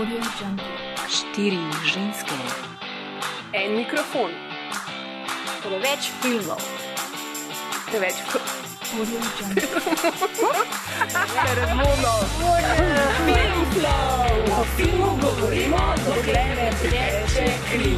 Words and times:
Štiri 0.00 1.60
ženske, 1.84 2.32
En 3.52 3.76
mikrofon, 3.76 4.30
Preveč 5.60 6.08
filmov. 6.22 6.56
preveč 7.90 8.16
Audio 8.96 9.20
Jungle. 9.36 9.68
hormonov. 11.36 12.24
O 14.56 14.64
filmu 14.76 15.10
govorimo, 15.20 15.76
dokler 16.06 16.48
ne 16.56 16.70
teče 16.80 17.46
kri. 17.68 17.94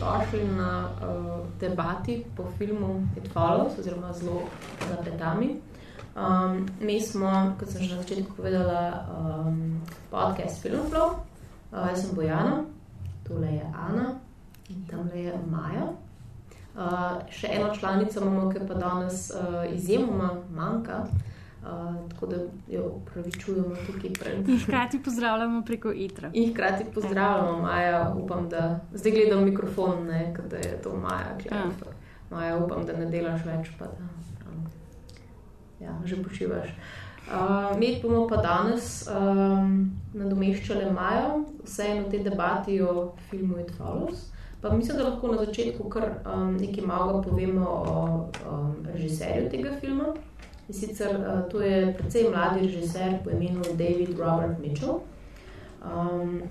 Došli 0.00 0.44
na 0.56 0.90
uh, 0.90 1.46
debati 1.60 2.24
po 2.36 2.44
filmu 2.58 3.06
It 3.16 3.32
Follows, 3.32 3.78
oziroma 3.78 4.12
zelo 4.12 4.42
za 4.88 4.96
petami. 5.04 5.70
Um, 6.16 6.66
mi 6.80 7.00
smo, 7.00 7.54
kot 7.58 7.68
sem 7.70 7.82
že 7.82 7.94
na 7.94 8.02
začetku 8.02 8.34
povedala, 8.34 9.06
um, 9.14 9.78
podcast 10.10 10.58
Filmflow. 10.62 11.22
Uh, 11.70 11.86
jaz 11.94 12.02
sem 12.02 12.14
Bojana, 12.18 12.64
tole 13.22 13.46
je 13.46 13.66
Ana 13.70 14.18
in 14.70 14.86
tam 14.90 15.06
je 15.14 15.30
Maja. 15.46 15.94
Uh, 16.74 17.22
še 17.30 17.46
eno 17.50 17.70
članico 17.74 18.20
imamo, 18.20 18.50
ki 18.50 18.66
pa 18.66 18.74
danes 18.74 19.30
uh, 19.30 19.62
izjemoma 19.70 20.32
manjka, 20.50 21.06
uh, 21.62 21.94
tako 22.10 22.26
da 22.26 22.36
jo 22.66 22.82
upravičujemo 22.98 23.74
tukaj 23.86 24.12
pred. 24.18 24.48
In 24.48 24.58
hkrati 24.58 25.02
pozdravljamo 25.02 25.62
preko 25.62 25.92
itra. 25.92 26.30
In 26.34 26.50
hkrati 26.50 26.90
pozdravljamo 26.94 27.62
Maja, 27.62 28.14
upam, 28.18 28.48
da 28.48 28.80
zdaj 28.92 29.12
gledam 29.12 29.44
mikrofon, 29.44 30.06
ne, 30.06 30.34
da 30.50 30.56
je 30.56 30.82
to 30.82 30.96
Maja. 30.96 31.38
Ja. 31.46 31.64
Maja, 32.30 32.58
upam, 32.58 32.86
da 32.86 32.98
ne 32.98 33.06
delaš 33.10 33.46
več, 33.46 33.70
pa 33.78 33.86
da 33.86 34.10
ja, 35.80 36.00
že 36.04 36.22
počivaš. 36.22 36.68
Uh, 37.30 37.78
mi 37.78 38.00
bomo 38.02 38.26
pa 38.26 38.40
danes 38.42 39.06
um, 39.06 39.90
nadomeščali 40.14 40.90
Majo, 40.90 41.44
vseeno 41.62 42.08
v 42.08 42.10
tej 42.10 42.24
debati 42.26 42.80
o 42.82 43.12
filmu 43.30 43.60
It 43.60 43.70
Follows. 43.78 44.30
Pa 44.60 44.72
mislim, 44.74 44.96
da 44.96 45.04
lahko 45.04 45.28
na 45.28 45.44
začetku 45.44 45.88
kar 45.88 46.08
um, 46.26 46.56
nekaj 46.56 46.84
malega 46.84 47.22
povemo 47.22 47.66
o 47.66 48.00
um, 48.50 48.74
režiserju 48.92 49.50
tega 49.50 49.76
filma. 49.80 50.10
In 50.68 50.74
sicer 50.74 51.14
uh, 51.16 51.44
to 51.50 51.62
je 51.62 51.94
precej 51.98 52.28
mladi 52.28 52.66
režiser 52.66 53.20
po 53.24 53.30
imenu 53.30 53.62
David 53.78 54.18
Robert 54.18 54.58
Mitchell. 54.58 55.00
Um, 55.84 56.42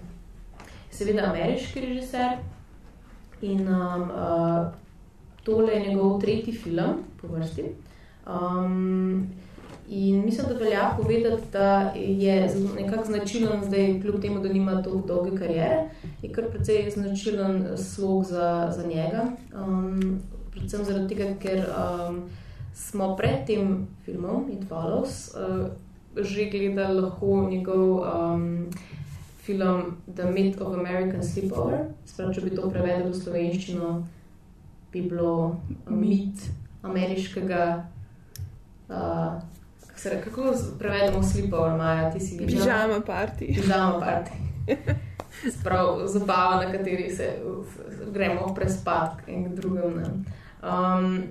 seveda 0.91 1.27
ameriški 1.29 1.81
režiser 1.81 2.39
in 3.41 3.67
um, 3.67 4.09
uh, 4.09 4.71
tole 5.43 5.73
je 5.73 5.87
njegov 5.89 6.21
tretji 6.21 6.53
film 6.53 7.03
po 7.21 7.27
vrsti. 7.27 7.88
Um, 8.29 9.27
in 9.89 10.25
mislim, 10.25 10.47
da 10.47 10.53
velja 10.53 10.97
povedati, 10.97 11.43
da 11.51 11.93
je 11.95 12.55
nekako 12.75 13.05
značilen, 13.05 13.63
zdaj, 13.65 14.01
kljub 14.01 14.21
temu, 14.21 14.39
da 14.39 14.53
nima 14.53 14.83
tako 14.83 15.03
dolge 15.07 15.37
kariere, 15.37 15.89
je 16.21 16.31
kar 16.31 16.49
precej 16.51 16.89
značilen 16.89 17.77
slog 17.77 18.23
za, 18.23 18.71
za 18.75 18.87
njega. 18.87 19.25
Um, 19.65 20.19
predvsem 20.51 20.85
zaradi 20.85 21.15
tega, 21.15 21.33
ker 21.39 21.65
um, 21.65 22.21
smo 22.73 23.15
pred 23.17 23.45
tem 23.47 23.87
filmom 24.05 24.49
It 24.51 24.67
Follows 24.69 25.33
uh, 25.35 25.67
že 26.17 26.49
gledali 26.49 27.01
lahko 27.01 27.47
njegov 27.49 28.01
um, 28.01 28.67
film 29.41 29.97
The 30.15 30.23
Myth 30.23 30.61
of 30.61 30.73
American 30.73 31.23
Sleepover. 31.23 31.85
Sprav, 32.05 32.33
če 32.33 32.41
bi 32.41 32.55
to 32.55 32.69
prevedel 32.69 33.11
v 33.11 33.17
slovenščino, 33.17 33.91
bi 34.93 35.01
bilo 35.05 35.59
mit 35.87 36.49
ameriškega. 36.83 37.63
Uh, 38.89 39.41
kako 39.87 39.99
se 39.99 40.21
kako 40.23 40.53
prevedemo 40.79 41.23
sleepover, 41.23 41.77
Maja, 41.77 42.11
ti 42.11 42.19
si 42.19 42.37
Pižama 42.37 43.01
party. 43.07 43.55
Pižama 43.55 43.99
party. 43.99 44.31
Sprav 45.59 46.07
zabava, 46.07 46.65
na 46.65 46.71
kateri 46.71 47.09
se 47.09 47.39
gremo 48.11 48.53
prespat 48.55 49.11
in 49.27 49.55
drugem. 49.55 49.95
Ne. 49.95 50.03
Um, 50.63 51.23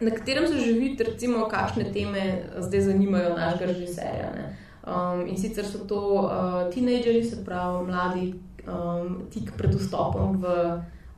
na 0.00 0.10
katerem 0.10 0.48
se 0.48 0.58
že 0.58 0.72
vidi, 0.72 1.04
recimo, 1.04 1.48
kakšne 1.48 1.92
teme 1.92 2.42
zdaj 2.58 2.80
zanimajo 2.80 3.36
našega 3.36 3.66
režiserja. 3.66 4.30
Ne. 4.34 4.56
Um, 4.86 5.26
in 5.26 5.36
sicer 5.36 5.64
so 5.64 5.86
to 5.86 5.98
uh, 6.26 6.72
tinejdžeri, 6.74 7.24
se 7.24 7.44
pravi 7.44 7.86
mladi, 7.86 8.34
um, 8.66 9.22
tik 9.30 9.52
pred 9.56 9.74
vstopom 9.74 10.36
v 10.42 10.46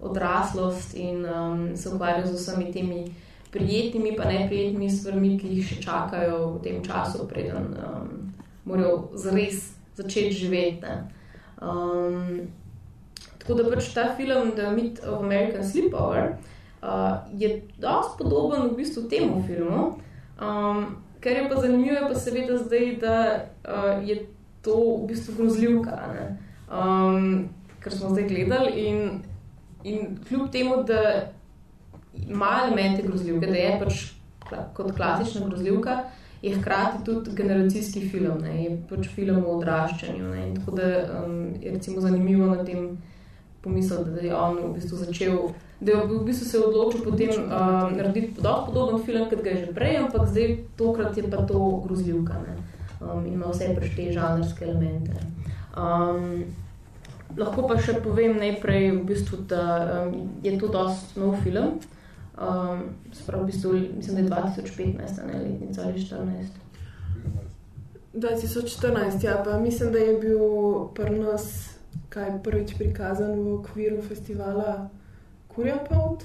odraslost 0.00 0.94
in 0.94 1.24
um, 1.24 1.76
se 1.76 1.88
ukvarjajo 1.88 2.26
z 2.26 2.32
vsemi 2.32 2.72
temi 2.72 3.14
prijetnimi, 3.54 4.16
pa 4.16 4.26
neprijetnimi 4.26 4.90
stvarmi, 4.90 5.36
ki 5.38 5.52
jih 5.56 5.68
še 5.68 5.80
čakajo 5.84 6.38
v 6.56 6.62
tem 6.66 6.82
času, 6.82 7.28
preden 7.30 7.70
um, 7.78 8.10
morajo 8.66 9.10
zares 9.14 9.70
začeti 9.94 10.34
živeti. 10.34 10.82
Ne. 10.82 10.96
Um, 11.62 12.48
tako 13.38 13.60
da 13.60 13.68
pač 13.70 13.92
ta 13.94 14.08
film, 14.18 14.52
The 14.58 14.72
Myth 14.74 15.06
of 15.06 15.22
American 15.22 15.62
Sleepover, 15.62 16.34
uh, 16.82 17.22
je 17.38 17.62
dosti 17.78 18.18
podoben 18.18 18.70
v 18.72 18.78
bistvu 18.80 19.06
temu 19.08 19.42
filmu. 19.46 19.84
Um, 20.42 20.98
kar 21.22 21.38
je 21.38 21.48
pa 21.48 21.60
zanimivo, 21.60 21.94
je 21.94 22.08
pa 22.08 22.18
seveda 22.18 22.58
zdaj, 22.58 22.90
da 23.00 23.18
uh, 23.68 24.02
je 24.02 24.26
to 24.66 24.74
v 24.74 25.06
bistvu 25.12 25.36
grozljivka, 25.38 26.00
ne. 26.10 26.26
um, 26.68 27.48
kar 27.80 27.92
smo 27.92 28.10
zdaj 28.10 28.28
gledali. 28.28 28.72
In, 28.88 29.22
in 29.84 30.18
kljub 30.26 30.50
temu, 30.50 30.82
da 30.82 31.30
ima 32.28 32.60
elemente 32.66 33.02
grozljivke, 33.02 33.46
da 33.46 33.56
je 33.56 33.80
pač 33.80 34.04
kot 34.74 34.92
klasična 34.96 35.46
grozljivka, 35.48 35.98
je 36.42 36.54
hkrati 36.56 37.04
tudi 37.04 37.30
generacijski 37.34 38.08
film, 38.08 38.38
ne, 38.42 38.64
je 38.64 38.72
pač 38.88 39.08
film 39.14 39.44
o 39.46 39.56
odraščanju. 39.56 40.24
Ne, 40.28 40.48
in 40.48 40.56
tako 40.58 40.76
da 40.76 40.88
um, 41.24 41.54
je 41.62 41.72
recimo 41.72 42.00
zanimivo 42.00 42.46
na 42.46 42.64
tem 42.64 42.98
pomisliti, 43.64 44.10
da 44.10 44.20
je 44.20 44.34
on 44.36 44.58
v 44.62 44.72
bistvu 44.74 44.96
začel, 44.96 45.38
da 45.80 45.92
je 45.92 46.02
v 46.06 46.18
bistvu 46.26 46.48
se 46.48 46.60
odločil 46.60 47.00
potem 47.04 47.32
um, 47.32 47.96
narediti 47.96 48.42
dosti 48.42 48.66
podoben 48.66 49.00
film, 49.06 49.24
kot 49.30 49.40
ga 49.44 49.54
je 49.54 49.62
že 49.64 49.72
prej, 49.72 49.96
ampak 50.02 50.28
zdaj 50.28 50.58
tokrat 50.76 51.16
je 51.16 51.30
pa 51.30 51.46
to 51.48 51.62
grozljivka. 51.86 52.36
Ne, 52.44 52.58
um, 53.00 53.24
in 53.26 53.32
ima 53.32 53.48
vse 53.48 53.72
pač 53.78 53.96
te 53.96 54.12
žanrske 54.12 54.68
elemente. 54.68 55.16
Um, 55.76 56.44
Lahko 57.34 57.64
pa 57.66 57.74
še 57.82 57.96
povem 57.98 58.36
najprej, 58.38 58.92
v 58.94 59.00
bistvu, 59.08 59.40
da 59.50 59.62
um, 60.04 60.28
je 60.44 60.52
to 60.60 60.68
dosti 60.70 61.18
nov 61.18 61.40
film. 61.42 61.80
Um, 62.34 62.82
Sprav, 63.12 63.42
v 63.42 63.46
bistvu, 63.46 63.72
mislim, 63.96 64.26
da 64.26 64.36
je 64.36 64.42
2015, 64.42 65.22
a 65.22 65.26
ne 65.26 65.38
letnica 65.38 65.82
ali 65.82 66.00
14. 66.00 66.46
2014, 68.14 69.24
ja, 69.24 69.42
pa 69.44 69.58
mislim, 69.58 69.92
da 69.92 69.98
je 69.98 70.18
bil 70.18 70.38
pri 70.94 71.18
nas 71.18 71.74
kaj 72.08 72.42
prvič 72.42 72.74
prikazan 72.78 73.40
v 73.40 73.54
okviru 73.54 74.02
festivala 74.02 74.88
Kurja 75.48 75.78
Pout. 75.90 76.24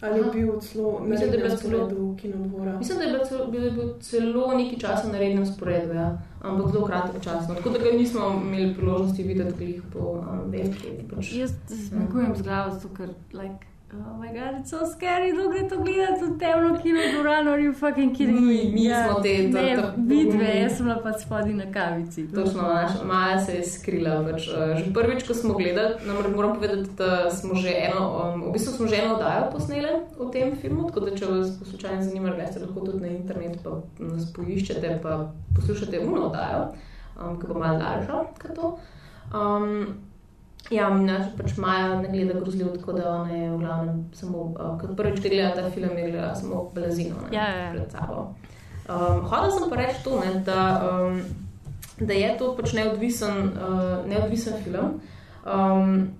Ali 0.00 0.18
je 0.18 0.24
bil 0.32 0.60
celo 0.60 1.00
na 1.06 1.16
rednem 1.16 1.58
sporedu 1.58 2.16
kinodvora? 2.20 2.78
Mislim, 2.78 2.98
da 2.98 3.04
je 3.04 3.12
bil 3.12 3.24
celo, 3.28 3.46
bil, 3.46 3.64
je 3.64 3.70
bil 3.70 3.94
celo 4.00 4.54
nekaj 4.54 4.78
časa 4.78 5.08
na 5.08 5.18
rednem 5.18 5.46
sporedu, 5.46 5.92
ja. 5.92 6.22
ampak 6.40 6.72
zelo 6.72 6.86
kratek 6.86 7.22
čas. 7.22 7.48
No. 7.48 7.54
Tako 7.54 7.70
da 7.70 7.78
ga 7.78 7.96
nismo 7.96 8.42
imeli 8.44 8.74
priložnosti 8.74 9.22
videti 9.22 9.56
glih 9.58 9.82
po 9.92 9.98
um, 9.98 10.50
veliki. 10.50 10.92
Pač. 11.10 11.32
Jaz 11.32 11.52
zmagujem 11.68 12.36
z 12.36 12.42
glavo, 12.42 12.92
ker, 12.96 13.08
like, 13.32 13.66
oh 13.90 14.18
my 14.18 14.28
god, 14.28 14.60
it's 14.60 14.70
so 14.70 14.84
scary, 14.86 15.32
da 15.32 15.46
gre 15.48 15.68
to 15.68 15.76
gledati 15.78 16.24
v 16.24 16.38
temno 16.38 16.78
kino 16.78 17.00
dvorano, 17.10 17.50
are 17.50 17.62
you 17.62 17.72
fucking 17.74 18.12
kidding 18.12 18.40
me? 18.40 18.52
Mi- 18.54 18.70
mi 18.74 18.84
smo 18.86 19.20
te- 19.22 19.50
to- 19.50 19.62
Ne, 19.62 19.76
to- 19.76 19.92
vidve, 19.98 20.60
jaz 20.60 20.76
sem 20.76 20.86
bila 20.86 20.96
pa 20.96 21.12
spodaj 21.14 21.54
na 21.54 21.72
kavici. 21.72 22.28
Točno, 22.28 22.62
naša 22.64 23.04
Maja 23.04 23.40
se 23.40 23.52
je 23.52 23.64
skrila. 23.64 24.24
Pač, 24.24 24.48
uh, 24.48 24.54
že 24.76 24.92
prvič, 24.94 25.22
ko 25.22 25.34
smo 25.34 25.54
gledali, 25.54 25.94
namreč 26.06 26.34
moram 26.36 26.54
povedati, 26.54 26.90
da 26.92 27.30
smo 27.30 27.54
že 27.54 27.72
eno, 27.80 28.02
um, 28.26 28.42
v 28.42 28.52
bistvu 28.52 28.72
smo 28.72 28.86
že 28.86 28.96
eno 28.96 29.14
oddajo 29.14 29.50
posneli 29.52 29.88
o 30.18 30.24
tem 30.26 30.56
filmu, 30.56 30.86
tako 30.86 31.00
da 31.00 31.10
če 31.12 31.26
vas 31.26 31.58
po 31.58 31.64
slučajno 31.64 32.02
zanima, 32.02 32.30
greste 32.30 32.60
lahko 32.60 32.80
tudi 32.82 33.00
na 33.00 33.08
internet, 33.08 33.58
pa 33.64 33.70
nas 33.98 34.32
poiščete, 34.32 34.98
pa 35.02 35.32
poslušate 35.56 35.98
uno 36.00 36.20
oddajo, 36.22 36.68
um, 37.18 37.40
ki 37.40 37.46
bo 37.46 37.54
malo 37.56 37.78
daljša 37.78 38.12
kot 38.38 38.54
to. 38.54 38.78
Um, 39.30 39.86
Ja, 40.70 40.90
mi 40.90 41.04
naša 41.04 41.30
pač 41.36 41.56
Maja 41.56 41.94
ne 42.00 42.08
gleda 42.08 42.40
grozljiv, 42.40 42.66
tako 42.76 42.92
da 42.92 43.10
ona 43.10 43.32
je 43.32 43.50
v 43.50 43.58
glavnem 43.58 44.04
samo, 44.12 44.38
uh, 44.38 44.74
kot 44.80 44.96
prvič, 44.96 45.22
ki 45.24 45.30
gleda 45.32 45.54
ta 45.56 45.70
film, 45.70 45.96
je 45.96 46.10
gledala 46.10 46.34
samo 46.34 46.70
blazino 46.74 47.16
ne, 47.22 47.36
Ja, 47.36 47.48
ja, 47.48 47.58
ja. 47.58 47.70
pred 47.72 47.90
sabo. 47.90 48.34
Um, 48.88 49.22
Hodila 49.24 49.50
sem 49.50 49.70
pa 49.70 49.76
reči 49.76 50.02
to, 50.04 50.20
ne, 50.20 50.40
da, 50.44 50.60
um, 50.84 51.22
da 52.00 52.12
je 52.12 52.34
to 52.38 52.52
pač 52.56 52.74
neodvisen, 52.76 53.52
uh, 53.56 54.04
neodvisen 54.08 54.60
film. 54.64 54.98
Um, 55.44 56.10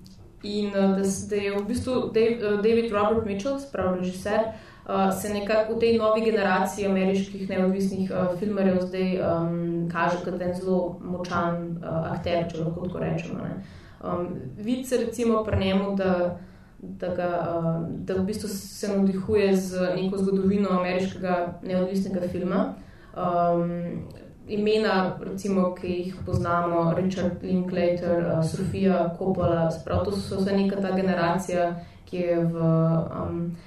in 0.43 0.73
uh, 0.73 0.95
da, 0.97 1.03
da 1.29 1.35
je 1.35 1.53
v 1.53 1.63
bistvu 1.67 1.99
Dave, 2.13 2.37
uh, 2.41 2.61
David 2.63 2.91
Robert 2.91 3.25
Mitchell, 3.25 3.59
sprav 3.59 3.99
režiser, 3.99 4.49
uh, 4.87 5.11
se 5.13 5.33
nekako 5.33 5.75
v 5.75 5.79
tej 5.79 5.97
novi 5.97 6.25
generaciji 6.25 6.87
ameriških 6.89 7.49
neodvisnih 7.49 8.09
uh, 8.09 8.33
filmarjev 8.39 8.81
zdaj 8.87 9.19
um, 9.21 9.89
kaže 9.91 10.23
kot 10.25 10.41
en 10.41 10.55
zelo 10.57 10.97
močan 11.01 11.77
uh, 11.77 12.09
akter, 12.15 12.47
če 12.49 12.63
lahko 12.63 12.87
tako 12.87 13.05
rečemo. 13.05 13.45
Ne. 13.45 13.61
Um, 14.03 14.27
Vidi 14.57 14.83
se 14.83 14.97
recimo 14.97 15.43
pri 15.43 15.65
njemu, 15.65 15.95
da, 15.95 16.39
da, 16.79 17.15
ga, 17.15 17.59
uh, 17.59 17.87
da 18.05 18.13
v 18.13 18.25
bistvu 18.25 18.49
se 18.49 18.87
navdihuje 18.87 19.55
z 19.55 19.95
neko 19.95 20.17
zgodovino 20.17 20.69
ameriškega 20.69 21.59
neodvisnega 21.63 22.27
filma. 22.27 22.73
Um, 23.15 24.03
imena, 24.47 25.17
recimo, 25.21 25.75
ki 25.75 25.87
jih 25.87 26.15
poznamo, 26.25 26.93
Richard 26.93 27.43
Linklater, 27.43 28.25
uh, 28.37 28.45
Sofija 28.45 29.15
Coppola, 29.17 29.71
sprav 29.71 30.05
to 30.05 30.11
so 30.11 30.39
vse 30.39 30.55
neka 30.57 30.81
ta 30.81 30.95
generacija, 30.95 31.75
ki 32.05 32.17
je 32.17 32.37
v 32.45 32.61
um, 32.61 33.57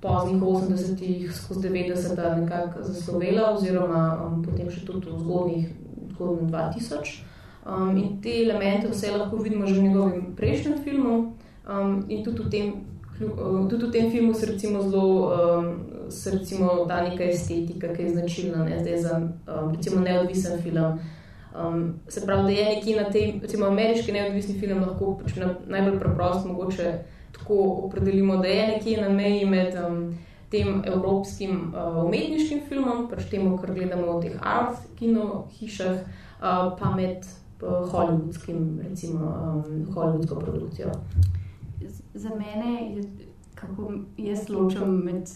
poznih 0.00 0.42
80-ih, 0.42 1.32
skozi 1.34 1.68
90-ta 1.68 2.34
nekako 2.34 2.82
zaslovela, 2.82 3.54
oziroma 3.54 4.04
um, 4.26 4.44
potem 4.44 4.70
še 4.70 4.84
tudi 4.86 5.10
v 5.10 5.18
zgodnjih, 5.24 5.72
zgodnjih 6.12 6.52
2000. 6.52 7.27
Um, 7.68 7.96
in 7.96 8.20
te 8.22 8.32
elemente 8.42 8.88
vse 8.88 9.10
lahko 9.12 9.36
vidimo 9.36 9.66
že 9.66 9.74
v 9.74 9.82
njegovem 9.82 10.34
prejšnjem 10.36 10.78
filmu 10.84 11.32
um, 11.68 12.04
in 12.08 12.24
tudi 12.24 12.42
v 12.42 12.50
tem. 12.50 12.72
Tudi 13.68 13.86
v 13.86 13.90
tem 13.90 14.10
filmu 14.10 14.34
se 14.34 14.46
recimo 14.46 14.82
zelo 14.82 15.34
um, 15.34 15.66
se 16.08 16.30
recimo 16.30 16.84
da 16.88 17.02
neka 17.02 17.24
estetika, 17.24 17.92
ki 17.94 18.02
je 18.02 18.10
značilna 18.10 18.64
ne, 18.64 18.78
zdaj 18.80 19.00
za 19.02 19.16
um, 19.18 19.74
recimo 19.74 20.00
neodvisen 20.00 20.62
film. 20.62 20.98
Um, 21.58 21.94
se 22.08 22.26
pravi, 22.26 22.42
da 22.42 22.60
je 22.60 22.74
nekje 22.74 23.02
na 23.02 23.10
tem, 23.10 23.40
recimo 23.42 23.66
ameriški 23.66 24.12
neodvisni 24.12 24.58
film 24.60 24.80
lahko 24.80 25.18
pač 25.22 25.36
na, 25.36 25.54
najbolj 25.66 25.98
preprost 25.98 26.46
mogoče 26.46 26.92
tako 27.32 27.54
opredelimo, 27.84 28.36
da 28.36 28.48
je 28.48 28.66
nekje 28.66 29.00
na 29.02 29.08
meji 29.08 29.44
med 29.44 29.74
um, 29.88 30.14
tem 30.50 30.82
evropskim 30.86 31.74
uh, 31.74 32.04
umetniškim 32.04 32.60
filmom, 32.68 33.08
pač 33.10 33.26
temu, 33.30 33.58
kar 33.58 33.74
gledamo 33.74 34.18
v 34.18 34.22
teh 34.22 34.38
art 34.40 34.86
kino 34.96 35.48
hišah, 35.58 36.00
uh, 36.40 36.72
pa 36.78 36.94
med 36.96 37.26
hollywoodskim, 37.66 38.80
recimo 38.88 39.24
um, 39.24 39.86
hollywoodsko 39.94 40.40
produkcijo 40.40 40.92
za 42.18 42.28
mene 42.28 42.96
je, 42.96 43.02
kako 43.54 43.92
jaz 44.16 44.48
ločam 44.48 44.96
med 44.96 45.30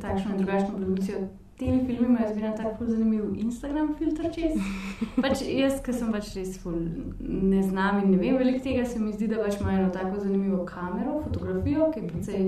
takšno 0.00 0.30
in 0.30 0.36
drugačno 0.36 0.76
produkcijo. 0.76 1.18
Temi 1.58 1.86
filmi 1.86 2.06
imajo 2.06 2.32
zmeraj 2.32 2.56
tako 2.56 2.86
zanimiv 2.86 3.24
Instagram 3.36 3.94
filter 3.98 4.34
čez. 4.34 4.52
Pač 5.22 5.42
jaz, 5.42 5.80
ki 5.82 5.92
sem 5.92 6.12
pač 6.14 6.30
res 6.36 6.54
ful, 6.62 6.76
ne 7.20 7.62
znam 7.62 8.04
in 8.04 8.12
ne 8.12 8.18
vem 8.20 8.36
veliko 8.38 8.62
tega, 8.64 8.84
se 8.86 9.00
mi 9.02 9.12
zdi, 9.12 9.26
da 9.26 9.42
pač 9.42 9.58
imajo 9.60 9.80
eno 9.80 9.90
tako 9.92 10.20
zanimivo 10.20 10.64
kamero, 10.66 11.18
fotografijo, 11.24 11.90
ki 11.94 12.00
je 12.00 12.10
precej. 12.12 12.44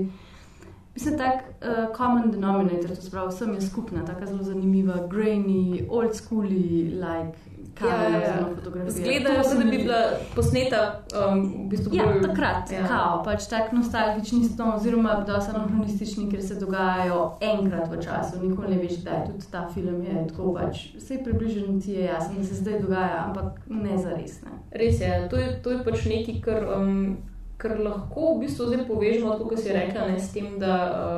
Mislim, 0.95 1.17
tak 1.17 1.43
uh, 1.43 1.91
common 1.97 2.31
denominator, 2.31 2.95
to 2.95 3.03
spravi, 3.03 3.33
vsem 3.35 3.53
je 3.53 3.61
skupna, 3.67 4.05
tako 4.07 4.31
zelo 4.31 4.47
zanimiva, 4.47 4.95
grainy, 5.11 5.83
old 5.89 6.15
schooly, 6.15 6.87
like 6.95 7.35
ja, 7.81 8.09
ja, 8.09 8.19
ja. 8.19 8.45
fotografija. 8.55 8.91
Zgledajo 8.91 9.43
se, 9.43 9.55
da 9.57 9.63
bi 9.63 9.77
bila 9.77 10.01
posneta 10.35 11.01
um, 11.31 11.65
v 11.65 11.69
bistvu 11.69 11.95
ja, 11.95 12.03
bolj... 12.05 12.21
takrat, 12.21 12.71
ja. 12.71 12.87
kao, 12.87 13.23
pač 13.23 13.47
tak 13.49 13.71
nostalgični 13.71 14.43
ston, 14.43 14.73
oziroma 14.75 15.15
dosti 15.27 15.55
anahronistični, 15.55 16.27
ker 16.31 16.43
se 16.43 16.59
dogajajo 16.59 17.37
enkrat 17.41 17.89
v 17.91 18.01
času, 18.03 18.43
nikoli 18.43 18.75
ne 18.75 18.81
veš, 18.83 19.01
da 19.05 19.17
je 19.17 19.25
tudi 19.31 19.51
ta 19.51 19.65
film 19.73 20.03
je 20.03 20.27
tako 20.29 20.53
pač. 20.59 20.85
Vse 20.97 21.19
približno 21.23 21.79
ti 21.81 21.91
je 21.91 22.05
jasno, 22.05 22.37
da 22.37 22.43
se 22.43 22.55
zdaj 22.55 22.79
dogaja, 22.79 23.25
ampak 23.27 23.59
ne 23.69 23.97
za 23.97 24.15
res. 24.15 24.41
Ne. 24.45 24.61
Res 24.71 25.01
je, 25.01 25.27
to 25.29 25.41
je, 25.41 25.51
to 25.63 25.75
je 25.75 25.83
pač 25.83 26.05
nekaj, 26.05 26.41
kar, 26.45 26.69
um, 26.77 27.17
kar 27.57 27.79
lahko 27.79 28.35
v 28.35 28.45
bistvu 28.45 28.71
zdaj 28.71 28.87
povežemo, 28.87 29.37
kot 29.41 29.59
si 29.59 29.73
rekla, 29.73 30.07
ne, 30.11 30.19
s 30.19 30.33
tem, 30.33 30.57
da 30.59 30.73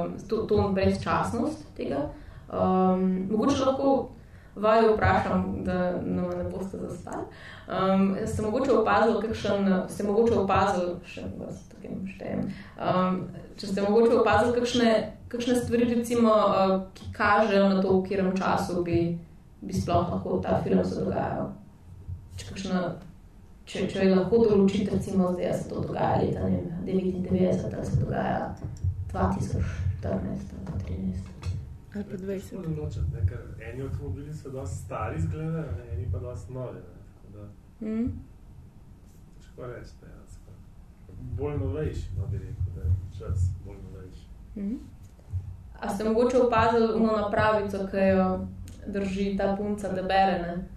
um, 0.06 0.18
to, 0.30 0.44
to 0.50 0.68
brezčasnost 0.76 1.72
tega. 1.78 2.10
Um, 2.54 3.26
mogoče 3.32 3.66
lahko 3.66 3.94
vaju 4.56 4.94
vprašam, 4.94 5.64
da 5.64 5.92
nam 5.92 6.30
ne 6.38 6.44
boste 6.44 6.78
zaspali. 6.78 7.24
Um, 7.68 8.18
ste 8.26 8.42
mogoče 8.42 8.72
opazili, 8.72 9.22
kakšen, 9.28 9.84
ste 9.90 10.04
mogoče 10.04 10.34
opazili, 10.34 10.96
še 11.06 11.24
vas 11.40 11.64
tukaj 11.72 11.96
štejem, 12.16 12.44
um, 12.78 13.22
če 13.58 13.68
ste 13.68 13.82
mogoče 13.82 14.20
opazili, 14.20 14.54
kakšne, 14.60 14.92
kakšne 15.28 15.56
stvari, 15.56 15.90
recimo, 15.96 16.36
uh, 16.36 16.76
ki 16.94 17.10
kažejo 17.18 17.70
na 17.70 17.82
to, 17.82 17.98
v 17.98 18.04
katerem 18.04 18.38
času 18.38 18.84
bi, 18.84 19.00
bi 19.62 19.74
sploh 19.74 20.14
lahko 20.14 20.38
ta 20.44 20.60
film 20.64 20.86
se 20.86 21.02
dogajal. 21.02 21.50
Če, 22.38 22.48
kakšna, 22.52 22.86
če, 23.66 23.88
če 23.90 24.06
je 24.06 24.16
lahko 24.16 24.46
določiti, 24.46 24.90
recimo, 24.94 25.34
da 25.38 25.54
se 25.58 25.70
to 25.70 25.82
dogaja 25.82 26.22
leta 26.22 26.50
99, 26.86 27.70
da 27.74 27.86
se 27.86 28.02
dogaja 28.02 28.50
2014, 29.14 30.58
2013 30.74 31.33
ali 31.96 32.04
pa 32.04 32.18
20. 32.18 32.78
Nočem, 32.78 33.06
ne, 33.14 33.26
ker 33.30 33.40
eni 33.70 33.82
avtomobili 33.82 34.34
so 34.34 34.50
dosti 34.50 34.78
stari 34.86 35.22
zgleda, 35.22 35.66
eni 35.92 36.08
pa 36.12 36.20
dosti 36.20 36.54
novi. 36.54 36.80
Mm. 37.82 38.08
Težko 39.38 39.68
reči, 39.68 39.92
da 40.02 40.08
je 40.08 40.24
bolj 41.38 41.58
novejši, 41.58 42.08
no 42.18 42.28
bi 42.28 42.38
rekel, 42.38 42.74
da 42.76 42.82
je 42.82 42.96
čas 43.20 43.40
bolj 43.66 43.78
novejši. 43.92 44.26
Mm. 44.56 44.80
A 45.80 45.90
ste 45.90 46.04
mogoče 46.04 46.38
opazili 46.38 46.94
uno 46.96 47.18
napravico, 47.18 47.88
ki 47.92 47.98
jo 47.98 48.48
drži 48.88 49.38
ta 49.38 49.56
punca, 49.58 49.92
da 49.92 50.02
bere? 50.02 50.40
Ne? 50.40 50.68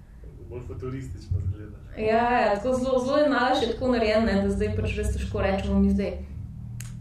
Bolj 0.51 0.63
futuristično 0.67 1.41
zgleda. 1.47 1.77
Ja, 1.99 2.41
ja 2.41 2.55
tako 2.55 2.77
zelo, 2.79 2.99
zelo 3.05 3.19
je 3.19 3.29
malo 3.29 3.57
še 3.61 3.73
tako 3.73 3.93
narejen, 3.93 4.27
da 4.27 4.51
zdaj 4.51 4.75
pač 4.77 4.97
res 4.97 5.13
težko 5.17 5.43
rečemo 5.43 5.81
mi 5.81 5.91
zdaj. 5.91 6.19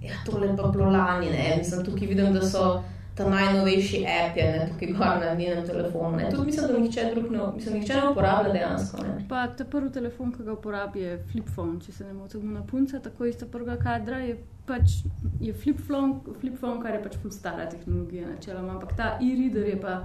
Ja, 0.06 0.20
tole 0.26 0.52
pa 0.58 0.68
bilo 0.70 0.90
lani, 0.90 1.32
ne, 1.34 1.56
mislim, 1.58 1.86
tukaj 1.86 2.08
vidim, 2.08 2.34
da 2.34 2.42
so 2.46 2.84
ta 3.16 3.30
najnovejši 3.30 4.06
app, 4.06 4.38
je 4.38 4.46
ne, 4.52 4.68
tukaj 4.72 4.92
gor 4.94 5.20
na 5.22 5.34
njenem 5.34 5.66
telefonu. 5.66 6.20
Tudi 6.32 6.46
mislim, 6.46 6.68
da 6.68 6.80
nihče 6.80 7.06
drug 7.14 7.32
ne, 7.32 7.40
mislim, 7.56 7.80
nihče 7.80 7.94
ne 7.94 8.10
uporablja 8.10 8.54
dejansko. 8.54 9.04
Ne. 9.04 9.26
Pa 9.30 9.48
ta 9.48 9.66
prvi 9.66 9.92
telefon, 9.92 10.34
ki 10.36 10.44
ga 10.44 10.54
uporablja, 10.54 11.12
je 11.12 11.22
flip 11.32 11.48
phone, 11.56 11.80
če 11.82 11.92
se 11.92 12.06
ne 12.06 12.14
motim, 12.14 12.52
na 12.54 12.66
punca, 12.68 13.00
tako 13.00 13.26
isto 13.26 13.48
prvega 13.48 13.78
kadra 13.84 14.20
je 14.20 14.36
pač 14.66 15.00
je 15.40 15.54
flip 15.54 15.80
phone, 15.88 16.20
flip 16.42 16.60
phone, 16.60 16.82
kar 16.84 16.98
je 16.98 17.02
pač 17.04 17.18
ful 17.22 17.32
stara 17.32 17.70
tehnologija 17.70 18.28
načeloma, 18.28 18.76
ampak 18.76 18.96
ta 18.98 19.16
e-reader 19.22 19.74
je 19.74 19.82
pa. 19.82 19.98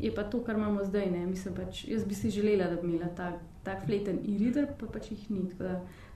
Je 0.00 0.08
pa 0.14 0.22
to, 0.24 0.38
kar 0.40 0.56
imamo 0.56 0.80
zdaj. 0.84 1.10
Mislim, 1.28 1.54
pač, 1.54 1.82
jaz 1.84 2.06
bi 2.08 2.16
si 2.16 2.30
želela, 2.32 2.64
da 2.70 2.78
bi 2.80 2.88
imela 2.88 3.10
tak, 3.16 3.34
tak 3.62 3.84
fleten 3.86 4.22
e-reader, 4.24 4.70
pa 4.80 4.88
pač 4.88 5.10
jih 5.12 5.26
ni. 5.30 5.42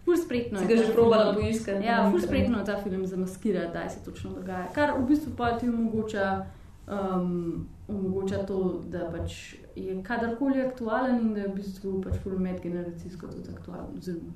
Ful 0.06 0.16
spretno. 0.16 0.58
Si 0.58 0.66
ga 0.66 0.76
že 0.76 0.92
probala 0.94 1.34
poiskati? 1.34 1.84
Ja, 1.84 2.10
ful 2.10 2.20
spretno 2.20 2.62
ta 2.64 2.78
film 2.82 3.06
zamaskira, 3.06 3.66
da 3.72 3.88
se 3.88 4.04
točno 4.04 4.30
dogaja. 4.30 4.68
Kar 4.74 4.92
v 4.98 5.06
bistvu 5.06 5.32
pa 5.36 5.58
ti 5.58 5.68
omogoča, 5.68 6.46
um, 6.86 7.66
omogoča 7.88 8.46
to, 8.46 8.82
da 8.86 9.10
pač 9.10 9.56
je 9.74 10.02
kadarkoli 10.02 10.62
aktualen 10.62 11.20
in 11.20 11.32
da 11.34 11.40
je 11.40 11.48
v 11.48 11.54
bistvu 11.54 12.02
pač 12.04 12.20
ful 12.22 12.38
medgeneracijsko 12.38 13.26
tudi 13.26 13.50
aktualen, 13.50 13.98
oziroma 13.98 14.30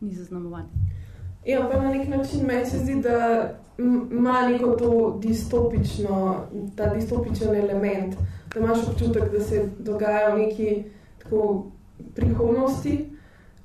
ni 0.00 0.14
zaznamovan. 0.14 0.66
Ja, 1.46 1.68
pa 1.70 1.78
na 1.82 1.92
nek 1.94 2.08
način 2.08 2.46
meni 2.46 2.66
se 2.66 2.78
zdi, 2.78 2.96
da 3.02 3.54
ima 3.78 4.48
neko 4.48 4.70
to 4.70 5.18
distopično, 5.22 6.46
ta 6.76 6.90
distopičen 6.94 7.54
element, 7.54 8.16
da 8.54 8.60
imaš 8.60 8.88
občutek, 8.88 9.30
da 9.32 9.40
se 9.40 9.68
dogaja 9.78 10.34
v 10.34 10.38
neki 10.38 10.84
tako 11.22 11.70
prihodnosti 12.14 13.17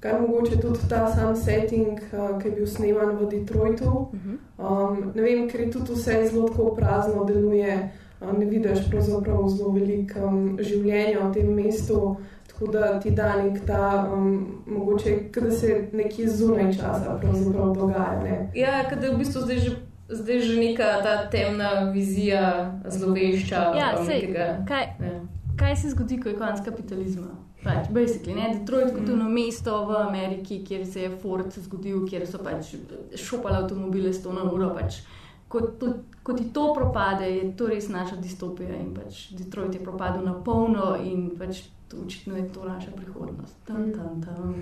kar 0.03 0.21
mogoče 0.21 0.57
tudi 0.61 0.79
ta 0.89 1.07
sam 1.15 1.35
setting, 1.35 1.99
uh, 2.11 2.39
ki 2.41 2.47
je 2.47 2.55
bil 2.55 2.67
sneman 2.67 3.15
v 3.17 3.29
Detroitu. 3.31 4.07
Mhm. 4.13 4.37
Um, 4.57 5.11
ne 5.15 5.21
vem, 5.21 5.47
ker 5.49 5.61
je 5.61 5.71
tudi 5.71 5.95
vse 5.95 6.27
zelo 6.31 6.49
tako 6.49 6.75
prazno 6.75 7.23
deluje, 7.23 7.89
um, 8.21 8.39
ne 8.39 8.45
vidiš 8.45 8.89
pravzaprav 8.89 9.47
zelo 9.49 9.71
veliko 9.71 10.27
um, 10.27 10.57
življenja 10.59 11.23
v 11.23 11.31
tem 11.33 11.53
mestu, 11.55 12.15
tako 12.51 12.71
da 12.71 12.99
ti 12.99 13.11
da 13.11 13.29
nek 13.39 13.63
ta, 13.67 14.09
um, 14.13 14.63
mogoče, 14.67 15.15
da 15.39 15.51
se 15.51 15.87
nekje 15.93 16.27
zunaj 16.29 16.73
časa 16.73 17.17
pravzaprav 17.21 17.73
dogaja. 17.73 18.19
Ne? 18.23 18.37
Ja, 18.55 18.83
da 18.91 19.07
je 19.07 19.15
v 19.15 19.23
bistvu 19.23 19.47
zdaj 19.47 19.57
že. 19.57 19.79
Zdaj 20.13 20.35
je 20.35 20.41
že 20.41 20.55
neka 20.59 20.87
ta 21.01 21.13
temna 21.31 21.89
vizija 21.93 22.41
zlovešča. 22.85 23.61
Ja, 23.79 23.87
sej, 24.05 24.27
kaj, 24.67 24.83
ja. 24.99 25.21
kaj 25.57 25.75
se 25.79 25.89
zgodi, 25.89 26.19
ko 26.21 26.29
je 26.29 26.35
konec 26.37 26.59
kapitalizma? 26.65 27.31
Pač, 27.63 27.89
basically, 27.89 28.35
ne, 28.35 28.49
Detroit 28.59 28.91
kot 28.91 29.09
eno 29.09 29.29
mesto 29.31 29.85
v 29.87 29.99
Ameriki, 30.01 30.63
kjer 30.67 30.85
se 30.87 31.05
je 31.05 31.11
Ford 31.21 31.59
zgodil, 31.65 32.01
kjer 32.09 32.25
so 32.27 32.41
pač 32.43 32.73
šopali 33.15 33.61
avtomobile 33.61 34.13
s 34.13 34.23
to 34.23 34.33
na 34.35 34.43
uro. 34.43 34.73
Pač, 34.75 34.99
ko, 35.47 35.61
to, 35.79 35.93
ko 36.23 36.35
ti 36.35 36.49
to 36.53 36.73
propade, 36.75 37.29
je 37.29 37.45
to 37.57 37.69
res 37.71 37.87
naša 37.89 38.19
distopija 38.19 38.75
in 38.75 38.91
pač 38.97 39.29
Detroit 39.37 39.77
je 39.77 39.83
propadel 39.83 40.25
na 40.27 40.35
polno 40.35 40.93
in 40.99 41.31
pač 41.39 41.63
to 41.87 42.03
očitno 42.03 42.35
je 42.35 42.49
to 42.51 42.67
naša 42.67 42.91
prihodnost. 42.97 43.55
Tam, 43.67 43.93
tam, 43.93 44.21
tam. 44.25 44.55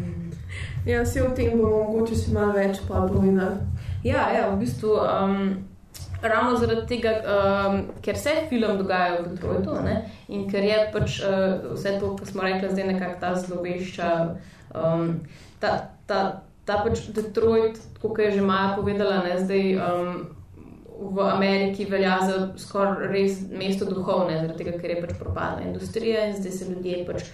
Ja, 0.86 1.02
vsi 1.02 1.26
o 1.26 1.34
tem 1.36 1.58
bomo 1.58 1.84
mogoče 1.88 2.16
si 2.16 2.34
malo 2.36 2.54
več 2.54 2.84
pa 2.88 3.06
povedali. 3.08 3.66
Ja, 4.04 4.30
ja, 4.36 4.50
v 4.54 4.62
bistvu. 4.62 4.98
Um, 5.02 5.71
ravno 6.22 6.58
zaradi 6.58 6.86
tega, 6.88 7.14
um, 7.22 7.82
ker 8.02 8.18
se 8.18 8.36
film 8.50 8.78
dogaja 8.78 9.22
v 9.22 9.34
Detroitu 9.34 9.78
ne, 9.84 9.98
in 10.28 10.48
ker 10.52 10.64
je 10.64 10.78
pač 10.94 11.20
uh, 11.26 11.74
vse 11.74 11.98
to, 12.00 12.14
kar 12.20 12.28
smo 12.28 12.46
rekli, 12.46 12.72
zdaj 12.72 12.88
nekako 12.94 13.20
ta 13.22 13.34
zlovešča. 13.36 14.12
Um, 14.76 15.20
ta, 15.60 15.74
ta, 16.08 16.22
ta 16.66 16.82
pač 16.86 17.08
Detroit, 17.16 17.80
kot 18.02 18.20
je 18.20 18.32
že 18.38 18.46
Maja 18.46 18.76
povedala, 18.78 19.24
ne, 19.28 19.38
zdaj 19.42 19.76
um, 19.78 20.12
v 21.02 21.30
Ameriki 21.30 21.86
velja 21.90 22.20
za 22.26 22.42
skoraj 22.62 23.10
res 23.10 23.40
mesto 23.50 23.90
duhovne, 23.90 24.38
zaradi 24.38 24.64
tega, 24.64 24.78
ker 24.78 24.96
je 24.96 25.00
pač 25.06 25.16
propadla 25.18 25.66
industrija 25.66 26.28
in 26.30 26.38
zdaj 26.38 26.60
se 26.60 26.70
ljudje 26.70 27.06
pač 27.08 27.32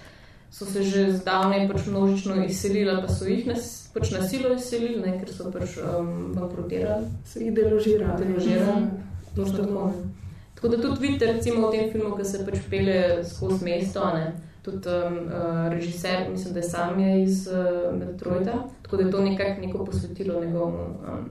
so 0.52 0.66
se 0.66 0.84
že 0.84 1.12
zdavnaj 1.12 1.68
pač 1.68 1.86
množično 1.86 2.44
izselili, 2.46 3.02
pa 3.02 3.08
so 3.12 3.28
jih 3.28 3.48
nas, 3.48 3.87
pač 3.98 4.12
na 4.14 4.22
silo 4.28 4.54
izselili, 4.54 5.02
ne, 5.02 5.18
ker 5.20 5.34
so 5.34 5.52
pač 5.52 5.78
um, 5.82 6.32
bankrotirali. 6.38 7.10
So 7.26 7.42
jih 7.42 7.54
deložirali. 7.56 8.26
deložirali. 8.26 8.86
Mm. 8.86 10.14
Tako 10.58 10.68
da 10.74 10.82
tudi 10.82 11.02
vidite, 11.02 11.34
recimo 11.34 11.68
v 11.68 11.72
tem 11.72 11.90
filmu, 11.92 12.16
ki 12.18 12.26
se 12.26 12.46
pač 12.46 12.62
pele 12.70 13.24
skozi 13.26 13.66
mesto, 13.66 14.06
ne? 14.14 14.34
tudi 14.68 14.90
um, 14.90 15.20
uh, 15.32 15.70
režiser, 15.72 16.26
mislim, 16.32 16.54
da 16.54 16.60
je 16.60 16.70
sam 16.70 17.00
je 17.00 17.12
iz 17.24 17.46
uh, 17.48 18.00
Detroita, 18.00 18.66
tako 18.82 18.98
da 18.98 19.04
je 19.04 19.12
to 19.12 19.22
nekako 19.22 19.62
neko 19.62 19.86
posvetilo 19.86 20.42
njegovemu 20.44 20.84
um, 20.84 21.30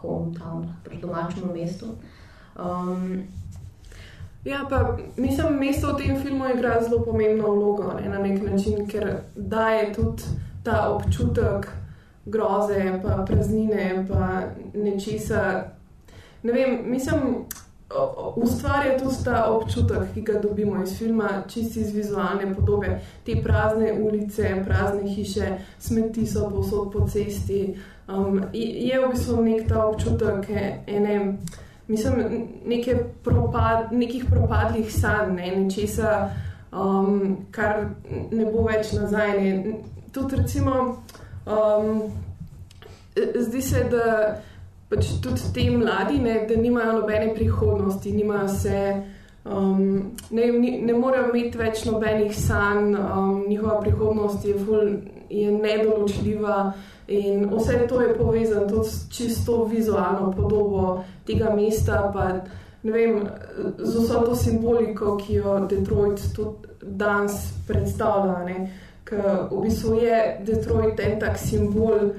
hometown, 0.00 0.66
pač 0.84 0.98
domačemu 1.00 1.52
mestu. 1.54 1.94
Um, 2.58 3.22
Ja, 4.44 4.66
pa 4.70 4.96
mislim, 5.16 5.54
mesto 5.54 5.92
v 5.92 5.96
tem 5.96 6.16
filmu 6.18 6.48
igra 6.50 6.80
zelo 6.82 7.04
pomembno 7.04 7.46
vlogo 7.46 7.92
ne, 7.94 8.08
na 8.08 8.18
nek 8.18 8.42
način, 8.42 8.88
ker 8.90 9.20
daje 9.36 9.92
tudi 9.94 10.22
ta 10.64 10.90
občutek 10.90 11.68
groze, 12.24 13.00
pa 13.02 13.24
praznine, 13.26 14.06
pa 14.08 14.42
nečesa. 14.74 15.64
Ne 16.42 16.52
vem, 16.52 16.78
mislim, 16.84 17.44
ustvarja 18.36 18.98
tudi 18.98 19.24
ta 19.24 19.46
občutek, 19.50 20.12
ki 20.14 20.22
ga 20.22 20.38
dobimo 20.42 20.82
iz 20.82 20.98
filma, 20.98 21.42
čisti 21.48 21.80
iz 21.80 21.94
vizualne 21.94 22.54
podobe. 22.54 23.00
Te 23.26 23.36
prazne 23.42 23.92
ulice, 23.92 24.54
prazne 24.64 25.08
hiše, 25.08 25.58
smeti 25.78 26.26
so 26.26 26.50
povsod 26.50 26.92
po 26.92 27.08
cesti. 27.08 27.76
Um, 28.08 28.42
je 28.52 28.98
v 28.98 29.10
bistvu 29.10 29.42
nek 29.42 29.68
ta 29.68 29.86
občutek 29.86 30.50
ene 30.86 31.36
mislim, 31.92 32.14
neke 32.66 32.96
propad, 33.24 33.92
nekih 33.92 34.24
propadlih 34.30 34.92
sanj, 34.94 35.34
ne, 35.34 35.56
nečesa, 35.56 36.30
um, 36.72 37.36
kar 37.50 37.86
ne 38.30 38.44
bo 38.44 38.66
več 38.68 38.92
nazaj. 38.96 39.34
Ne. 39.40 39.74
Tudi, 40.12 40.36
recimo, 40.36 41.02
um, 41.46 42.10
zdi 43.16 43.62
se, 43.62 43.84
da 43.90 44.42
pač 44.88 45.16
tudi 45.22 45.40
ti 45.54 45.70
mladi, 45.70 46.18
ne, 46.18 46.44
da 46.48 46.56
nimajo 46.56 47.00
nobene 47.00 47.34
prihodnosti, 47.34 48.12
nimajo 48.12 48.48
se. 48.48 49.02
Um, 49.44 50.12
ne, 50.30 50.46
ne 50.86 50.94
morejo 50.94 51.32
imeti 51.32 51.58
več 51.58 51.84
nobenih 51.88 52.34
sanj, 52.36 52.94
um, 52.94 53.44
njihova 53.48 53.80
prihodnost 53.80 54.44
je, 54.46 54.54
ful, 54.54 54.92
je 55.30 55.50
nedoločljiva. 55.52 56.72
In 57.12 57.48
vse 57.50 57.80
to 57.90 58.00
je 58.00 58.14
povezano 58.14 58.68
tudi 58.68 58.88
s 58.88 59.08
čisto 59.10 59.64
vizualno 59.64 60.30
podobo 60.36 61.02
tega 61.26 61.50
mesta, 61.56 62.04
pa 62.14 62.28
vem, 62.82 63.26
z 63.78 63.96
vso 63.96 64.22
to 64.26 64.36
simboliko, 64.38 65.16
ki 65.18 65.40
jo 65.40 65.58
Detroit 65.70 66.22
tudi 66.36 66.70
danes 66.82 67.50
predstavlja. 67.66 68.46
Ker 69.12 69.48
v 69.50 69.58
bistvu 69.66 69.98
je 70.00 70.18
Detroit 70.48 71.00
en 71.04 71.18
tak 71.20 71.36
simbol 71.36 72.14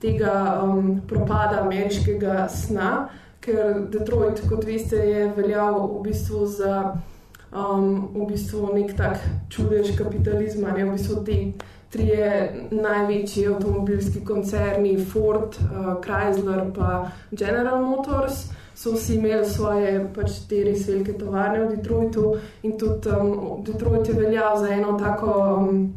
tega 0.00 0.62
um, 0.64 1.00
propada 1.04 1.60
ameriškega 1.60 2.46
sna, 2.48 3.08
ker 3.44 3.84
Detroit, 3.92 4.40
kot 4.48 4.64
veste, 4.64 4.96
je 4.96 5.26
veljal 5.36 5.76
v 5.76 6.02
bistvu 6.06 6.46
za 6.48 6.78
um, 7.52 8.08
v 8.14 8.30
bistvu 8.32 8.72
nek 8.72 8.96
tak 8.96 9.20
čudež 9.52 9.92
kapitalizma, 9.98 10.72
ne 10.72 10.88
v 10.88 10.96
bistvu 10.96 11.20
te 11.26 11.38
trije 11.92 12.30
največji 12.70 13.46
avtomobilski 13.52 14.24
koncerni, 14.24 14.96
Ford, 15.04 15.60
uh, 15.68 16.00
Chrysler 16.00 16.64
in 16.64 17.36
General 17.36 17.84
Motors, 17.84 18.48
so 18.72 18.96
vsi 18.96 19.20
imeli 19.20 19.44
svoje 19.44 20.00
pač, 20.16 20.44
te 20.48 20.64
res 20.64 20.88
velike 20.88 21.12
tovarne 21.18 21.64
v 21.66 21.76
Detroitu 21.76 22.36
in 22.62 22.78
tudi 22.78 23.12
um, 23.12 23.64
Detroit 23.64 24.08
je 24.08 24.14
veljal 24.14 24.60
za 24.60 24.72
eno 24.72 24.96
tako 24.96 25.32
um, 25.58 25.88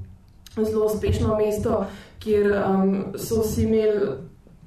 zelo 0.56 0.86
uspešno 0.86 1.36
mesto, 1.36 1.86
kjer 2.20 2.64
um, 2.68 3.06
so 3.16 3.42
vsi 3.42 3.64
imeli 3.64 4.08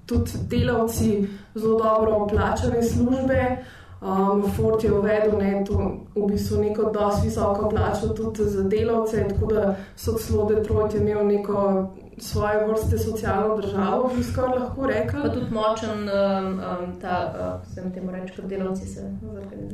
tudi 0.06 0.30
delavci 0.48 1.28
zelo 1.54 1.78
dobro 1.78 2.26
plačane 2.26 2.82
službe. 2.82 3.56
Um, 4.00 4.42
Ford 4.56 4.84
je 4.84 4.92
uvedel 4.92 5.38
ne, 5.38 5.64
to, 5.66 5.96
v 6.14 6.26
bistvu 6.28 6.58
neko 6.60 6.90
dosti 6.90 7.26
visoko 7.28 7.68
plačo 7.68 8.08
tudi 8.08 8.44
za 8.44 8.62
delavce, 8.62 9.28
tako 9.28 9.46
da 9.46 9.76
so 9.96 10.12
celo 10.12 10.44
Detroit 10.44 10.94
imel 10.94 11.26
neko 11.26 11.88
svoje 12.18 12.66
vrste 12.66 12.98
socialno 12.98 13.56
državo, 13.56 14.10
bi 14.16 14.24
skoraj 14.24 14.58
lahko 14.58 14.86
rekel. 14.86 15.22
Pa 15.22 15.28
tudi 15.28 15.50
močen, 15.50 16.08
um, 16.08 16.46
um, 16.52 17.00
ta, 17.00 17.34
uh, 17.62 17.74
se 17.74 17.82
mi 17.82 17.92
temu 17.92 18.10
reče, 18.10 18.34
kot 18.36 18.44
delavci 18.44 18.86
se. 18.86 19.10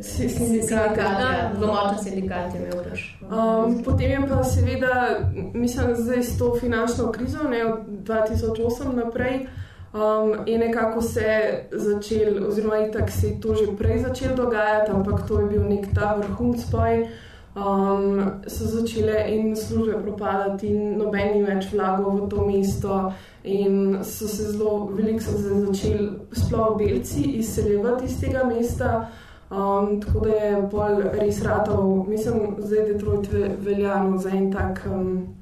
Sindikat, 0.03 0.97
ja, 0.97 1.53
zelo 1.59 1.75
močen 1.75 2.05
sindikat 2.05 2.55
je 2.55 2.61
imel 2.61 2.85
pač. 2.85 3.01
Um, 3.23 3.83
potem 3.85 4.11
je 4.11 4.29
pa 4.29 4.43
seveda, 4.45 5.19
mislim, 5.55 5.95
zdaj 5.97 6.23
s 6.23 6.39
to 6.39 6.55
finančno 6.61 7.13
krizo, 7.13 7.49
ne, 7.49 7.65
od 7.65 7.81
2008 7.87 8.95
naprej, 9.05 9.47
Um, 9.93 10.47
in 10.47 10.61
nekako 10.61 11.03
se 11.03 11.21
je 11.21 11.69
začel, 11.73 12.47
oziroma 12.49 12.79
itak 12.79 13.11
se 13.11 13.27
je 13.27 13.41
to 13.41 13.55
že 13.55 13.77
prej 13.79 13.99
začelo 13.99 14.37
dogajati, 14.37 14.91
ampak 14.91 15.29
to 15.29 15.41
je 15.41 15.47
bil 15.47 15.63
nek 15.63 15.87
ta 15.95 16.15
vrhunc 16.15 16.63
spoj. 16.63 17.09
Um, 17.57 18.43
so 18.47 18.65
začele 18.65 19.25
in 19.27 19.57
službe 19.57 20.03
propadati, 20.03 20.67
in 20.67 20.99
noben 20.99 21.33
ni 21.35 21.43
več 21.43 21.73
vlagal 21.73 22.21
v 22.21 22.29
to 22.31 22.45
mesto, 22.47 22.99
in 23.43 23.99
so 24.07 24.29
se 24.29 24.53
zelo 24.53 24.87
veliko 24.95 25.35
začeli, 25.35 26.07
sploh 26.33 26.77
belci, 26.79 27.25
izseljevati 27.43 28.05
iz 28.05 28.21
tega 28.21 28.45
mesta. 28.45 29.09
Um, 29.51 29.99
tako 30.01 30.21
da 30.29 30.37
je 30.37 30.63
bolj 30.71 31.03
res 31.19 31.43
ratov, 31.43 32.07
mislim, 32.09 32.55
da 32.61 32.77
je 32.77 32.87
Detroit 32.93 33.29
veljano 33.67 34.19
za 34.19 34.31
en 34.31 34.53
tak. 34.53 34.87
Um, 34.87 35.35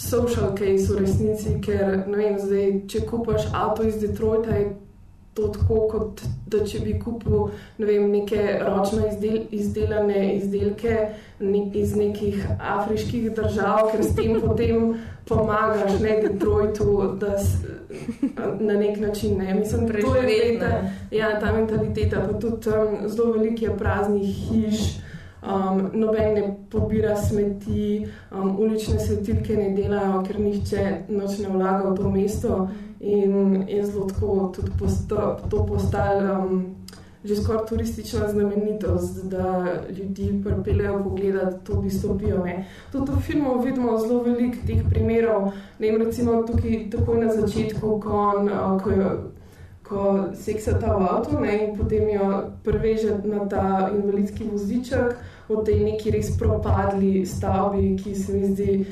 social 0.00 0.56
case 0.56 0.92
v 0.92 0.98
resnici, 1.00 1.58
ker 1.60 2.06
vem, 2.08 2.38
zdaj, 2.40 2.70
če 2.88 3.04
kupaš 3.06 3.50
avto 3.52 3.84
iz 3.84 4.00
Detroita, 4.00 4.56
je 4.56 4.70
to 5.40 5.48
tako, 5.56 5.80
kot 5.90 6.22
da 6.50 6.64
če 6.66 6.82
bi 6.84 6.96
kupil 7.00 7.48
ne 7.78 7.86
vem, 7.88 8.10
neke 8.12 8.58
ročno 8.60 9.06
izdel, 9.08 9.38
izdelane 9.54 10.34
izdelke 10.36 10.96
ne, 11.40 11.64
iz 11.74 11.96
nekih 11.96 12.44
afriških 12.58 13.30
držav, 13.36 13.90
ker 13.92 14.04
s 14.04 14.14
tem 14.18 14.40
potem 14.42 14.94
pomagaš 15.30 16.00
ne 16.02 16.16
Detroitu, 16.22 17.16
da 17.20 17.38
s, 17.38 17.62
na 18.60 18.74
nek 18.74 18.98
način 19.00 19.38
ne. 19.38 19.54
Mislim, 19.54 19.86
da 19.86 19.98
je 19.98 20.58
to 20.58 21.16
ja, 21.16 21.40
ta 21.40 21.52
mentaliteta, 21.52 22.26
pa 22.26 22.38
tudi 22.38 22.68
um, 22.70 23.08
zelo 23.08 23.32
veliko 23.32 23.64
je 23.64 23.78
praznih 23.78 24.34
hiš. 24.48 24.90
Um, 25.40 25.86
noben 25.94 26.34
ne 26.34 26.56
pobira 26.70 27.16
smeti, 27.16 28.06
um, 28.30 28.58
ulične 28.60 28.98
svetilke 29.00 29.56
ne 29.56 29.70
delajo, 29.76 30.20
ker 30.26 30.40
nihče 30.40 30.82
noč 31.08 31.38
ne 31.40 31.48
vlaga 31.48 31.88
v 31.88 31.96
to 31.96 32.10
mesto. 32.10 32.68
In 33.00 33.64
je 33.68 33.86
zelo 33.86 34.06
tako 34.06 34.52
tudi 34.56 34.70
posto, 34.78 35.38
to 35.50 35.66
postalo 35.66 36.44
um, 36.44 36.76
že 37.24 37.36
skoraj 37.36 37.66
turistična 37.68 38.28
znamenitost, 38.28 39.24
da 39.24 39.66
ljudi 39.88 40.42
pripeljejo 40.44 41.02
pogledati 41.04 41.64
to 41.64 41.80
distopijo. 41.82 42.44
Ne. 42.44 42.66
Tudi 42.92 43.12
v 43.12 43.20
filmu 43.20 43.60
vidimo 43.62 43.98
zelo 43.98 44.22
veliko 44.22 44.56
teh 44.66 44.80
primerov. 44.90 45.52
Ne, 45.78 45.98
recimo 45.98 46.42
tukaj 46.42 46.90
takoj 46.90 47.20
na 47.24 47.32
začetku, 47.32 48.00
ko 48.00 48.12
on. 48.12 48.48
Uh, 48.48 48.82
ko 48.82 48.90
je, 48.90 49.06
ko 49.90 50.24
seksata 50.34 50.96
v 50.96 51.06
avtu 51.10 51.40
ne, 51.40 51.50
in 51.64 51.76
potem 51.76 52.08
jo 52.14 52.26
preveže 52.62 53.18
na 53.24 53.42
ta 53.48 53.90
invalidski 53.90 54.46
voziček 54.46 55.16
v 55.50 55.64
tej 55.66 55.78
neki 55.84 56.10
res 56.14 56.30
propadli 56.38 57.26
stavbi, 57.26 57.96
ki 57.98 58.14
se 58.14 58.32
mi 58.32 58.50
zdi, 58.54 58.86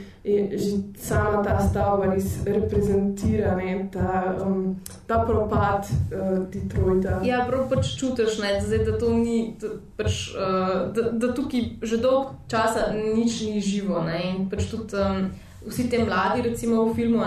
že 0.59 0.71
sama 0.99 1.43
ta 1.43 1.59
stavba 1.62 2.11
res 2.12 2.43
reprezentira 2.45 3.55
ne, 3.57 3.88
ta, 3.93 4.37
um, 4.45 4.77
ta 5.07 5.23
propad 5.25 5.87
uh, 5.88 6.45
Detroita. 6.50 7.21
Ja, 7.25 7.47
prav 7.49 7.69
pač 7.71 7.95
čutiš, 7.97 8.41
ne, 8.43 8.59
zdaj, 8.61 8.85
da 8.85 8.99
to 8.99 9.15
ni, 9.15 9.55
da, 9.61 9.79
pač, 9.97 10.35
uh, 10.35 10.91
da, 10.93 11.11
da 11.15 11.33
tukaj 11.33 11.79
že 11.83 12.00
dolg 12.03 12.35
časa 12.50 12.93
nič 12.93 13.43
ni 13.47 13.62
živo 13.62 14.03
ne, 14.05 14.19
in 14.29 14.49
pač 14.50 14.69
tudi 14.69 14.99
um, 14.99 15.31
vsi 15.69 15.88
ti 15.91 15.99
mladi, 15.99 16.43
recimo 16.43 16.85
v 16.85 16.95
filmu, 16.95 17.25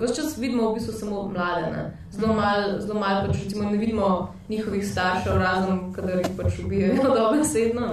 vse 0.00 0.14
čas 0.14 0.36
vidimo 0.38 0.70
v 0.70 0.74
bistvu 0.74 0.92
samo 0.92 1.28
mlade. 1.28 1.70
Ne. 1.72 1.82
Zelo 2.12 2.34
malo 2.34 2.94
mal, 2.94 3.26
pač, 3.26 3.44
recimo, 3.44 3.70
ne 3.70 3.78
vidimo 3.78 4.34
njihovih 4.48 4.84
staršev, 4.86 5.38
razen 5.38 5.92
kadar 5.92 6.18
jih 6.18 6.32
pač 6.36 6.60
ubijajo, 6.64 7.02
dobro 7.18 7.44
sedno. 7.44 7.88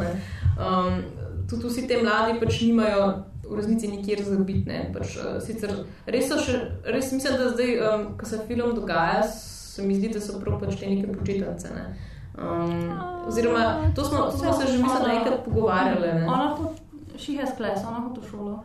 Um, 0.62 1.02
tudi 1.50 1.68
vsi 1.68 1.88
ti 1.88 1.98
mladi 2.04 2.40
pač 2.40 2.62
nimajo 2.62 3.08
v 3.50 3.58
resnici 3.58 3.88
nikjer 3.92 4.24
za 4.24 4.38
biti. 4.46 4.78
Pač, 4.94 5.18
uh, 5.18 5.82
res 6.06 6.30
so 6.30 6.38
še, 6.40 6.60
res 6.86 7.12
mislim, 7.12 7.40
da 7.42 7.50
zdaj, 7.56 7.74
um, 7.88 8.06
ko 8.18 8.30
se 8.30 8.40
film 8.48 8.76
dogaja, 8.78 9.26
se 9.28 9.84
mi 9.84 9.98
zdi, 9.98 10.14
da 10.14 10.22
so 10.24 10.40
prav 10.40 10.62
pač 10.62 10.78
te 10.80 10.92
neke 10.92 11.12
počitnice. 11.12 11.74
Ne. 11.76 11.90
Um, 12.32 12.94
oziroma, 13.28 13.92
to 13.96 14.06
smo, 14.08 14.30
to 14.32 14.38
smo 14.38 14.54
se 14.54 14.72
že 14.72 14.78
mislim, 14.80 15.10
nekaj 15.10 15.44
pogovarjali. 15.46 16.14
Ne 16.22 16.80
she 17.22 17.38
has 17.38 17.54
class, 17.58 17.84
ona 17.88 18.02
hodi 18.02 18.22
v 18.22 18.30
šolo. 18.32 18.56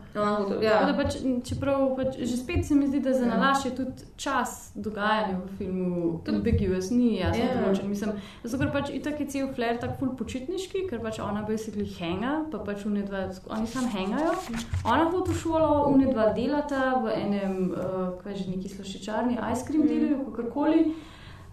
Ja. 0.62 0.78
Pač, 0.96 1.18
čeprav 1.44 1.84
pač, 1.98 2.18
že 2.18 2.36
spet 2.36 2.66
se 2.66 2.74
mi 2.74 2.88
zdi, 2.88 3.00
da 3.04 3.12
za 3.12 3.26
ja. 3.26 3.34
nalaš 3.34 3.64
je 3.68 3.72
tudi 3.76 4.06
čas 4.16 4.72
dogajanja 4.74 5.38
v 5.38 5.56
filmu, 5.58 6.20
ambiguous, 6.28 6.90
ni 6.90 7.18
jasno 7.20 7.42
yeah. 7.42 7.52
Ja. 7.52 7.62
določen. 7.62 7.90
Mislim, 7.90 8.14
zato 8.44 8.60
ker 8.62 8.72
pač 8.74 8.92
itak 8.96 9.20
je 9.20 9.28
cel 9.34 9.50
flair 9.56 9.80
tako 9.82 9.98
ful 10.00 10.14
počitniški, 10.20 10.86
ker 10.90 11.02
pač 11.04 11.20
ona 11.24 11.44
basically 11.48 11.88
henga, 11.98 12.38
pa 12.52 12.62
pač 12.64 12.86
oni 12.88 13.04
dva, 13.06 13.26
oni 13.52 13.68
sam 13.70 13.90
hengajo. 13.92 14.36
Ona 14.84 15.10
hodi 15.12 15.34
v 15.34 15.40
šolo, 15.42 15.72
oni 15.90 16.08
dva 16.12 16.30
delata 16.36 16.96
v 17.04 17.18
enem, 17.18 17.58
uh, 17.74 18.14
kaj 18.22 18.40
že 18.40 18.48
neki 18.54 18.72
slošičarni, 18.72 19.38
ice 19.38 19.68
cream 19.68 19.84
mm. 19.84 19.92
delajo, 19.92 20.24
kakorkoli. 20.30 20.88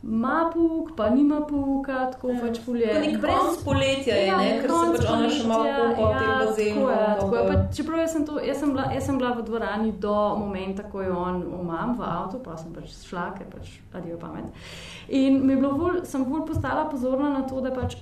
Ima 0.05 0.49
puk, 0.53 0.95
pa 0.97 1.09
nima 1.09 1.41
puka, 1.41 2.11
tako 2.11 2.29
Ja. 2.29 2.39
pač 2.41 2.59
fulje. 2.59 2.87
Nek 2.95 3.21
brez 3.21 3.63
poletja 3.63 4.15
je, 4.15 4.31
ne? 4.33 4.61
ker 4.61 4.69
se 4.69 4.91
pač 4.93 5.05
ona 5.09 5.29
še 5.29 5.47
malo 5.47 5.65
ja, 5.65 5.77
kupa 5.89 6.07
v 6.07 6.19
tem 6.19 6.31
bazenu. 6.39 6.85
Pa 6.85 7.15
tako 7.15 7.35
je. 7.35 7.43
pa- 7.43 7.53
Pa, 7.53 7.73
čeprav 7.73 7.99
jaz 7.99 8.11
sem, 8.11 8.25
to, 8.25 8.39
jaz, 8.39 8.59
sem 8.59 8.69
bila, 8.69 8.85
jaz 8.91 9.05
sem 9.05 9.17
bila 9.17 9.31
v 9.31 9.41
dvorani 9.43 9.91
do 9.93 10.13
momenta, 10.35 10.83
ko 10.83 11.01
je 11.01 11.11
on 11.11 11.43
umam 11.53 11.95
v 11.95 12.03
avtu, 12.03 12.39
pa 12.39 12.57
sem 12.57 12.73
pač 12.73 12.91
šla, 13.01 13.33
ker 13.33 13.45
pač 13.47 13.65
adijo 13.93 14.17
pamet. 14.17 14.45
In 15.09 15.39
mi 15.41 15.53
je 15.53 15.57
bilo 15.57 15.71
bolj, 15.73 16.03
sem 16.05 16.25
bolj 16.25 16.45
postala 16.45 16.85
pozorna 16.85 17.29
na 17.31 17.41
to, 17.43 17.61
da 17.61 17.71
pač, 17.71 17.95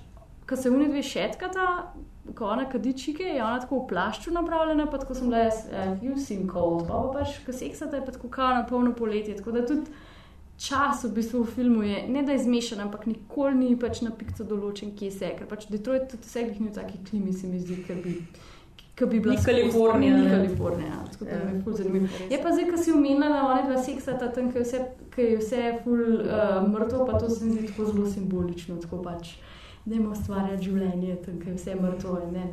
ko 0.43 0.55
se 0.55 0.69
oni 0.69 0.87
dve 0.87 1.03
šetkata, 1.03 1.93
ko 2.33 2.45
ona 2.47 2.65
kadi 2.65 2.93
čike, 2.95 3.23
je 3.25 3.41
ona 3.41 3.59
tako 3.59 3.79
v 3.79 3.87
plašču 3.87 4.31
napravljena, 4.31 4.85
pa 4.85 4.97
tako 4.97 5.13
sem 5.13 5.27
bila 5.27 5.37
jaz, 5.39 5.65
uh, 5.67 5.97
you 5.99 6.17
seem 6.17 6.47
cold, 6.47 6.87
pa 6.87 6.93
pa 6.95 7.19
pač, 7.19 7.37
ko 7.45 7.51
seksata 7.53 7.95
je 7.95 8.05
pa 8.05 8.11
tako 8.11 8.27
kao 8.29 8.49
na 8.51 8.63
polno 8.63 8.93
poletje, 8.93 9.35
tako 9.35 9.51
da 9.51 9.63
tudi 9.63 9.85
čas 10.61 11.03
v 11.03 11.09
bistvu 11.11 11.41
v 11.41 11.49
filmu 11.49 11.83
je 11.83 12.07
ne 12.07 12.23
da 12.23 12.31
je 12.31 12.39
zmešan, 12.39 12.79
ampak 12.79 13.05
nikoli 13.05 13.55
ni 13.55 13.75
pač 13.75 14.01
na 14.01 14.11
pikco 14.11 14.43
določen, 14.45 14.91
kje 14.93 15.11
se 15.11 15.25
je, 15.25 15.35
ker 15.37 15.47
pač 15.47 15.65
Detroit 15.67 16.07
tudi 16.07 16.23
vse 16.23 16.39
jih 16.41 16.59
ni 16.59 16.67
v 16.67 16.73
taki 16.73 16.99
klimi, 17.03 17.33
se 17.33 17.47
mi 17.47 17.59
zdi, 17.59 17.83
ker 17.83 17.97
bi. 17.97 18.17
Ki 18.93 19.05
bi 19.07 19.19
bila 19.19 19.33
Ni 19.33 19.39
skozi- 19.39 19.45
Kalifornija, 19.47 20.17
Ni. 20.17 20.29
Kalifornija, 20.29 20.97
tako 21.11 21.25
da 21.25 21.31
Ja. 21.31 21.49
je 21.49 21.61
ful 21.63 21.73
zanimivo. 21.73 22.07
Je 22.29 22.37
pa 22.37 22.51
zdaj, 22.51 22.69
ko 22.69 22.77
si 22.77 22.91
omenila, 22.91 23.29
da 23.29 23.41
one 23.45 23.63
dva 23.63 23.77
seksata 23.79 24.27
tam, 24.29 24.51
ki 24.51 24.57
je 24.57 24.63
vse, 24.63 24.79
ki 25.09 25.21
je 25.23 25.37
vse 25.37 25.61
ful 25.83 26.01
uh, 26.19 26.29
mrtvo, 26.69 27.05
pa 27.05 27.17
to 27.17 27.29
se 27.29 27.45
mi 27.45 27.51
zdi 27.51 27.67
tako 27.67 27.85
zelo 27.85 28.05
simbolično, 28.07 28.77
tako 28.77 29.01
pač. 29.01 29.31
Dajmo 29.85 30.11
ustvarjati 30.11 30.63
življenje, 30.63 31.15
tam, 31.25 31.39
ki 31.39 31.49
je 31.49 31.55
vse 31.55 31.75
mrtvo 31.75 32.19
in 32.21 32.33
ne. 32.33 32.45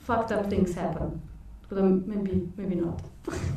Fucked 0.00 0.32
up 0.32 0.48
things 0.48 0.74
happen. 0.74 1.14
Tako 1.62 1.74
da 1.74 1.82
maybe, 1.82 2.40
maybe 2.56 2.74
not. 2.76 3.02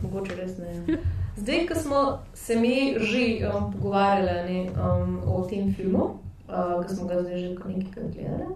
Mogoče 0.04 0.36
res 0.36 0.58
ne. 0.60 1.00
Zdaj, 1.38 1.68
ko 1.68 1.76
smo 1.76 2.20
se 2.34 2.56
mi 2.56 2.96
že 3.00 3.48
um, 3.48 3.72
pogovarjali 3.72 4.54
ne, 4.54 4.72
um, 4.72 5.22
o 5.28 5.48
tem 5.50 5.74
filmu, 5.74 6.20
uh, 6.48 6.86
ki 6.88 6.96
smo 6.96 7.08
ga 7.08 7.22
zdaj 7.22 7.38
že 7.38 7.50
nekaj 7.50 8.04
gledali, 8.14 8.56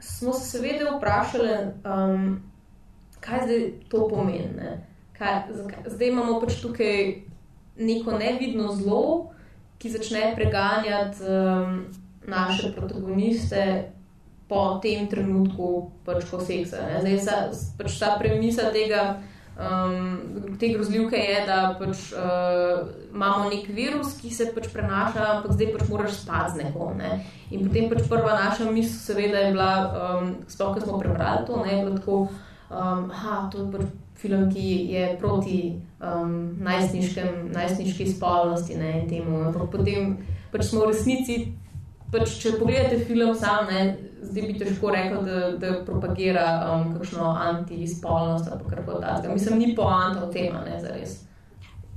smo 0.00 0.32
se 0.32 0.50
seveda 0.50 0.96
vprašali, 0.96 1.56
um, 1.84 2.42
kaj 3.20 3.40
zdaj 3.44 3.72
to 3.88 4.08
pomeni. 4.08 4.52
Ne? 4.56 4.86
Kaj, 5.18 5.42
zdaj 5.86 6.08
imamo 6.08 6.40
pač 6.40 6.60
tukaj 6.60 7.22
neko 7.76 8.18
nevidno 8.18 8.72
zlo, 8.72 9.32
ki 9.78 9.90
začne 9.90 10.34
preganjati 10.36 11.24
um, 11.24 11.84
naše 12.26 12.72
protagoniste. 12.76 13.92
Po 14.50 14.80
tem 14.82 15.06
trenutku, 15.06 15.92
pač 16.04 16.24
ko 16.26 16.40
seksa. 16.42 16.82
ne. 16.82 17.00
Zdaj, 17.00 17.18
sa, 17.22 17.34
pač 17.78 17.98
ta 18.02 18.16
premisa 18.18 18.72
tega, 18.74 19.22
um, 19.56 20.56
te 20.58 20.68
grozljivke 20.74 21.16
je, 21.16 21.40
da 21.46 21.58
pač, 21.78 22.10
uh, 22.12 22.88
imamo 23.14 23.48
nek 23.50 23.68
virus, 23.74 24.16
ki 24.20 24.30
se 24.34 24.50
pač 24.54 24.68
prenaša, 24.72 25.26
ampak 25.36 25.56
zdaj 25.56 25.72
pač 25.76 25.88
moraš 25.88 26.20
spati 26.22 26.54
z 26.54 26.64
nekom. 26.64 26.98
Ne? 26.98 27.24
In 27.50 27.66
potem 27.66 27.88
pač 27.90 28.04
prva 28.10 28.36
naša 28.38 28.70
misel, 28.70 28.98
seveda, 29.00 29.46
je 29.46 29.54
bila, 29.56 29.72
um, 29.90 30.34
sploh 30.50 30.76
ko 30.76 30.84
smo 30.84 31.00
prebrali 31.02 31.46
to, 31.48 31.62
ne, 31.64 31.72
je 31.74 31.82
bilo 31.84 31.98
tako, 31.98 32.20
um, 32.70 33.10
aha, 33.10 33.48
to 33.52 33.64
je 33.64 33.70
pač 33.74 33.88
film, 34.20 34.50
ki 34.52 34.92
je 34.92 35.16
proti 35.20 35.60
um, 36.00 36.56
najstniškem, 36.60 37.48
najstniški 37.54 38.10
spolnosti 38.12 38.76
ne, 38.76 39.00
in 39.00 39.08
temu. 39.08 39.40
Ampak 39.48 39.70
potem 39.72 40.18
pač 40.52 40.68
smo 40.68 40.84
v 40.84 40.92
resnici. 40.92 41.40
Pač, 42.10 42.36
če 42.42 42.56
pogledate 42.58 42.98
film 43.06 43.34
sam, 43.38 43.68
ne, 43.70 43.82
zdaj 44.22 44.46
bi 44.48 44.58
težko 44.58 44.90
rekel, 44.90 45.20
da, 45.26 45.40
da 45.62 45.74
propagira 45.86 46.46
um, 46.72 46.94
kakšno 46.96 47.28
antispolnost 47.38 48.50
ali 48.50 48.70
kar 48.70 48.82
takega. 48.86 49.34
Mislim, 49.34 49.58
ni 49.62 49.74
poanta 49.76 50.24
v 50.26 50.32
tem, 50.34 50.56
ne 50.66 50.80
za 50.82 50.94
res. 50.96 51.20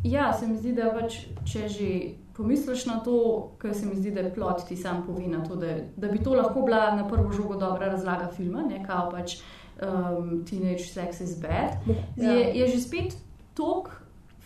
Ja, 0.04 0.34
se 0.34 0.48
mi 0.48 0.58
zdi, 0.60 0.76
da 0.78 0.92
pač, 0.94 1.24
če 1.48 1.66
že 1.72 1.90
pomisliš 2.38 2.86
na 2.90 3.00
to, 3.06 3.18
kar 3.62 3.74
se 3.74 3.86
mi 3.86 3.96
zdi, 3.96 4.12
da 4.12 4.26
je 4.26 4.34
plot 4.36 4.66
ti 4.68 4.78
sam 4.78 5.04
pove 5.08 5.28
na 5.30 5.44
to, 5.46 5.56
da, 5.56 5.78
da 5.98 6.10
bi 6.12 6.22
to 6.24 6.34
lahko 6.36 6.66
bila 6.66 6.96
na 6.98 7.08
prvo 7.08 7.32
žogo 7.32 7.58
dobra 7.62 7.92
razlaga 7.94 8.30
filma, 8.36 8.66
ne 8.68 8.82
kao 8.86 9.10
pač 9.12 9.38
um, 9.82 10.42
Teenage 10.50 10.90
Sex 10.90 11.22
is 11.22 11.38
Bad. 11.42 11.78
Ja. 12.18 12.32
Je, 12.32 12.50
je 12.60 12.68
že 12.74 12.82
spet 12.82 13.18
tok, 13.54 13.90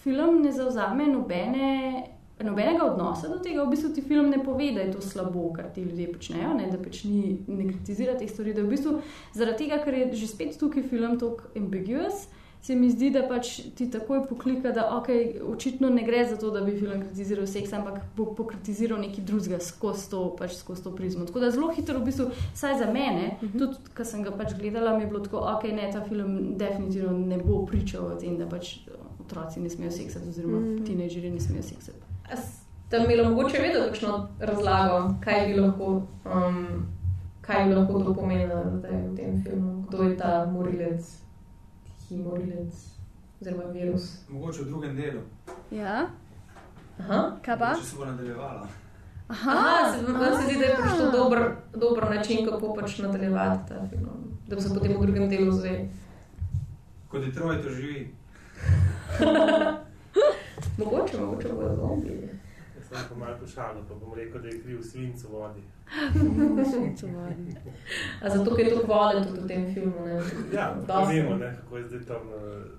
film 0.03 0.41
ne 0.43 0.51
zauzame 0.51 1.07
nobene. 1.07 2.03
Nobenega 2.43 2.85
odnosa 2.85 3.27
do 3.27 3.39
tega, 3.41 3.63
v 3.63 3.71
bistvu 3.73 3.95
ti 3.95 4.01
film 4.05 4.29
ne 4.29 4.37
pove, 4.43 4.69
da 4.75 4.83
je 4.85 4.91
to 4.93 5.01
slabo, 5.01 5.47
kar 5.55 5.71
ti 5.73 5.81
ljudje 5.81 6.11
počnejo, 6.13 6.53
ne, 6.53 6.67
da 6.69 6.77
pač 6.77 7.01
ni, 7.09 7.39
ne 7.47 7.65
kritizira 7.71 8.13
teh 8.17 8.29
stvari. 8.29 8.53
Da 8.53 8.61
v 8.61 8.75
bistvu 8.75 8.99
zaradi 9.33 9.65
tega, 9.65 9.79
ker 9.81 9.97
je 9.97 10.09
že 10.21 10.27
spet 10.29 10.59
tukaj 10.59 10.85
film 10.85 11.17
tako 11.17 11.49
ambiguous, 11.57 12.27
se 12.61 12.75
mi 12.75 12.89
zdi, 12.91 13.09
da 13.09 13.21
pač 13.27 13.55
ti 13.77 13.87
takoj 13.89 14.25
poklika, 14.29 14.71
da 14.75 14.87
okay, 14.97 15.39
očitno 15.41 15.89
ne 15.89 16.03
gre 16.03 16.25
za 16.29 16.37
to, 16.37 16.49
da 16.51 16.61
bi 16.61 16.75
film 16.77 17.01
kritiziral 17.05 17.47
seks, 17.47 17.73
ampak 17.73 18.01
bo 18.17 18.25
pokritiziral 18.37 18.99
nekaj 19.01 19.25
drugega 19.25 19.59
skozi 19.63 20.09
to, 20.11 20.23
pač 20.37 20.57
skozi 20.57 20.83
to 20.83 20.93
prizmo. 20.95 21.25
Tako 21.25 21.41
da 21.45 21.51
zelo 21.53 21.69
hitro, 21.73 21.99
v 22.01 22.09
bistvu, 22.09 22.27
saj 22.53 22.77
za 22.83 22.91
mene, 22.91 23.37
uh 23.41 23.47
-huh. 23.47 23.59
tudi 23.59 23.93
ko 23.97 24.05
sem 24.05 24.23
ga 24.23 24.31
pač 24.31 24.53
gledala, 24.59 24.97
mi 24.97 25.03
je 25.03 25.07
bilo 25.07 25.19
tako, 25.19 25.37
ok, 25.57 25.63
ne, 25.63 25.89
ta 25.93 26.03
film 26.03 26.57
definitivno 26.57 27.17
ne 27.17 27.37
bo 27.37 27.65
pričal 27.65 28.05
o 28.05 28.15
tem, 28.15 28.37
da 28.37 28.45
pač 28.45 28.77
otroci 29.19 29.59
ne 29.59 29.69
smejo 29.69 29.91
seksati, 29.91 30.29
oziroma 30.29 30.57
uh 30.57 30.63
-huh. 30.63 30.85
tinejdžerji 30.85 31.31
ne 31.31 31.39
smejo 31.39 31.63
seksati. 31.63 32.06
A 32.31 32.35
Ste 32.87 32.97
imeli 32.97 33.29
mogoče 33.29 33.57
vedeti 33.57 33.87
kakšno 33.87 34.27
razlago, 34.39 35.13
kaj 35.23 35.47
bi 35.47 35.59
lahko, 35.59 35.85
um, 36.25 36.85
kaj 37.41 37.65
bi 37.65 37.73
lahko 37.75 37.99
to 38.03 38.13
pomenilo 38.15 38.61
zdaj 38.77 38.91
v 38.91 39.15
tem 39.15 39.43
filmu? 39.43 39.85
Kdo 39.89 40.03
je 40.03 40.17
ta 40.17 40.45
morilec, 40.45 41.09
tihi 41.99 42.21
morilec, 42.23 42.73
oziroma 43.41 43.63
virus? 43.63 44.05
Mogoče 44.29 44.61
v 44.61 44.65
drugem 44.65 44.95
delu. 44.95 45.21
Ja, 45.71 46.05
Aha. 46.99 47.19
kaj 47.41 47.57
pa? 47.59 47.73
Če 47.75 47.83
se 47.83 47.95
bo 47.97 48.05
nadaljevala. 48.05 48.67
Aha, 49.27 49.91
se, 49.91 50.01
meni 50.07 50.35
se 50.37 50.43
zdi, 50.43 50.55
da 50.59 50.65
je 50.65 50.75
pač 50.77 50.97
to 50.97 51.11
dober, 51.11 51.43
dober 51.75 52.09
način, 52.15 52.45
kako 52.47 52.73
pač 52.75 52.97
nadaljevati 53.03 53.67
ta 53.67 53.83
film. 53.89 54.31
Da 54.47 54.55
bi 54.55 54.61
se 54.61 54.73
potem 54.73 54.95
v 54.95 55.01
drugem 55.01 55.29
delu 55.29 55.51
zve. 55.51 55.89
Ko 57.11 57.19
Detroit 57.19 57.67
živi, 57.67 58.13
Mogoče, 60.77 61.17
mogoče 61.17 61.47
bo 61.53 61.75
zombi. 61.75 62.29
Jaz 62.77 62.87
sem 62.89 62.97
pa 63.09 63.15
malo 63.15 63.37
pošalil, 63.39 63.81
pa 63.89 63.95
bom 63.95 64.13
rekel, 64.13 64.41
da 64.41 64.47
je 64.47 64.61
kriv 64.61 64.81
svinc 64.81 65.23
v 65.23 65.27
vodi. 65.31 65.61
A 68.21 68.29
zato, 68.29 68.55
ker 68.55 68.65
je 68.65 68.71
to 68.75 68.83
vode 68.87 69.23
tudi 69.27 69.39
v 69.41 69.47
tem 69.47 69.73
filmu. 69.73 70.05
Ne? 70.05 70.21
Ja, 70.53 70.75
pa 70.87 70.99
vemo, 71.03 71.35
ne, 71.35 71.55
kako 71.55 71.77
je 71.77 71.83
zdaj 71.87 71.99
tam 72.07 72.21
uh, 72.27 72.33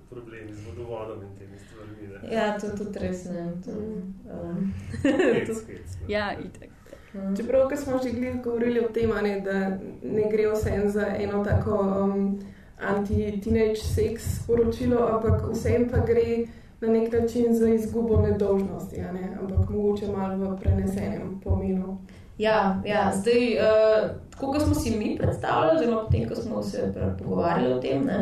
problemi 0.09 0.53
z 0.53 0.65
vodovodom 0.65 1.21
in 1.21 1.29
temi 1.37 1.59
stvarmi. 1.59 2.07
ne. 2.07 2.35
Ja, 2.35 2.57
to 2.59 2.65
je 2.65 2.75
tudi 2.77 2.99
res. 2.99 3.25
Ne? 3.25 3.51
To, 3.65 3.71
um, 3.71 4.73
Spet, 4.99 5.57
spet, 5.57 5.81
spet. 5.89 6.09
Ja, 6.09 6.39
itek. 6.39 6.69
um, 7.13 7.35
Čeprav, 7.37 7.69
ko 7.69 7.75
smo 7.75 7.97
že 8.03 8.09
govorili 8.43 8.79
o 8.79 8.87
tem, 8.89 9.09
ne, 9.23 9.41
da 9.41 9.69
ne 10.03 10.29
gre 10.31 10.51
vsem 10.53 10.89
za 10.89 11.05
eno 11.17 11.43
tako 11.43 11.71
um, 11.81 12.39
anti-teenage 12.79 13.75
seks 13.83 14.23
sporočilo, 14.43 15.07
ampak 15.07 15.41
vsem 15.51 15.89
pa 15.91 15.97
gre 15.97 16.45
na 16.81 16.87
nek 16.87 17.13
način 17.13 17.55
za 17.55 17.69
izgubo 17.69 18.21
nedolžnosti, 18.21 19.01
a 19.01 19.11
ne, 19.11 19.37
ampak 19.41 19.69
mogoče 19.69 20.07
malo 20.07 20.37
v 20.37 20.57
prenesenem 20.59 21.41
pomenu. 21.43 21.97
Ja, 22.37 22.81
ja, 22.85 23.11
zdaj, 23.15 23.57
uh, 23.59 24.09
tako 24.31 24.51
kot 24.51 24.61
smo 24.61 24.75
si 24.75 24.91
mi 24.97 25.17
predstavljali, 25.17 25.77
oziroma 25.77 26.03
potem, 26.05 26.29
ko 26.29 26.35
smo 26.35 26.63
se 26.63 26.93
pogovarjali 27.19 27.73
o 27.73 27.81
tem, 27.81 28.05
ne, 28.05 28.19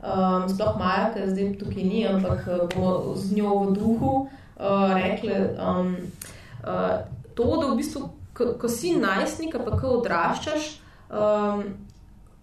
um, 0.00 0.48
sploh 0.48 0.78
Maja, 0.78 1.10
ki 1.14 1.26
zdaj 1.30 1.50
tukaj 1.60 1.84
ni, 1.84 2.06
ampak 2.08 2.46
eh, 2.48 2.64
bomo 2.74 3.14
z 3.14 3.36
njo 3.36 3.58
v 3.58 3.74
duhu 3.76 4.12
uh, 4.24 4.94
rekli 4.94 5.34
um, 5.34 5.96
uh, 6.64 6.96
to, 7.34 7.44
da 7.60 7.66
v 7.66 7.76
bistvu, 7.76 8.08
ko, 8.32 8.54
ko 8.60 8.68
si 8.68 8.96
najstnik, 8.96 9.58
pa 9.64 9.76
ko 9.76 9.98
odraščaš, 9.98 10.70
um, 11.12 11.62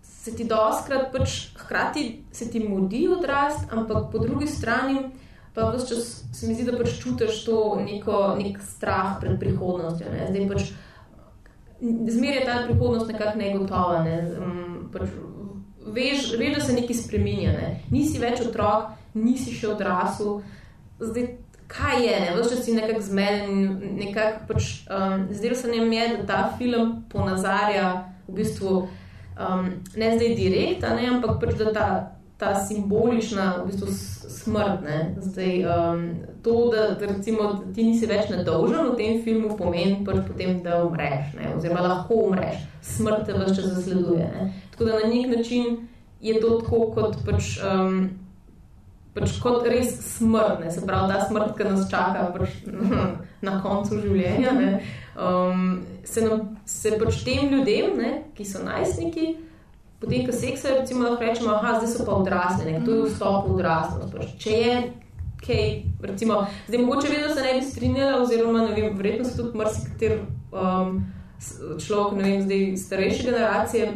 se 0.04 0.36
ti 0.36 0.45
doskrat 0.45 1.12
pač 1.13 1.56
hkrati 1.58 2.06
se 2.32 2.49
ti 2.51 2.60
mudi 2.60 3.08
odrast, 3.10 3.65
ampak 3.71 4.12
po 4.12 4.19
drugi 4.19 4.47
strani. 4.47 5.10
Pa 5.56 5.70
vse 5.72 5.88
čas 5.88 6.24
se 6.34 6.48
mi 6.48 6.54
zdi, 6.54 6.65
da 6.68 6.78
pač 6.78 6.98
čutiš 7.00 7.46
to 7.46 7.60
neko, 7.80 8.36
nek 8.36 8.60
strah 8.60 9.15
pred 9.22 9.39
prihodnostjo. 9.39 10.12
Ne? 10.12 10.28
Zdaj 10.30 10.50
pač 10.52 10.74
zmeraj 12.12 12.39
je 12.39 12.46
ta 12.46 12.58
prihodnost 12.65 13.08
nekako 13.08 13.38
negotova. 13.39 14.04
Ne? 14.04 14.18
Um, 14.39 14.89
pač 14.94 15.08
veš, 15.86 16.34
veš, 16.39 16.58
da 16.58 16.62
se 16.62 16.76
nekaj 16.76 17.00
spremenja. 17.00 17.56
Ne? 17.56 17.72
Nisi 17.91 18.20
več 18.20 18.44
otrok, 18.44 18.91
nisi 19.15 19.56
še 19.56 19.72
odrasel. 19.76 20.41
Zdaj, 21.00 21.30
kaj 21.72 22.04
je, 22.04 22.20
ne? 22.26 22.36
vse 22.36 22.52
čas 22.52 22.65
si 22.68 22.76
nekako 22.76 23.06
zmeden. 23.08 23.80
Nekak 24.00 24.44
pač, 24.50 24.84
um, 24.91 25.28
Zdelo 25.32 25.56
se 25.56 25.72
nam 25.72 25.91
je, 25.94 26.10
da 26.18 26.28
ta 26.28 26.41
film 26.60 27.06
ponazarja 27.12 27.94
v 28.28 28.41
bistvu 28.41 28.76
um, 29.39 29.72
ne 29.96 30.12
zdaj 30.18 30.36
direkt, 30.36 30.84
ne? 30.84 31.08
ampak 31.15 31.39
pač 31.39 31.56
da 31.60 31.72
ta. 31.72 31.88
Ta 32.38 32.52
simbolična 32.60 33.63
v 33.63 33.69
bistvu, 33.69 33.88
smrt. 34.30 34.82
ne. 34.84 35.15
Zdaj, 35.17 35.65
um, 35.65 36.02
to, 36.43 36.71
da, 36.71 36.88
da, 37.00 37.06
recimo, 37.13 37.63
ti 37.76 37.84
nisi 37.84 38.10
več 38.10 38.30
nedolžen 38.30 38.91
v 38.91 38.98
tem 39.00 39.21
filmu, 39.24 39.56
pomeni 39.58 40.04
pač 40.06 40.19
potem, 40.28 40.60
da 40.63 40.82
umreš, 40.84 41.32
ne? 41.39 41.54
oziroma 41.56 41.86
lahko 41.88 42.19
umreš. 42.28 42.60
Smrt 42.84 43.26
te 43.26 43.38
vse 43.38 43.56
čas 43.56 43.71
zasleduje. 43.78 44.28
Ne? 44.36 44.52
Tako 44.76 44.89
da 44.89 45.00
na 45.00 45.10
nek 45.13 45.32
način 45.38 45.88
je 46.21 46.38
to 46.41 46.60
tako, 46.60 46.86
kot 46.91 47.17
pač. 47.26 47.56
Um, 47.63 48.06
pač 49.15 49.38
kot 49.39 49.63
res 49.71 49.93
smrt, 50.17 50.60
ne? 50.60 50.69
se 50.71 50.84
pravi 50.84 51.13
ta 51.13 51.24
smrt, 51.24 51.56
ki 51.56 51.69
nas 51.69 51.88
čaka 51.91 52.28
pač 52.36 52.58
na 53.48 53.58
koncu 53.63 54.02
življenja. 54.04 54.52
Ne? 54.60 54.71
Um, 55.15 55.86
se, 56.04 56.26
nam, 56.26 56.50
se 56.67 56.91
pač 57.00 57.21
tem 57.24 57.48
ljudem, 57.54 57.95
ne, 58.02 58.12
ki 58.36 58.48
so 58.48 58.63
najstniki, 58.65 59.30
potem, 59.99 60.25
ko 60.25 60.31
seksajo, 60.31 60.79
recimo, 60.81 61.03
lahko 61.10 61.23
rečemo, 61.23 61.51
da 61.63 61.88
so 61.88 62.05
pa 62.05 62.12
odrasli, 62.12 62.71
ne, 62.71 62.86
to 62.86 62.91
je 62.91 63.10
vstop 63.10 63.47
v 63.47 63.55
odraslost. 63.55 64.15
Če 64.39 64.51
je 64.51 64.75
kaj, 65.45 65.69
recimo, 66.01 66.47
zdaj 66.67 66.81
mogoče 66.81 67.12
vedno 67.12 67.36
se 67.36 67.43
ne 67.43 67.53
bi 67.53 67.65
strinjala, 67.65 68.21
oziroma 68.21 68.65
ne 68.65 68.73
vem, 68.75 68.97
verjetno 68.97 69.25
se 69.25 69.38
tudi 69.38 69.58
marsikater 69.58 70.19
um, 70.51 70.99
človek, 71.86 72.17
ne 72.17 72.29
vem, 72.29 72.41
zdaj 72.41 72.67
starejše 72.77 73.23
generacije, 73.31 73.89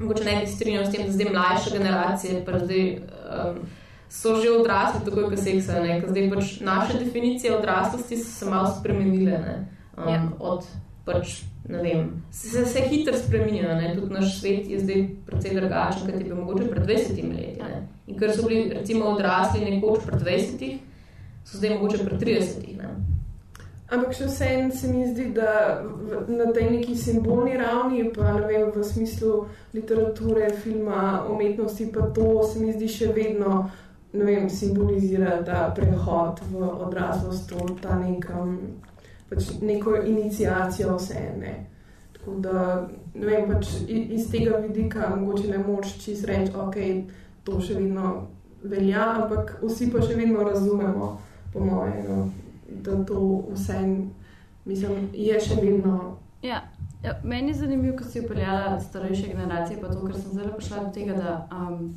mogoče 0.00 0.24
ne 0.24 0.38
bi 0.40 0.52
strinjal 0.52 0.86
s 0.86 0.94
tem, 0.94 1.06
da 1.06 1.12
zdaj 1.12 1.32
mlajše 1.32 1.76
generacije, 1.78 2.44
pa 2.46 2.64
zdaj. 2.64 2.88
Um, 3.28 3.66
So 4.08 4.40
že 4.40 4.48
odrasli, 4.48 5.02
tako 5.04 5.26
kot 5.28 5.36
seksajo. 5.36 5.98
Zdaj 6.08 6.30
pač 6.32 6.52
naše 6.64 6.94
definicije 6.96 7.52
odraslosti 7.52 8.16
so 8.16 8.30
se 8.32 8.46
malo 8.48 8.70
spremenile. 8.72 9.36
Ne? 9.36 9.56
um, 9.98 10.08
ja. 10.08 10.22
od 10.38 10.64
pač, 11.08 11.42
ne 11.68 11.82
vem, 11.82 12.08
se, 12.30 12.64
se 12.68 12.84
hitro 12.90 13.16
spremenja. 13.16 13.78
Tudi 13.96 14.14
naš 14.14 14.38
svet 14.40 14.68
je 14.68 14.80
zdaj 14.82 15.04
precej 15.26 15.56
drugačen, 15.56 16.06
kot 16.06 16.20
je 16.20 16.24
bil 16.24 16.36
mogoče 16.42 16.68
pred 16.70 16.86
20 16.86 17.16
leti. 17.32 17.62
Ne? 17.62 17.82
In 18.08 18.20
ker 18.20 18.32
so 18.36 18.46
bili 18.48 18.68
recimo 18.76 19.14
odrasli 19.14 19.64
nekoč 19.64 20.04
pred 20.06 20.22
20, 20.22 20.78
so 21.44 21.60
zdaj 21.60 21.76
mogoče 21.76 22.04
pred 22.04 22.26
30. 22.28 22.68
Ne? 22.78 22.92
Ampak 23.88 24.12
še 24.12 24.26
vseeno 24.28 24.74
se 24.76 24.90
mi 24.92 25.06
zdi, 25.08 25.30
da 25.32 25.80
na 26.28 26.50
tej 26.52 26.66
neki 26.74 26.96
simbolni 26.96 27.56
ravni, 27.56 28.02
pa 28.12 28.34
ne 28.36 28.44
vem, 28.44 28.68
v 28.74 28.84
smislu 28.84 29.46
literature, 29.72 30.50
filma, 30.60 31.22
umetnosti, 31.24 31.88
pa 31.94 32.10
to 32.12 32.42
se 32.44 32.60
mi 32.60 32.74
zdi 32.76 32.88
še 32.98 33.14
vedno 33.16 33.62
vem, 34.12 34.48
simbolizira 34.52 35.40
ta 35.44 35.70
prehod 35.76 36.40
v 36.52 36.68
odraslost, 36.86 37.52
ta 37.80 37.96
nekam 37.96 38.58
pač 39.28 39.50
neko 39.62 39.96
inicijacijo 39.96 40.96
vse. 40.96 41.22
Ne. 41.40 41.54
Tako 42.12 42.38
da, 42.44 42.88
ne 43.14 43.26
vem, 43.26 43.48
pač 43.50 43.70
iz 43.88 44.30
tega 44.30 44.58
vidika 44.62 45.14
mogoče 45.16 45.48
ne 45.48 45.58
moč 45.58 45.94
čist 46.02 46.26
reči, 46.28 46.52
ok, 46.56 46.76
to 47.44 47.60
še 47.60 47.78
vedno 47.78 48.26
velja, 48.62 49.04
ampak 49.22 49.58
vsi 49.62 49.90
pa 49.92 50.02
še 50.02 50.16
vedno 50.18 50.44
razumemo, 50.44 51.12
po 51.52 51.64
mojem, 51.64 52.08
no, 52.08 52.30
da 52.84 52.98
to 53.06 53.20
vse 53.52 53.78
mislim, 54.68 55.08
je 55.14 55.40
še 55.40 55.60
vedno. 55.62 56.18
Ja. 56.42 56.64
Ja, 57.02 57.12
meni 57.22 57.52
je 57.52 57.54
zanimivo, 57.54 57.96
ko 57.96 58.04
si 58.04 58.20
upeljala 58.20 58.80
starejše 58.80 59.28
generacije, 59.30 59.78
pa 59.80 59.86
to, 59.86 60.00
ker 60.02 60.16
sem 60.18 60.32
zelo 60.34 60.56
prišla 60.56 60.80
do 60.84 60.90
tega, 60.90 61.14
da 61.14 61.34
um, 61.54 61.92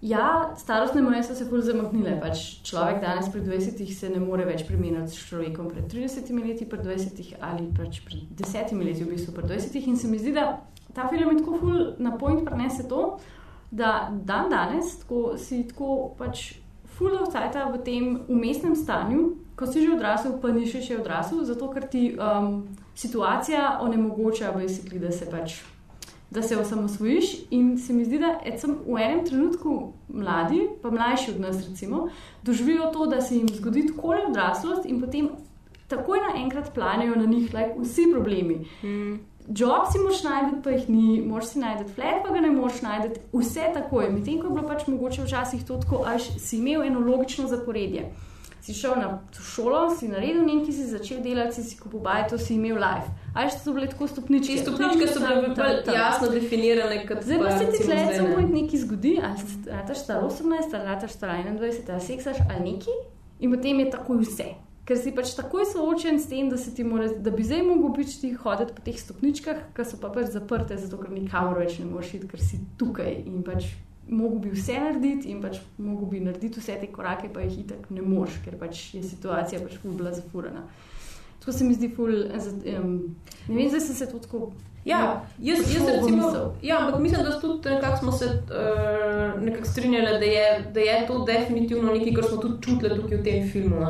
Ja, 0.00 0.54
starostne 0.56 1.02
meje 1.02 1.24
so 1.26 1.34
se 1.34 1.44
bolj 1.50 1.64
zamaknile. 1.66 2.12
Pač 2.22 2.42
človek 2.62 3.00
danes 3.02 3.26
pri 3.32 3.40
20 3.42 3.82
se 3.94 4.10
ne 4.12 4.20
more 4.22 4.44
več 4.46 4.62
primerjati 4.68 5.10
s 5.10 5.24
človekom 5.26 5.72
pred 5.72 5.88
30 5.90 6.30
leti, 6.38 6.68
pred 6.70 6.84
20 6.86 7.34
ali 7.42 7.66
pač 7.74 7.98
pred 8.06 8.30
10 8.38 8.78
leti, 8.78 9.02
v 9.02 9.16
bistvu 9.16 9.34
pred 9.34 9.50
20. 9.50 9.88
In 9.90 9.96
se 9.98 10.08
mi 10.08 10.20
zdi, 10.22 10.32
da 10.36 10.60
ta 10.94 11.08
film 11.10 11.32
je 11.32 11.42
tako 11.42 11.58
ful 11.58 11.80
na 11.98 12.14
point 12.14 12.44
prenese 12.46 12.86
to, 12.88 13.18
da 13.70 14.12
dan 14.14 14.46
danes 14.50 15.00
tako, 15.02 15.34
si 15.36 15.64
tako 15.66 16.14
pač 16.18 16.52
ful 16.94 17.18
outside 17.18 17.58
v 17.72 17.82
tem 17.82 18.20
umestnem 18.28 18.76
stanju, 18.78 19.34
ko 19.58 19.66
si 19.66 19.82
že 19.82 19.96
odrasel, 19.98 20.38
pa 20.38 20.54
ni 20.54 20.62
še, 20.66 20.78
še 20.78 21.00
odrasel, 21.02 21.42
zato 21.42 21.70
ker 21.74 21.90
ti 21.90 22.14
um, 22.14 22.68
situacija 22.94 23.80
onemogoča, 23.82 24.54
da 24.94 25.10
se 25.10 25.26
pač 25.26 25.58
da 26.30 26.42
se 26.42 26.56
osamosvojiš. 26.56 27.24
In 27.50 27.78
se 27.78 27.92
mi 27.92 28.04
zdi, 28.04 28.18
da 28.18 28.38
sem 28.58 28.76
v 28.86 29.00
enem 29.00 29.24
trenutku 29.26 29.92
mladi, 30.08 30.68
pa 30.82 30.90
mlajši 30.90 31.30
od 31.30 31.40
nas, 31.40 31.68
recimo, 31.68 32.08
doživijo 32.42 32.90
to, 32.92 33.06
da 33.06 33.20
se 33.20 33.36
jim 33.36 33.48
zgodi 33.48 33.86
tako 33.86 34.12
le 34.12 34.26
odraslost 34.28 34.86
in 34.86 35.00
potem 35.00 35.30
takoj 35.88 36.18
naenkrat 36.28 36.74
planejo 36.74 37.16
na 37.16 37.24
njih 37.24 37.54
like, 37.54 37.74
vsi 37.80 38.10
problemi. 38.12 38.66
Mm. 38.82 39.18
Job 39.48 39.86
si 39.92 39.98
moš 39.98 40.22
najti, 40.22 40.56
pa 40.64 40.70
jih 40.70 40.88
ni, 40.88 41.20
moš 41.24 41.54
si 41.54 41.58
najti 41.58 41.92
flat, 41.94 42.20
pa 42.24 42.34
ga 42.34 42.40
ne 42.40 42.50
moš 42.52 42.82
najti, 42.82 43.20
vse 43.32 43.70
takoj. 43.74 44.10
Medtem 44.12 44.42
ko 44.42 44.50
je 44.50 44.56
bilo 44.56 44.68
pač 44.68 44.86
mogoče 44.86 45.24
včasih 45.24 45.64
to 45.64 45.78
tako, 45.80 46.02
až 46.06 46.28
si 46.36 46.58
imel 46.58 46.82
eno 46.84 47.00
logično 47.00 47.48
zaporedje 47.48 48.10
si 48.60 48.74
šel 48.74 48.94
na 49.00 49.08
šolo, 49.54 49.88
si 49.96 50.08
naredil 50.08 50.44
nekaj, 50.46 50.72
si 50.74 50.86
začel 50.90 51.22
delati, 51.22 51.62
si 51.62 51.78
kupil 51.78 52.00
bajto, 52.04 52.38
si 52.38 52.54
imel 52.54 52.76
life. 52.76 53.10
Ali 53.34 53.50
so 53.54 53.72
bile 53.72 53.88
tako 53.88 54.08
stopničke? 54.10 54.58
Stopničke 54.62 55.08
so 55.12 55.20
bile 55.20 55.54
bolj 55.56 55.94
jasno 55.94 56.30
definirane. 56.32 57.02
Zdaj 57.22 57.38
pa 57.38 57.58
se 57.58 57.70
ti 57.72 57.84
tle, 57.84 57.98
da 58.06 58.14
se 58.14 58.22
mu 58.22 58.46
nekaj 58.48 58.80
zgodi, 58.84 59.18
ali 59.22 59.36
ti 59.86 59.94
star 59.94 60.24
18, 60.24 60.74
ali 60.74 61.00
ti 61.00 61.12
star 61.12 61.30
21, 61.30 61.92
ali 61.92 62.00
seksaš 62.00 62.36
ali 62.50 62.70
neki, 62.70 62.96
in 63.38 63.54
potem 63.54 63.80
je 63.80 63.90
takoj 63.90 64.24
vse. 64.24 64.48
Ker 64.88 64.96
si 64.96 65.12
pač 65.12 65.34
takoj 65.36 65.66
soočen 65.68 66.16
s 66.16 66.30
tem, 66.30 66.48
da, 66.48 66.56
more, 66.88 67.10
da 67.20 67.30
bi 67.30 67.44
zdaj 67.44 67.60
mogel 67.66 67.90
biti 67.98 68.30
hoditi 68.40 68.72
po 68.72 68.84
teh 68.84 68.96
stopničkah, 68.96 69.66
ki 69.76 69.84
so 69.84 69.98
pa 70.00 70.08
pač 70.08 70.32
zaprte, 70.32 70.78
zato 70.80 70.96
ker 70.96 71.12
nikamor 71.12 71.60
več 71.60 71.76
ne 71.78 71.90
moreš 71.90 72.14
iti, 72.16 72.30
ker 72.30 72.40
si 72.40 72.62
tukaj 72.80 73.12
in 73.26 73.42
pač 73.44 73.68
mogel 74.08 74.38
bi 74.38 74.50
vse 74.50 74.78
narediti 74.80 75.30
in 75.30 75.42
pač 75.42 75.58
mogel 75.76 76.08
bi 76.08 76.20
narediti 76.20 76.60
vse 76.60 76.78
te 76.80 76.86
korake, 76.92 77.28
pa 77.32 77.44
jih 77.44 77.60
itak 77.64 77.90
ne 77.90 78.02
moš, 78.02 78.40
ker 78.44 78.56
pač 78.60 78.94
je 78.94 79.02
situacija 79.02 79.60
pač 79.64 79.76
ful 79.82 79.96
bila 79.98 80.12
zafurana. 80.16 80.64
Tako 81.40 81.52
se 81.52 81.64
mi 81.64 81.74
zdi 81.74 81.90
ful, 81.96 82.12
um, 82.12 82.96
ne 83.48 83.54
vem, 83.54 83.68
zdaj 83.68 83.80
sem 83.80 83.94
se 83.96 84.10
to 84.10 84.18
tako. 84.18 84.50
Ja, 84.84 85.24
jaz, 85.38 85.58
jaz 85.74 85.88
recimo, 85.88 86.28
ja, 86.62 86.78
ampak 86.78 87.00
mislim, 87.02 87.24
da 87.24 87.40
tudi 87.40 87.68
nekako 87.68 87.96
smo 87.96 88.12
se 88.12 88.24
uh, 88.24 89.42
nekako 89.42 89.66
strinjali, 89.66 90.18
da 90.18 90.24
je, 90.24 90.70
da 90.74 90.80
je 90.80 91.06
to 91.06 91.24
definitivno 91.24 91.92
nekaj, 91.92 92.14
kar 92.14 92.24
smo 92.24 92.36
tudi 92.36 92.62
čutili 92.62 92.96
tukaj 92.96 93.18
v 93.18 93.24
tem 93.24 93.50
filmu, 93.50 93.82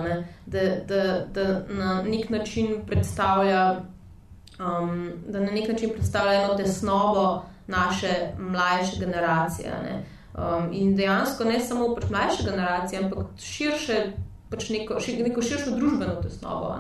da, 0.46 0.61
da, 0.88 1.02
da 1.35 1.44
na 1.68 2.02
nek 2.02 2.31
način 2.31 2.81
predstavlja, 2.87 3.81
um, 4.59 5.12
da 5.28 5.40
na 5.40 5.52
nek 5.52 5.68
način 5.68 5.94
predstavlja 5.94 6.42
eno 6.42 6.57
tesnobo 6.57 7.42
naše 7.68 8.33
mlajše 8.38 9.00
generacije. 9.00 9.72
Um, 10.35 10.72
in 10.72 10.96
dejansko 10.96 11.44
ne 11.44 11.61
samo 11.61 11.94
pač 11.94 12.11
mlajše 12.11 12.44
generacije, 12.50 13.02
ampak 13.04 13.26
širše, 13.38 14.12
pač 14.50 14.70
neko, 14.70 15.00
šir, 15.00 15.20
neko 15.26 15.42
širšo 15.42 15.76
družbeno 15.76 16.20
tesnobo, 16.22 16.74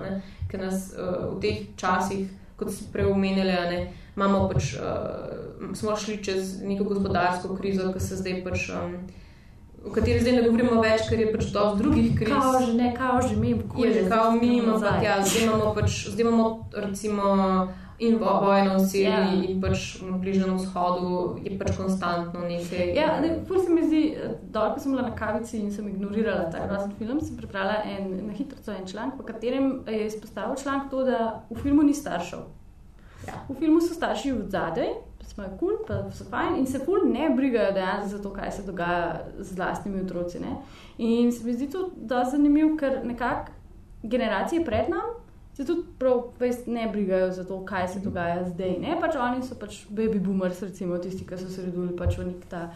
ki 0.50 0.60
nas 0.60 0.92
uh, 0.94 1.36
v 1.36 1.40
teh 1.42 1.62
časih, 1.76 2.28
kot 2.56 2.72
si 2.72 2.88
prej 2.92 3.10
omenili, 3.12 3.88
imamo 4.16 4.48
pač, 4.48 4.74
uh, 4.78 5.74
smo 5.74 5.96
šli 5.96 6.22
čez 6.24 6.60
neko 6.62 6.84
gospodarsko 6.84 7.56
krizo, 7.56 7.92
ki 7.92 8.00
se 8.00 8.20
zdaj 8.22 8.44
pač. 8.44 8.68
Um, 8.74 9.00
O 9.86 9.92
kateri 9.94 10.18
zdaj 10.20 10.32
ne 10.34 10.40
govorimo 10.42 10.80
več, 10.82 11.04
ker 11.06 11.20
je 11.22 11.28
pač 11.30 11.52
to 11.54 11.60
z 11.70 11.78
drugih 11.78 12.08
kriz. 12.18 12.32
Kao 12.34 12.58
že 12.66 12.72
ne, 12.74 12.88
kao 12.96 13.20
že 13.22 13.36
mi, 13.38 13.52
kako 13.54 13.84
je 13.84 13.92
že. 13.94 14.00
Kao 14.10 14.32
mi, 14.34 14.58
ampak 14.58 15.04
ja, 15.04 15.20
zdaj 15.22 15.44
imamo 15.46 15.70
pač, 15.76 16.00
zdaj 16.10 16.24
imamo 16.26 16.48
recimo 16.74 17.28
in 17.98 18.18
vojno 18.18 18.74
v 18.74 18.86
Siriji, 18.86 19.10
ja. 19.10 19.50
in 19.50 19.60
pač 19.60 19.98
na 20.06 20.18
Bližnjem 20.18 20.54
vzhodu 20.54 21.38
je 21.42 21.56
pač 21.58 21.74
konstantno 21.76 22.44
nekaj. 22.46 22.94
Ja, 22.94 23.18
ne, 23.20 23.40
se 23.42 23.72
mi 23.74 23.82
zdi, 23.86 24.02
da 24.54 24.68
ko 24.74 24.80
sem 24.80 24.94
bila 24.94 25.08
na 25.08 25.14
kavici 25.18 25.58
in 25.58 25.72
sem 25.74 25.88
ignorirala 25.90 26.46
ta 26.52 26.62
grozen 26.66 26.94
film, 26.98 27.18
sem 27.20 27.36
prebrala 27.36 27.82
en, 27.82 28.14
na 28.28 28.36
hitro 28.38 28.60
en 28.72 28.86
članek, 28.86 29.18
v 29.18 29.26
katerem 29.26 29.68
je 29.90 30.06
izpostavil 30.06 30.56
članek 30.62 30.90
to, 30.90 31.02
da 31.04 31.42
v 31.50 31.58
filmu 31.58 31.82
ni 31.82 31.94
staršev. 31.94 32.46
Ja. 33.26 33.42
V 33.48 33.58
filmu 33.58 33.82
so 33.82 33.94
starši 33.94 34.32
v 34.32 34.48
zadej. 34.48 34.94
Smo 35.28 35.44
kul, 35.58 35.76
cool, 35.76 35.84
pa 35.84 36.14
so 36.14 36.24
fajn 36.24 36.54
in 36.56 36.66
se 36.66 36.78
ful 36.80 37.02
ne 37.04 37.26
brigajo 37.36 37.74
dejansko 37.76 38.08
za 38.08 38.22
to, 38.22 38.30
kaj 38.32 38.52
se 38.52 38.62
dogaja 38.64 39.26
z 39.36 39.56
vlastnimi 39.58 40.00
otroci. 40.00 40.40
Ne? 40.40 40.54
In 40.98 41.32
se 41.32 41.44
mi 41.44 41.52
zdi 41.52 41.68
to 41.68 41.90
zanimivo, 42.30 42.78
ker 42.80 43.02
nekako 43.04 43.52
generacije 44.02 44.64
pred 44.64 44.88
nami 44.88 45.18
se 45.58 45.64
tudi 45.64 45.82
prav 45.98 46.22
ne 46.66 46.88
brigajo 46.92 47.32
za 47.32 47.44
to, 47.44 47.64
kaj 47.64 47.88
se 47.88 48.00
dogaja 48.00 48.44
zdaj. 48.48 48.76
Ne? 48.78 48.94
Pač 49.00 49.16
oni 49.18 49.42
so 49.42 49.58
pač 49.58 49.80
baby 49.90 50.20
boomers, 50.22 50.62
recimo 50.62 50.98
tisti, 51.02 51.26
ki 51.26 51.38
so 51.38 51.50
se 51.50 51.64
rodili 51.66 51.96
pač 51.98 52.18
v 52.18 52.30
nek 52.30 52.44
ta. 52.50 52.68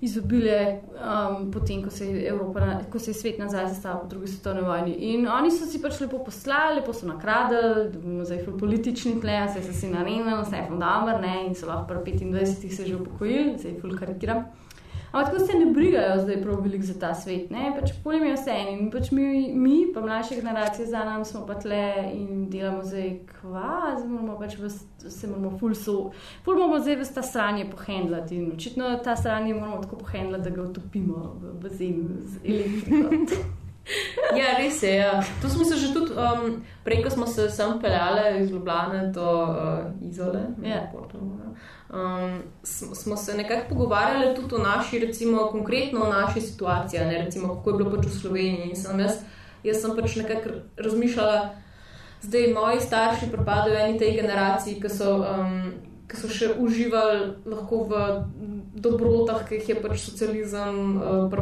Izobilje, 0.00 0.78
um, 0.94 1.48
potem 1.50 1.80
ko 1.82 1.90
se, 1.90 2.06
Evropa, 2.30 2.68
ko 2.90 3.00
se 3.02 3.10
je 3.10 3.14
svet 3.18 3.40
nazaj 3.42 3.66
zastavil 3.72 4.04
po 4.04 4.06
drugi 4.06 4.28
svetovni 4.30 4.62
vojni. 4.62 4.92
In 5.10 5.26
oni 5.26 5.50
so 5.50 5.66
si 5.66 5.80
pač 5.82 5.98
lepo 6.00 6.20
poslali, 6.22 6.78
lepo 6.78 6.94
so 6.94 7.08
nakradili, 7.10 7.88
da 7.90 7.98
bomo 7.98 8.24
zdaj 8.24 8.44
ful 8.44 8.54
politični 8.60 9.16
tle, 9.20 9.40
se 9.50 9.64
so 9.66 9.74
si 9.74 9.90
naredili, 9.90 10.36
vse 10.38 10.62
je 10.62 10.78
dobro, 10.78 11.18
in 11.42 11.58
so 11.58 11.66
lahko 11.66 11.98
pri 11.98 12.14
25 12.14 12.76
se 12.76 12.86
že 12.86 12.94
upokojili, 12.96 13.58
zdaj 13.58 13.74
ful 13.82 13.98
karikiram. 13.98 14.46
Ampak 15.12 15.32
tako 15.32 15.46
se 15.46 15.58
ne 15.58 15.66
brigajo 15.72 16.20
zdaj 16.20 16.42
prav 16.42 16.60
veliko 16.62 16.84
za 16.84 16.94
ta 17.00 17.14
svet. 17.14 17.50
Ne? 17.50 17.72
Pač 17.80 17.92
Polim 18.04 18.24
je 18.24 18.34
vse 18.34 18.50
en 18.50 18.68
in 18.74 18.90
pač 18.90 19.10
mi, 19.10 19.52
mi, 19.54 19.86
pa 19.94 20.00
mlajše 20.00 20.40
generacije 20.40 20.86
za 20.86 21.04
nami, 21.04 21.24
smo 21.24 21.46
pa 21.46 21.54
tle 21.54 22.10
in 22.12 22.50
delamo 22.50 22.84
zdaj 22.84 23.14
kva, 23.32 23.94
zdaj 23.96 24.08
moramo 24.08 24.36
pač 24.38 24.58
v, 24.60 24.68
se 25.08 25.30
moramo 25.30 25.54
ful 25.58 25.74
so, 25.74 26.10
ful 26.44 26.60
moramo 26.60 26.80
zdaj 26.82 27.00
v 27.00 27.08
ta 27.14 27.22
stranje 27.22 27.70
pohendlati 27.70 28.36
in 28.36 28.52
očitno 28.52 28.90
ta 29.04 29.16
stranje 29.16 29.54
moramo 29.54 29.80
tako 29.82 29.96
pohendlati, 29.96 30.44
da 30.44 30.50
ga 30.50 30.62
utopimo 30.62 31.38
v 31.40 31.54
bazenu 31.62 32.20
z 32.24 32.44
elektriko. 32.44 33.56
Ja, 34.36 34.58
res 34.58 34.82
je. 34.82 34.96
Ja. 34.96 35.22
To 35.42 35.48
smo 35.48 35.64
se 35.64 35.76
že 35.76 35.92
tudi, 35.94 36.12
um, 36.12 36.60
prej, 36.84 37.02
ko 37.04 37.10
smo 37.10 37.26
se 37.26 37.48
sem 37.50 37.78
peljali 37.80 38.42
iz 38.42 38.50
Ljubljana 38.50 39.06
do 39.06 39.24
uh, 39.48 40.08
Izole. 40.08 40.40
Ja. 40.62 40.92
Um, 41.88 42.42
smo, 42.94 43.16
se 43.16 43.34
nekako 43.34 43.68
pogovarjali 43.68 44.34
tudi 44.36 44.54
o 44.54 44.58
naši, 44.58 44.98
recimo, 44.98 45.48
konkretno 45.50 46.00
o 46.00 46.08
naši 46.12 46.40
situaciji, 46.40 47.00
ne, 47.00 47.24
recimo, 47.24 47.54
kako 47.54 47.70
je 47.70 47.76
bilo 47.76 47.90
pač 47.90 48.06
v 48.06 48.20
Sloveniji. 48.20 48.68
In 48.68 48.76
sem 48.76 49.00
jaz, 49.00 49.22
jaz 49.64 49.80
sem 49.80 49.96
pač 49.96 50.16
nekako 50.16 50.50
razmišljala, 50.76 51.54
zdaj 52.22 52.52
moji 52.54 52.80
starši 52.80 53.30
pripadajo 53.32 53.78
eni 53.78 53.98
tej 53.98 54.16
generaciji, 54.20 54.80
ki 54.82 54.90
so, 54.92 55.14
um, 55.24 55.72
ki 56.08 56.20
so 56.20 56.28
še 56.28 56.50
uživali 56.60 57.32
lahko 57.48 57.80
v 57.88 58.02
dobrotah, 58.76 59.48
ki 59.48 59.54
jih 59.54 59.68
je 59.68 59.80
pač 59.80 60.04
socializem 60.04 61.00
uh, 61.00 61.32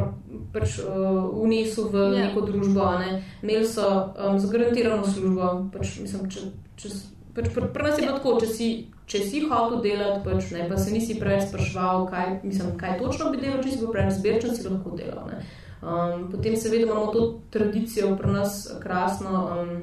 pač, 0.53 0.79
uh, 0.79 1.27
unesel 1.43 1.91
v 1.91 2.07
Ja. 2.15 2.27
neko 2.27 2.45
družbo. 2.47 2.87
Ne. 3.03 3.19
Imeli 3.43 3.67
so 3.67 3.83
um, 3.83 4.39
zagarantirano 4.39 5.03
službo. 5.03 5.67
Pač, 5.75 5.99
mislim, 5.99 6.31
če, 6.31 6.47
če, 6.79 6.95
pač, 7.37 7.51
pr, 7.53 7.69
pr 7.73 7.85
nas 7.85 7.99
je 7.99 8.05
bilo 8.05 8.17
tako, 8.17 8.35
če 8.41 8.49
si, 8.49 8.69
če 9.09 9.21
si 9.29 9.43
hotel 9.45 9.81
delati, 9.85 10.23
pač, 10.25 10.49
ne, 10.55 10.65
pa 10.69 10.79
se 10.81 10.93
nisi 10.93 11.19
preveč 11.21 11.47
spraševal, 11.51 12.07
kaj, 12.09 12.39
mislim, 12.43 12.73
kaj 12.81 12.97
točno 13.03 13.29
bi 13.33 13.41
delal, 13.43 13.61
če 13.61 13.75
si 13.75 13.81
bil 13.83 13.93
preveč 13.93 14.17
zbirčen, 14.17 14.55
si 14.57 14.65
lahko 14.65 14.97
delal. 14.97 15.29
Ne. 15.29 15.43
Um, 15.77 16.25
potem 16.31 16.57
seveda 16.57 16.87
imamo 16.87 17.11
to 17.13 17.27
tradicijo 17.53 18.15
pri 18.17 18.33
nas 18.33 18.63
krasno, 18.81 19.43
um, 19.53 19.77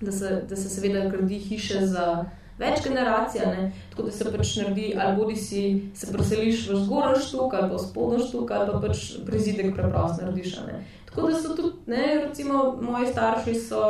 da, 0.00 0.12
se, 0.12 0.40
da 0.48 0.56
se 0.56 0.72
seveda 0.72 1.04
gradi 1.12 1.38
hiše 1.44 1.84
za 1.92 2.06
več 2.58 2.80
generacij, 2.84 3.44
ne. 3.50 3.68
tako 3.92 4.08
da 4.08 4.14
se 4.14 4.32
pač 4.32 4.56
naredi, 4.62 4.88
ali 4.96 5.16
bodi 5.18 5.36
si 5.36 5.62
se 5.94 6.10
preseliš 6.12 6.68
v 6.70 6.80
zgornji 6.86 7.22
štuk 7.26 7.54
ali 7.54 7.68
pa 7.70 7.76
v 7.76 7.82
spodnji 7.82 8.26
štuk, 8.28 8.52
ali 8.54 8.70
pa 8.70 8.82
pač 8.86 9.06
prizidek 9.26 9.74
preprosto 9.76 10.24
narediš. 10.24 10.60
ne. 10.66 10.84
Tako 11.10 11.28
da 11.30 11.38
so 11.38 11.54
tudi, 11.54 11.72
ne, 11.86 12.04
recimo, 12.24 12.78
moji 12.80 13.12
starši 13.12 13.54
so 13.54 13.82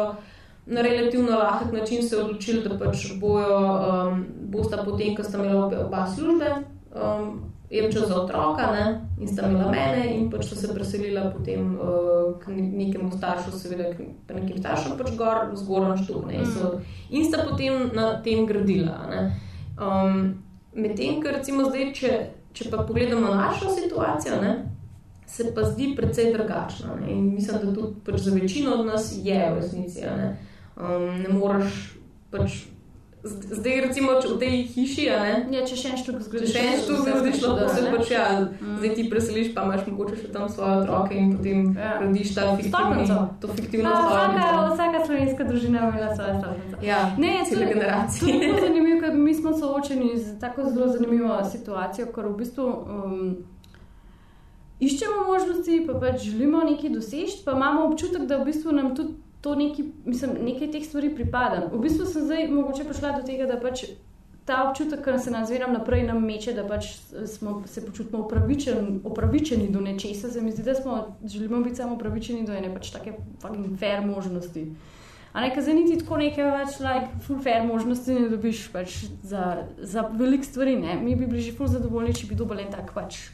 na 0.67 0.83
relativno 0.83 1.39
lahek 1.39 1.73
način 1.73 2.09
se 2.09 2.17
odločili, 2.17 2.69
da 2.69 2.79
pač 2.79 3.13
bojo, 3.21 3.59
um, 3.59 4.25
bosta 4.41 4.83
potem, 4.85 5.17
ko 5.17 5.25
sta 5.25 5.39
imela 5.39 5.67
oba 5.67 6.07
službe, 6.07 6.55
um, 6.95 7.43
jemčel 7.71 8.07
za 8.07 8.23
otroka 8.23 8.73
ne, 8.73 9.09
in 9.21 9.29
sta 9.29 9.49
imela 9.49 9.71
mene 9.71 10.07
in 10.15 10.31
pač 10.31 10.47
so 10.49 10.57
se 10.57 10.75
preselila 10.75 11.31
potem 11.31 11.75
uh, 11.75 12.39
k 12.41 12.49
ne- 12.49 12.71
nekemu 12.85 13.11
staršu, 13.17 13.53
seveda 13.59 13.91
k 13.95 14.35
nekim 14.35 14.59
staršem 14.59 14.97
pač 14.99 15.13
gor, 15.19 15.49
v 15.53 15.57
zgornji 15.57 16.05
štuk. 16.05 16.27
Ne, 16.31 16.41
in, 16.41 16.47
so, 16.47 16.73
in 17.11 17.25
sta 17.25 17.45
potem 17.51 17.91
na 17.95 18.15
tem 18.23 18.47
gradila. 18.47 19.05
Ne. 19.11 19.27
Um, 19.81 20.41
Medtem, 20.75 21.21
ker 21.23 21.37
recimo 21.37 21.69
zdaj, 21.69 21.93
če, 21.95 22.09
če 22.51 22.65
pa 22.71 22.81
pogledamo 22.83 23.31
našo 23.31 23.69
situacijo, 23.71 24.41
ne, 24.43 24.55
se 25.27 25.53
pa 25.55 25.63
zdi 25.69 25.93
precej 25.95 26.33
drugačna. 26.35 26.97
Ne? 27.01 27.13
In 27.13 27.29
mislim, 27.35 27.61
da 27.63 27.75
tudi 27.75 28.01
pač 28.05 28.25
za 28.27 28.35
večino 28.35 28.75
od 28.81 28.87
nas 28.87 29.13
je 29.23 29.39
v 29.53 29.61
resnici. 29.61 30.03
Ne, 30.03 30.33
um, 30.77 31.23
ne 31.23 31.29
moreš 31.31 31.97
pač. 32.31 32.63
Zdaj, 33.25 33.81
recimo, 33.81 34.19
če 34.21 34.29
v 34.29 34.37
tej 34.37 34.55
hiši, 34.69 35.05
a 35.09 35.19
ne, 35.25 35.37
Ja, 35.49 35.63
če 35.65 35.77
še 35.77 35.89
en 35.89 35.97
štuk 35.97 36.19
če 36.19 36.25
zgodiš, 36.27 36.51
še 36.53 36.61
en 36.61 36.75
štuk 36.77 36.99
zgodiš, 37.01 37.39
lahko 37.41 37.69
se 37.73 37.85
pač 37.89 38.11
ja, 38.11 38.25
Mm. 38.61 38.75
zdaj 38.77 38.95
ti 38.95 39.05
preseliš, 39.09 39.55
pa 39.55 39.65
imaš 39.65 39.87
mogoče 39.87 40.17
še 40.17 40.29
tam 40.29 40.45
svoje 40.45 40.83
otroke 40.83 41.15
in 41.15 41.31
potem 41.33 41.73
Ja. 41.73 41.95
gradiš 42.03 42.35
ta 42.35 42.53
fiktivni, 42.53 43.07
to 43.41 43.49
fiktivno 43.49 43.89
Pa, 43.89 44.03
vsaka, 44.05 44.45
vsaka 44.69 45.07
slovenska 45.07 45.45
družina 45.45 45.79
je 45.79 45.89
imela 45.89 46.11
svoje 46.15 46.35
stolpnice. 46.35 46.77
Ja, 46.83 47.01
Ne, 47.19 47.33
cele 47.49 47.65
generacije. 47.65 48.21
To 48.21 48.29
je 48.29 48.45
zelo 48.45 48.61
zanimivo, 48.61 49.01
ker 49.01 49.15
mi 49.17 49.35
smo 49.35 49.51
soočeni 49.55 50.19
z 50.19 50.39
tako 50.39 50.69
zelo 50.69 50.89
zanimivo 50.89 51.41
situacijo, 51.47 52.13
ker 52.13 52.25
v 52.27 52.37
bistvu 52.37 52.65
um, 52.67 53.37
iščemo 54.81 55.25
možnosti, 55.27 55.85
pa 55.87 55.97
pač 55.97 56.21
želimo 56.23 56.61
nekaj 56.63 56.91
doseči, 56.91 57.41
pa 57.41 57.53
imamo 57.53 57.87
občutek, 57.87 58.27
da 58.27 58.37
v 58.37 58.45
bistvu 58.45 58.73
nam 58.73 58.93
tudi 58.93 59.17
to 59.45 59.55
neki, 59.55 59.85
mislim, 60.05 60.31
nekaj 60.41 60.71
teh 60.73 60.85
stvari 60.87 61.11
pripada. 61.15 61.67
V 61.73 61.79
bistvu 61.85 62.07
sem 62.09 62.25
zdaj 62.25 62.47
mogoče 62.49 62.87
prišla 62.89 63.11
do 63.19 63.27
tega, 63.29 63.49
da 63.51 63.61
pač. 63.61 63.85
Ta 64.45 64.59
občutek, 64.69 65.01
ki 65.05 65.19
se 65.25 65.31
nas 65.33 65.49
vedno 65.49 65.71
naprej 65.73 66.03
nam 66.05 66.19
meče, 66.21 66.53
da 66.53 66.67
pač 66.69 66.91
smo, 67.33 67.63
se 67.65 67.81
počutimo 67.85 68.27
upravičen, 68.27 69.01
upravičeni 69.05 69.71
do 69.73 69.81
nečesa, 69.81 70.29
se 70.29 70.43
mi 70.45 70.53
zdi, 70.53 70.63
da 70.67 70.75
smo, 70.75 70.97
želimo 71.25 71.63
biti 71.65 71.81
samo 71.81 71.95
upravičeni 71.97 72.45
do 72.45 72.53
ene 72.53 72.69
pač 72.75 72.91
take 72.93 73.15
fair 73.81 74.05
možnosti. 74.05 74.67
A 75.33 75.41
ne, 75.41 75.49
ker 75.55 75.65
zdaj 75.65 75.79
niti 75.79 75.97
tako 76.03 76.21
nekaj 76.21 76.51
več, 76.59 76.77
like, 76.85 77.23
full 77.25 77.41
fair 77.41 77.65
možnosti 77.65 78.19
ne 78.19 78.29
dobiš 78.29 78.67
pač 78.73 78.99
za, 79.23 79.65
za 79.81 80.05
veliko 80.13 80.45
stvari. 80.45 80.77
Ne? 80.77 81.01
Mi 81.01 81.17
bi 81.17 81.25
bili 81.27 81.49
že 81.49 81.57
full 81.57 81.73
zadovoljni, 81.73 82.13
če 82.17 82.29
bi 82.29 82.37
dobili 82.37 82.69
en 82.69 82.73
tak 82.77 82.93
pač 82.97 83.25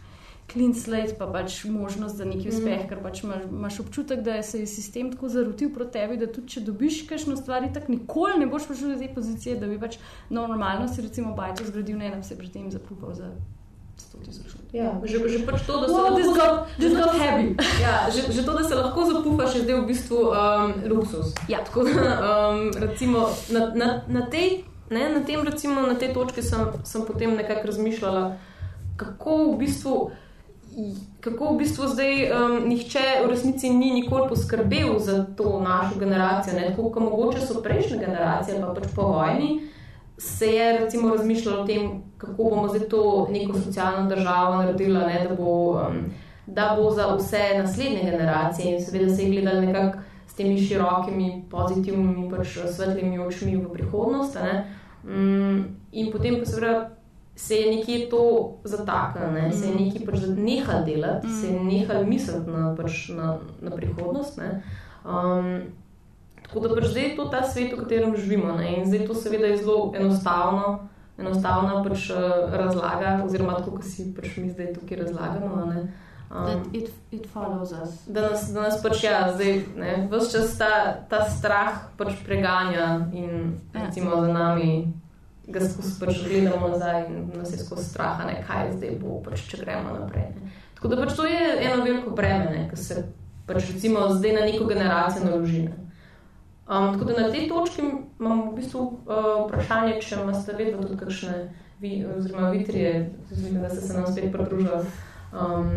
clean 0.53 0.75
slate, 0.75 1.15
pa 1.19 1.27
pač 1.27 1.65
možnost 1.65 2.17
za 2.17 2.25
neki 2.25 2.49
uspeh, 2.49 2.85
mm. 2.85 2.89
ker 2.91 3.03
pač 3.03 3.23
imaš, 3.23 3.47
imaš 3.51 3.81
občutek, 3.81 4.25
da 4.27 4.43
se 4.43 4.61
je 4.61 4.67
sistem 4.67 5.13
tako 5.13 5.29
zarutil 5.29 5.71
proti 5.75 5.99
tebi, 5.99 6.19
da 6.21 6.27
tudi 6.27 6.57
če 6.57 6.65
dobiš 6.67 7.05
kakšno 7.09 7.37
stvar, 7.39 7.69
tako 7.75 7.95
nikoli 7.95 8.41
ne 8.43 8.51
boš 8.51 8.67
prišel 8.71 8.95
do 8.95 8.99
te 9.01 9.09
pozicije, 9.15 9.57
da 9.61 9.71
bi 9.71 9.79
pač 9.81 10.01
normalno 10.31 10.89
si 10.89 11.07
recimo 11.07 11.35
bajto 11.39 11.69
zgradil, 11.71 11.99
ne 11.99 12.11
da 12.11 12.21
bi 12.21 12.27
se 12.27 12.39
pri 12.39 12.51
tem 12.53 12.71
zapupal 12.71 13.15
za 13.15 13.31
100 14.01 14.25
tisoč 14.25 14.55
ljudi. 14.55 14.79
Ja, 14.79 15.01
že, 15.05 15.19
že 15.29 15.47
pač 15.47 15.67
to, 15.67 15.81
da 15.81 15.87
se 15.87 15.95
Wow, 15.95 16.11
lahko- 16.11 16.35
got, 16.35 16.69
this 16.79 16.95
got 16.97 17.13
heavy. 17.15 17.55
Ja, 17.83 18.09
že, 18.11 18.33
že 18.33 18.45
to, 18.45 18.53
da 18.55 18.65
se 18.65 18.75
lahko 18.75 19.05
zapuhaš, 19.05 19.55
je 19.55 19.63
zdaj 19.63 19.77
v 19.81 19.87
bistvu 19.87 20.19
um, 20.31 20.73
luksus. 20.89 21.35
Ja. 21.49 21.61
Tako 21.65 21.81
um, 21.91 22.71
recimo, 22.81 23.29
na, 23.51 23.61
na, 23.75 23.89
na, 24.09 24.23
tej, 24.31 24.65
ne, 24.91 25.09
na, 25.15 25.21
tem, 25.21 25.43
recimo, 25.45 25.85
na 25.87 25.95
tej 25.95 26.15
točki 26.15 26.43
sem, 26.43 26.65
sem 26.85 27.05
potem 27.05 27.37
nekako 27.37 27.67
razmišljala, 27.67 28.25
kako 28.97 29.53
v 29.53 29.59
bistvu. 29.59 29.95
Kako 31.21 31.53
v 31.55 31.59
bistvu 31.59 31.89
zdaj 31.89 32.31
um, 32.31 32.69
nihče 32.69 33.01
v 33.25 33.31
resnici 33.31 33.71
ni 33.71 33.91
nikoli 33.93 34.29
poskrbel 34.29 34.99
za 34.99 35.27
to 35.37 35.61
našo 35.61 35.99
generacijo, 35.99 36.55
ne? 36.55 36.71
tako 36.71 36.91
kot 36.91 37.03
mogoče 37.03 37.41
so 37.41 37.63
prejšnje 37.63 37.99
generacije, 37.99 38.61
pa 38.61 38.75
pač 38.75 38.87
po 38.97 39.03
vojni, 39.03 39.69
se 40.19 40.47
je 40.47 40.79
recimo 40.79 41.11
razmišljalo 41.11 41.63
o 41.63 41.67
tem, 41.67 42.03
kako 42.19 42.45
bomo 42.45 42.69
zdaj 42.69 42.89
to 42.89 43.29
neko 43.31 43.59
socialno 43.59 44.09
državo 44.09 44.63
naredili, 44.63 44.99
ne? 44.99 45.27
da, 45.29 45.35
bo, 45.35 45.71
um, 45.71 46.05
da 46.47 46.77
bo 46.79 46.91
za 46.91 47.15
vse 47.17 47.43
naslednje 47.59 48.11
generacije 48.11 48.75
in 48.75 48.85
seveda 48.85 49.15
se 49.15 49.23
je 49.23 49.31
gledali 49.31 49.67
nekako 49.67 49.99
s 50.27 50.35
temi 50.35 50.63
širokimi, 50.63 51.45
pozitivnimi, 51.51 52.31
pač 52.31 52.59
svetlimi 52.77 53.19
očmi 53.19 53.57
v 53.57 53.73
prihodnost. 53.73 54.39
Mm, 55.05 55.61
in 55.93 56.13
potem 56.13 56.39
pa 56.39 56.47
seveda 56.47 57.00
se 57.41 57.55
je 57.57 57.77
nekje 57.77 58.09
to 58.11 58.53
zataknilo, 58.65 59.31
ne? 59.33 59.53
se 59.53 59.69
je 59.69 59.75
nekje 59.75 60.07
pač 60.07 60.19
nehal 60.37 60.85
delati, 60.85 61.27
mm. 61.27 61.41
se 61.41 61.47
je 61.47 61.61
nehal 61.65 62.05
misliti 62.05 62.51
na, 62.51 62.75
pač 62.77 63.09
na, 63.09 63.39
na 63.61 63.71
prihodnost. 63.71 64.37
ne. 64.39 64.63
Um, 65.05 65.63
tako 66.45 66.69
da 66.69 66.75
pač 66.75 66.91
zdaj 66.93 67.09
je 67.09 67.17
to 67.17 67.25
ta 67.33 67.41
svet, 67.49 67.73
v 67.73 67.81
katerem 67.81 68.13
živimo. 68.17 68.53
Ne? 68.59 68.77
In 68.77 68.87
zdaj 68.87 69.07
to 69.09 69.17
seveda 69.17 69.49
je 69.49 69.57
zelo 69.65 69.93
enostavno. 69.97 70.89
Enostavna 71.21 71.81
pač 71.85 72.11
uh, 72.13 72.53
razlaga, 72.53 73.17
oziroma 73.25 73.57
tako, 73.59 73.79
kot 73.81 73.89
si 73.89 74.11
pač 74.17 74.37
mi 74.37 74.53
zdaj 74.53 74.75
tukaj 74.77 75.05
razlagamo. 75.07 75.65
ne. 75.73 75.89
That 76.31 76.69
it, 76.73 76.93
it 77.11 77.27
follows 77.27 77.73
us. 77.73 78.05
Da 78.07 78.29
nas, 78.31 78.53
da 78.55 78.69
nas 78.69 78.83
pač 78.83 79.03
ja, 79.03 79.33
zdaj, 79.35 79.65
ne, 79.77 79.97
vse 80.13 80.31
čas 80.37 80.53
ta, 80.61 80.73
ta 81.11 81.25
strah 81.27 81.89
pač 81.99 82.21
preganja 82.27 83.09
in 83.13 83.57
Ja. 83.75 83.87
recimo 83.87 84.21
za 84.21 84.29
nami 84.33 84.93
ga 85.53 85.63
skozi 85.67 85.95
pač 86.01 86.23
gledamo 86.25 86.69
nazaj 86.69 87.05
in 87.09 87.31
nas 87.35 87.53
je 87.53 87.59
skozi 87.59 87.85
strah, 87.85 88.25
ne, 88.27 88.41
kaj 88.47 88.73
zdaj 88.77 88.97
bo, 89.03 89.21
pač, 89.25 89.45
če 89.51 89.63
gremo 89.65 89.97
naprej. 89.99 90.31
Ne. 90.37 90.53
Tako 90.79 90.95
da 90.95 91.03
pač 91.03 91.17
to 91.17 91.29
je 91.29 91.53
eno 91.67 91.85
veliko 91.85 92.15
breme, 92.17 92.69
ki 92.71 92.77
se 92.81 93.05
pač 93.47 93.73
recimo 93.73 94.09
zdaj 94.15 94.33
na 94.39 94.49
neko 94.49 94.69
generacijo 94.71 95.29
naloži. 95.29 95.63
ne. 95.69 95.91
Um, 96.71 96.93
tako 96.93 97.05
da 97.05 97.23
na 97.23 97.31
tej 97.31 97.49
točki 97.49 97.83
imam 98.21 98.51
v 98.51 98.55
bistvu 98.61 98.81
uh, 98.81 99.25
vprašanje, 99.49 99.97
če 100.01 100.21
imate 100.23 100.55
vedno 100.55 100.85
tudi 100.85 100.99
kakšne, 101.01 101.39
vi, 101.83 102.05
oziroma 102.07 102.51
vitrije, 102.55 103.11
da 103.59 103.71
ste 103.71 103.81
se 103.81 103.97
nam 103.97 104.07
spet 104.07 104.31
pridružili. 104.33 104.85
Um, 105.31 105.73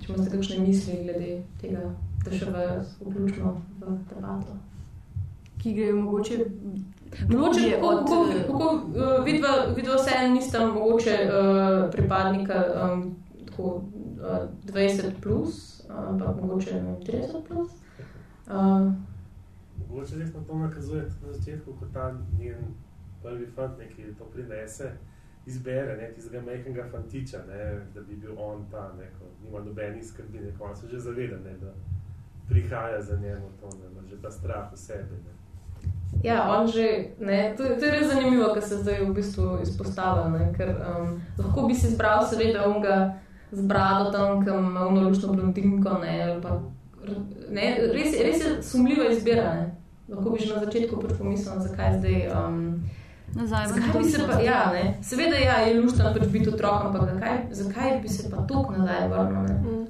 če 0.00 0.08
imate 0.08 0.30
kakšne 0.32 0.62
misli 0.64 0.96
glede 1.04 1.34
tega, 1.60 1.90
da 2.24 2.32
še 2.32 2.48
vas 2.54 2.94
vključimo 3.02 3.52
v 3.82 3.98
debato. 4.08 4.56
Ki 5.60 5.74
grejo 5.76 6.00
mogoče 6.00 6.38
Mogoče, 7.28 7.70
kako, 7.70 7.86
od, 7.86 8.06
kako, 8.46 8.82
eh, 8.96 9.18
uh, 9.18 9.24
vidva, 9.24 9.48
vidva 9.76 9.94
vse 9.94 10.28
nista 10.28 10.66
mogoče 10.66 11.18
uh, 11.24 11.90
pripadnika 11.90 12.64
um, 12.92 13.16
tako, 13.46 13.62
uh, 13.62 13.82
20 14.64 15.02
plus, 15.22 15.82
ampak 15.88 16.40
mogoče 16.40 16.74
ne 16.74 16.80
vem, 16.80 16.96
30 16.96 17.42
plus. 17.48 17.70
Uh, 18.46 18.92
Mogoče 19.88 20.16
res 20.16 20.34
na 20.34 20.40
to 20.46 20.54
nakazuje 20.54 21.02
tudi 21.02 21.26
na 21.26 21.32
začetku, 21.32 21.72
ko 21.80 21.86
ta 21.92 22.14
njen 22.38 22.74
prvi 23.22 23.46
fant 23.46 23.78
nekaj 23.78 24.14
to 24.18 24.24
prinese, 24.24 24.92
izbere 25.46 25.96
ne, 25.96 26.12
tistega 26.14 26.42
majhnega 26.46 26.84
fantiča, 26.92 27.38
ne, 27.48 27.80
da 27.94 28.00
bi 28.00 28.16
bil 28.16 28.38
on 28.38 28.66
ta, 28.70 28.92
ne, 28.98 29.08
ko 29.18 29.24
nima 29.44 29.64
nobenih 29.64 30.06
skrbi, 30.06 30.38
ne, 30.38 30.52
ko 30.58 30.64
on 30.64 30.76
se 30.76 30.88
že 30.88 30.98
zaveda, 30.98 31.36
ne, 31.44 31.56
da 31.60 31.72
prihaja 32.48 33.02
za 33.02 33.16
njemu 33.16 33.50
to, 33.60 33.66
ne, 33.78 33.90
ima 33.92 34.08
že 34.10 34.22
ta 34.22 34.30
strah 34.30 34.72
v 34.72 34.76
sebi. 34.76 35.16
Ne. 35.26 35.39
Ja, 36.22 36.58
on 36.58 36.66
že, 36.68 37.16
ne, 37.18 37.54
to, 37.56 37.64
to 37.64 37.84
je 37.84 37.90
res 37.90 38.08
zanimivo, 38.12 38.50
kar 38.54 38.62
se 38.62 38.76
zdaj 38.82 39.04
v 39.04 39.14
bistvu 39.16 39.60
izpostavlja, 39.62 40.28
ne, 40.28 40.50
ker 40.56 40.74
um, 40.76 41.14
lahko 41.38 41.64
bi 41.68 41.74
si 41.74 41.88
izbral 41.88 42.26
seveda 42.28 42.66
onga 42.68 42.96
z 43.52 43.64
brado 43.66 44.10
tam, 44.12 44.44
ki 44.44 44.50
ima 44.50 44.86
uno 44.86 45.08
lučno 45.08 45.32
blondinko, 45.32 45.96
ne, 46.02 46.36
pa 46.42 46.58
ne, 47.48 47.66
res, 47.94 48.18
res 48.20 48.44
je 48.44 48.56
sumljiva 48.62 49.08
izbira. 49.10 49.54
Ne. 49.54 49.70
Lahko 50.10 50.30
bi 50.30 50.42
že 50.42 50.54
na 50.54 50.64
začetku 50.64 51.00
pomislil, 51.18 51.60
zakaj 51.60 51.98
zdaj. 51.98 52.26
Um, 52.34 52.82
Nazaj, 53.34 53.66
zakaj 53.68 54.02
bi 54.02 54.10
se 54.10 54.26
pa, 54.26 54.40
ja, 54.42 54.72
ne, 54.74 54.98
seveda 55.02 55.36
ja, 55.38 55.60
je 55.62 55.80
luštno 55.80 56.10
pač 56.18 56.26
biti 56.28 56.48
otrok, 56.50 56.84
ampak 56.84 57.14
zakaj, 57.14 57.36
zakaj 57.50 58.00
bi 58.02 58.08
se 58.08 58.30
pa 58.30 58.42
tok 58.42 58.72
nazaj 58.74 59.06
vrnil? 59.08 59.44
Ne? 59.46 59.54
Mm. 59.62 59.84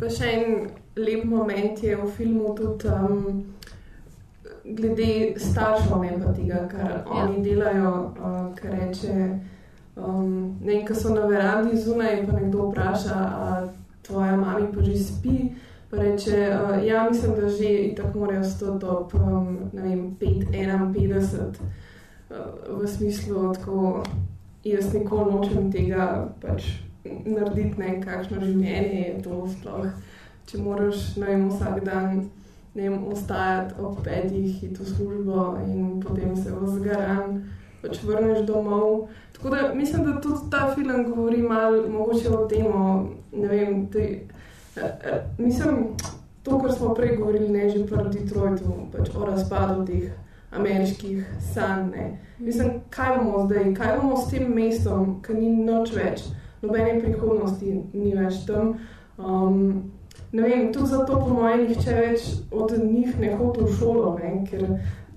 Pa 0.00 0.10
še 0.12 0.28
en 0.36 0.66
lep 1.00 1.24
moment 1.24 1.82
je 1.82 1.96
v 1.96 2.08
filmu 2.16 2.52
tudi 2.58 2.92
um, 2.92 3.40
glede 4.64 5.34
staršev, 5.36 6.02
ne 6.02 6.18
pa 6.24 6.32
tega, 6.32 6.68
kar 6.68 6.90
ja. 6.90 7.04
oni 7.06 7.42
delajo, 7.42 8.12
uh, 8.18 8.54
kar 8.56 8.70
reče. 8.70 9.38
Um, 9.96 10.58
ne, 10.64 10.84
ko 10.86 10.94
so 10.94 11.14
na 11.14 11.26
verandi 11.28 11.76
zunaj, 11.76 12.26
pa 12.26 12.38
nekdo 12.38 12.70
vpraša, 12.70 13.18
a 13.18 13.66
tvoja 14.06 14.36
mama 14.36 14.66
pa 14.74 14.82
že 14.82 14.96
spi. 14.98 15.52
Pa 15.90 15.96
reče, 15.96 16.48
uh, 16.56 16.86
ja, 16.86 17.08
mislim, 17.10 17.34
da 17.36 17.48
že 17.48 17.94
tako 17.96 18.18
morajo 18.18 18.44
stoti 18.44 18.86
ob 18.86 19.14
um, 19.14 19.58
5-51 20.20 21.52
v 22.68 22.88
smislu, 22.88 23.52
da 23.52 24.02
jaz 24.64 24.94
nikoli 24.94 25.32
nočem 25.32 25.72
tega 25.72 26.28
pač 26.40 26.64
narediti, 27.04 27.78
ne 27.78 28.00
kakšno 28.00 28.40
življenje 28.40 29.00
je 29.06 29.16
to 29.24 29.42
sploh. 29.56 29.88
Če 30.46 30.58
moraš 30.62 31.16
vem, 31.18 31.48
vsak 31.50 31.82
dan 31.84 32.22
vem, 32.74 33.04
ostajati 33.12 33.74
ob 33.80 34.04
petih, 34.04 34.62
iti 34.64 34.82
v 34.82 34.86
službo 34.86 35.56
in 35.66 36.00
potem 36.00 36.36
se 36.36 36.52
vzgaran, 36.60 37.42
pač 37.82 38.02
vrneš 38.02 38.46
domov. 38.46 39.08
Tako 39.32 39.50
da 39.50 39.74
mislim, 39.74 40.04
da 40.04 40.20
tudi 40.20 40.50
ta 40.50 40.74
film 40.74 41.04
govori 41.04 41.42
malo 41.42 41.82
o 42.30 42.46
tem, 42.46 42.66
ne 43.32 43.48
vem, 43.48 43.86
te, 43.90 44.26
mislim, 45.38 45.96
to, 46.42 46.58
kar 46.58 46.72
smo 46.72 46.94
prej 46.94 47.16
govorili, 47.16 47.48
ne 47.48 47.68
že 47.68 47.86
pri 47.86 48.08
Detroitu, 48.10 48.88
pač 48.92 49.10
o 49.14 49.26
razpadu 49.26 49.86
teh 49.86 50.10
ameriških 50.52 51.26
sanj. 51.54 51.92
Mislim, 52.38 52.70
kaj 52.90 53.18
bomo 53.18 53.46
zdaj, 53.46 53.74
kaj 53.74 53.98
bomo 53.98 54.16
s 54.16 54.30
tem 54.30 54.54
mestom, 54.54 55.22
ki 55.22 55.34
ni 55.34 55.64
noč 55.64 55.92
več, 55.96 56.24
nobene 56.62 57.00
prihodnosti 57.00 57.82
ni 57.92 58.14
več 58.14 58.44
tam. 58.46 58.76
Um, 59.18 59.92
ne 60.32 60.42
vem, 60.42 60.72
tudi 60.72 60.86
zato, 60.86 61.18
po 61.20 61.34
mojem, 61.34 61.66
nihče 61.68 61.94
več 61.94 62.28
od 62.50 62.74
njih 62.84 63.18
ne 63.20 63.32
hodi 63.36 63.64
v 63.64 63.78
šolo, 63.78 64.12
ne, 64.18 64.34
ker 64.50 64.66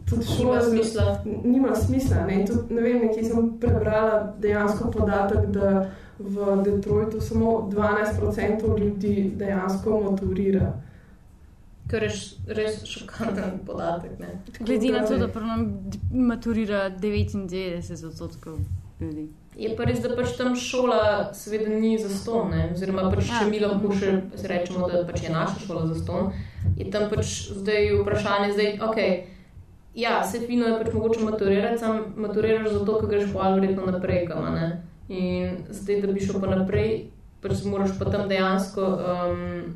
tudi 0.10 0.25
šola 0.30 0.60
nima 0.60 0.69
smisla. 0.69 1.06
Nima 1.43 1.75
smisla 1.75 2.25
ne. 2.30 2.41
Tudi, 2.47 2.73
ne 2.75 2.82
vem, 2.82 3.06
nekje 3.08 3.23
sem 3.30 3.54
prebrala 3.60 4.19
dejansko 4.41 4.91
podatek, 4.91 5.47
da 5.56 5.86
v 6.19 6.58
Detroitu 6.63 7.21
samo 7.21 7.69
12% 7.71 8.75
ljudi 8.80 9.32
dejansko 9.36 10.01
motorira 10.04 10.73
kar 11.88 12.04
je 12.04 12.12
res 12.58 12.80
šokanten 12.89 13.60
podatek. 13.65 14.17
Ne. 14.19 14.32
Glede 14.60 14.91
na 14.91 15.04
to, 15.06 15.17
da 15.21 15.28
nam 15.41 15.67
maturira 16.12 16.89
99 16.89 18.06
odstotkov 18.08 18.58
ljudi. 19.00 19.28
Je 19.56 19.70
pa 19.76 19.86
res, 19.88 20.02
da 20.04 20.12
pač 20.16 20.34
tam 20.36 20.56
šola, 20.60 21.30
seveda, 21.36 21.70
ni 21.72 21.94
za 22.00 22.10
ston. 22.12 22.52
Oziroma, 22.74 23.08
pač, 23.14 23.30
če 23.30 23.46
ja. 23.46 23.48
mi 23.48 23.62
lahko 23.64 23.94
še 23.96 24.18
rečemo, 24.52 24.90
da 24.92 25.06
pač 25.08 25.24
je 25.24 25.32
naša 25.32 25.64
šola 25.64 25.86
za 25.94 25.96
ston, 26.02 26.34
je 26.76 26.90
tam 26.92 27.08
pač 27.12 27.32
zdaj 27.56 27.94
vprašanje, 28.02 28.52
zdaj, 28.58 28.74
ok. 28.84 29.00
Ja, 29.96 30.18
se 30.28 30.42
fino 30.44 30.68
je 30.68 30.80
pač 30.82 30.92
mogoče 30.92 31.24
maturirati, 31.24 31.80
sam 31.80 32.02
maturiraš 32.20 32.74
zato, 32.74 32.98
ker 33.00 33.14
greš 33.14 33.32
pa 33.32 33.54
verjetno 33.56 33.88
naprej, 33.88 34.26
kam 34.28 34.50
ne. 34.58 34.68
In 35.08 35.62
zdaj, 35.70 36.02
da 36.04 36.12
bi 36.12 36.26
šel 36.26 36.42
pa 36.44 36.52
naprej, 36.52 36.92
pač 37.44 37.64
moraš 37.64 37.96
pa 37.96 38.10
tam 38.12 38.28
dejansko. 38.28 38.90
Um, 38.92 39.76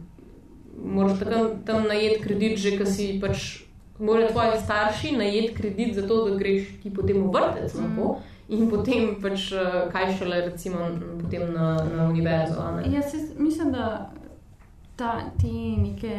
moraš 0.84 1.24
tam, 1.24 1.54
tam 1.64 1.88
najeti 1.88 2.20
kredit, 2.24 2.60
že 2.60 2.76
ki 2.76 2.86
si 2.90 3.08
pač. 3.22 3.64
Morajo 4.00 4.30
tvoji 4.32 4.60
starši 4.64 5.10
najeti 5.20 5.54
kredit 5.56 5.96
za 5.96 6.06
to, 6.08 6.22
da 6.30 6.38
greš 6.40 6.70
ti 6.84 6.88
potem 6.88 7.18
v 7.20 7.34
vrtec 7.34 7.74
mm. 7.76 7.98
In 8.50 8.70
potem 8.70 9.16
pač 9.22 9.52
eh, 9.52 9.82
kaj 9.94 10.16
šele, 10.18 10.42
recimo, 10.50 10.90
na, 11.54 11.68
na 11.96 12.08
univerzo. 12.10 12.66
Jaz 12.90 13.14
mislim, 13.38 13.72
da 13.72 14.10
ta, 15.00 15.32
te 15.42 15.52
neke 15.78 16.16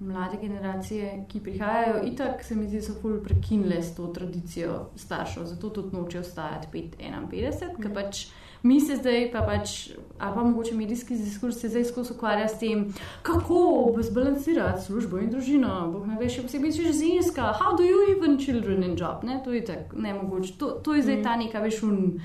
mlade 0.00 0.36
generacije, 0.40 1.24
ki 1.28 1.40
prihajajo, 1.40 2.02
itak 2.04 2.44
se 2.44 2.54
mi 2.54 2.68
zdi, 2.68 2.82
so 2.82 2.98
fully 3.02 3.22
prekinile 3.24 3.82
s 3.82 3.94
to 3.96 4.06
tradicijo 4.06 4.90
staršev, 4.96 5.44
zato 5.44 5.70
tudi 5.70 5.96
nočejo 5.96 6.20
ostajati 6.20 6.68
5-51, 6.72 7.78
mm. 7.78 7.82
ker 7.82 7.94
pač 7.94 8.26
mi 8.62 8.80
se 8.80 8.96
zdaj, 8.96 9.30
pa 9.32 9.40
pač, 9.42 9.90
ali 10.18 10.34
pa 10.34 10.44
mogoče 10.44 10.74
medijski 10.74 11.16
diskurs 11.16 11.60
se 11.60 11.68
zdaj 11.68 11.84
skozi 11.84 12.12
ukvarja 12.12 12.48
s 12.48 12.58
tem, 12.58 12.94
kako 13.22 13.96
zbalansirati 14.02 14.84
službo 14.84 15.18
in 15.18 15.30
družino. 15.30 15.90
Bog 15.92 16.06
ne 16.06 16.18
veš, 16.20 16.42
posebej 16.42 16.76
če 16.76 16.82
že 16.90 16.92
ženska, 16.92 17.54
how 17.60 17.76
do 17.76 17.84
you 17.84 18.04
even 18.16 18.38
children 18.38 18.84
in 18.84 18.96
job? 18.98 19.24
Ne? 19.24 19.40
To 19.44 19.52
je 19.52 19.64
tako, 19.64 19.96
ne 19.96 20.14
mogoče. 20.14 20.54
To, 20.58 20.70
to 20.84 20.94
je 20.94 21.02
zdaj 21.02 21.16
mm. 21.16 21.24
ta 21.24 21.36
neka 21.36 21.60
veš 21.60 21.82
un. 21.82 22.20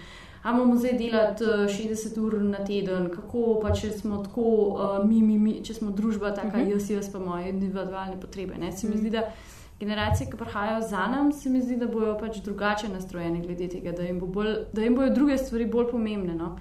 A 0.45 0.53
bomo 0.53 0.75
zdaj 0.77 0.93
delati 0.99 1.43
60 1.43 2.19
ur 2.21 2.35
na 2.43 2.59
teden, 2.65 3.07
kako 3.09 3.59
pa 3.61 3.71
če 3.73 3.89
smo 3.95 4.19
tako, 4.21 4.43
uh, 4.75 4.99
mi, 5.07 5.21
mi, 5.21 5.39
mi, 5.41 5.55
če 5.65 5.73
smo 5.73 5.89
družba, 5.91 6.35
tako 6.35 6.47
uh 6.47 6.53
mhm. 6.53 6.67
-huh. 6.67 6.73
jaz, 6.73 6.89
jaz 6.89 7.11
pa 7.11 7.19
moje 7.19 7.49
individualne 7.49 8.19
potrebe. 8.21 8.57
Ne? 8.57 8.71
Se 8.71 8.87
mi 8.87 8.95
mm. 8.95 8.97
zdi, 8.97 9.09
da 9.09 9.31
generacije, 9.79 10.29
ki 10.29 10.37
prihajajo 10.37 10.81
za 10.81 11.07
nami, 11.07 11.33
se 11.33 11.49
mi 11.49 11.61
zdi, 11.61 11.77
da 11.77 11.87
bodo 11.87 12.17
pač 12.19 12.37
drugače 12.43 12.89
nastrojeni 12.89 13.41
glede 13.41 13.67
tega, 13.69 13.91
da 13.91 14.03
jim, 14.03 14.19
bo 14.19 14.27
bolj, 14.27 14.55
da 14.73 14.81
jim 14.81 14.95
bodo 14.95 15.13
druge 15.13 15.37
stvari 15.37 15.65
bolj 15.65 15.89
pomembne. 15.91 16.35
No? 16.35 16.55